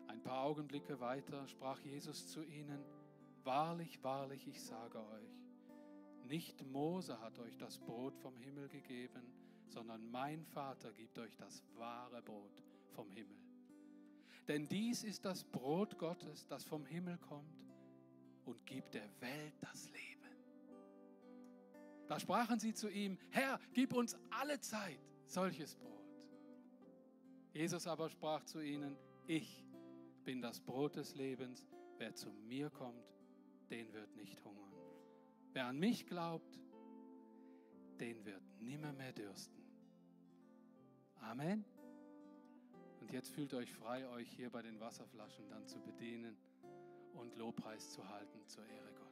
Ein 0.07 0.21
paar 0.21 0.43
Augenblicke 0.43 0.99
weiter 0.99 1.47
sprach 1.47 1.79
Jesus 1.81 2.27
zu 2.27 2.43
ihnen, 2.43 2.83
Wahrlich, 3.43 4.01
wahrlich, 4.03 4.47
ich 4.47 4.61
sage 4.63 4.97
euch, 4.99 5.43
nicht 6.23 6.65
Mose 6.65 7.19
hat 7.19 7.37
euch 7.39 7.57
das 7.57 7.77
Brot 7.77 8.15
vom 8.15 8.37
Himmel 8.37 8.69
gegeben, 8.69 9.21
sondern 9.73 10.09
mein 10.11 10.45
Vater 10.45 10.93
gibt 10.93 11.17
euch 11.17 11.35
das 11.35 11.63
wahre 11.75 12.21
Brot 12.21 12.63
vom 12.91 13.09
Himmel. 13.11 13.37
Denn 14.47 14.67
dies 14.67 15.03
ist 15.03 15.25
das 15.25 15.43
Brot 15.43 15.97
Gottes, 15.97 16.45
das 16.47 16.63
vom 16.63 16.85
Himmel 16.85 17.17
kommt 17.17 17.65
und 18.45 18.65
gibt 18.65 18.93
der 18.93 19.09
Welt 19.19 19.53
das 19.61 19.89
Leben. 19.91 20.03
Da 22.07 22.19
sprachen 22.19 22.59
sie 22.59 22.73
zu 22.73 22.89
ihm, 22.89 23.17
Herr, 23.29 23.59
gib 23.73 23.93
uns 23.93 24.17
alle 24.29 24.59
Zeit 24.59 24.99
solches 25.25 25.75
Brot. 25.75 25.93
Jesus 27.53 27.87
aber 27.87 28.09
sprach 28.09 28.43
zu 28.43 28.59
ihnen, 28.59 28.97
ich 29.27 29.65
bin 30.25 30.41
das 30.41 30.59
Brot 30.59 30.97
des 30.97 31.15
Lebens, 31.15 31.65
wer 31.97 32.13
zu 32.13 32.29
mir 32.31 32.69
kommt, 32.69 33.13
den 33.69 33.91
wird 33.93 34.15
nicht 34.15 34.43
hungern. 34.43 34.73
Wer 35.53 35.67
an 35.67 35.79
mich 35.79 36.05
glaubt, 36.05 36.59
den 37.99 38.25
wird 38.25 38.41
nimmer 38.59 38.91
mehr 38.91 39.13
dürsten. 39.13 39.62
Amen. 41.29 41.65
Und 43.01 43.11
jetzt 43.11 43.31
fühlt 43.31 43.53
euch 43.53 43.73
frei, 43.73 44.07
euch 44.09 44.29
hier 44.29 44.49
bei 44.49 44.61
den 44.61 44.79
Wasserflaschen 44.79 45.49
dann 45.49 45.67
zu 45.67 45.79
bedienen 45.79 46.37
und 47.13 47.35
Lobpreis 47.37 47.91
zu 47.91 48.07
halten 48.07 48.47
zur 48.47 48.65
Ehre 48.65 48.91
Gottes. 48.93 49.02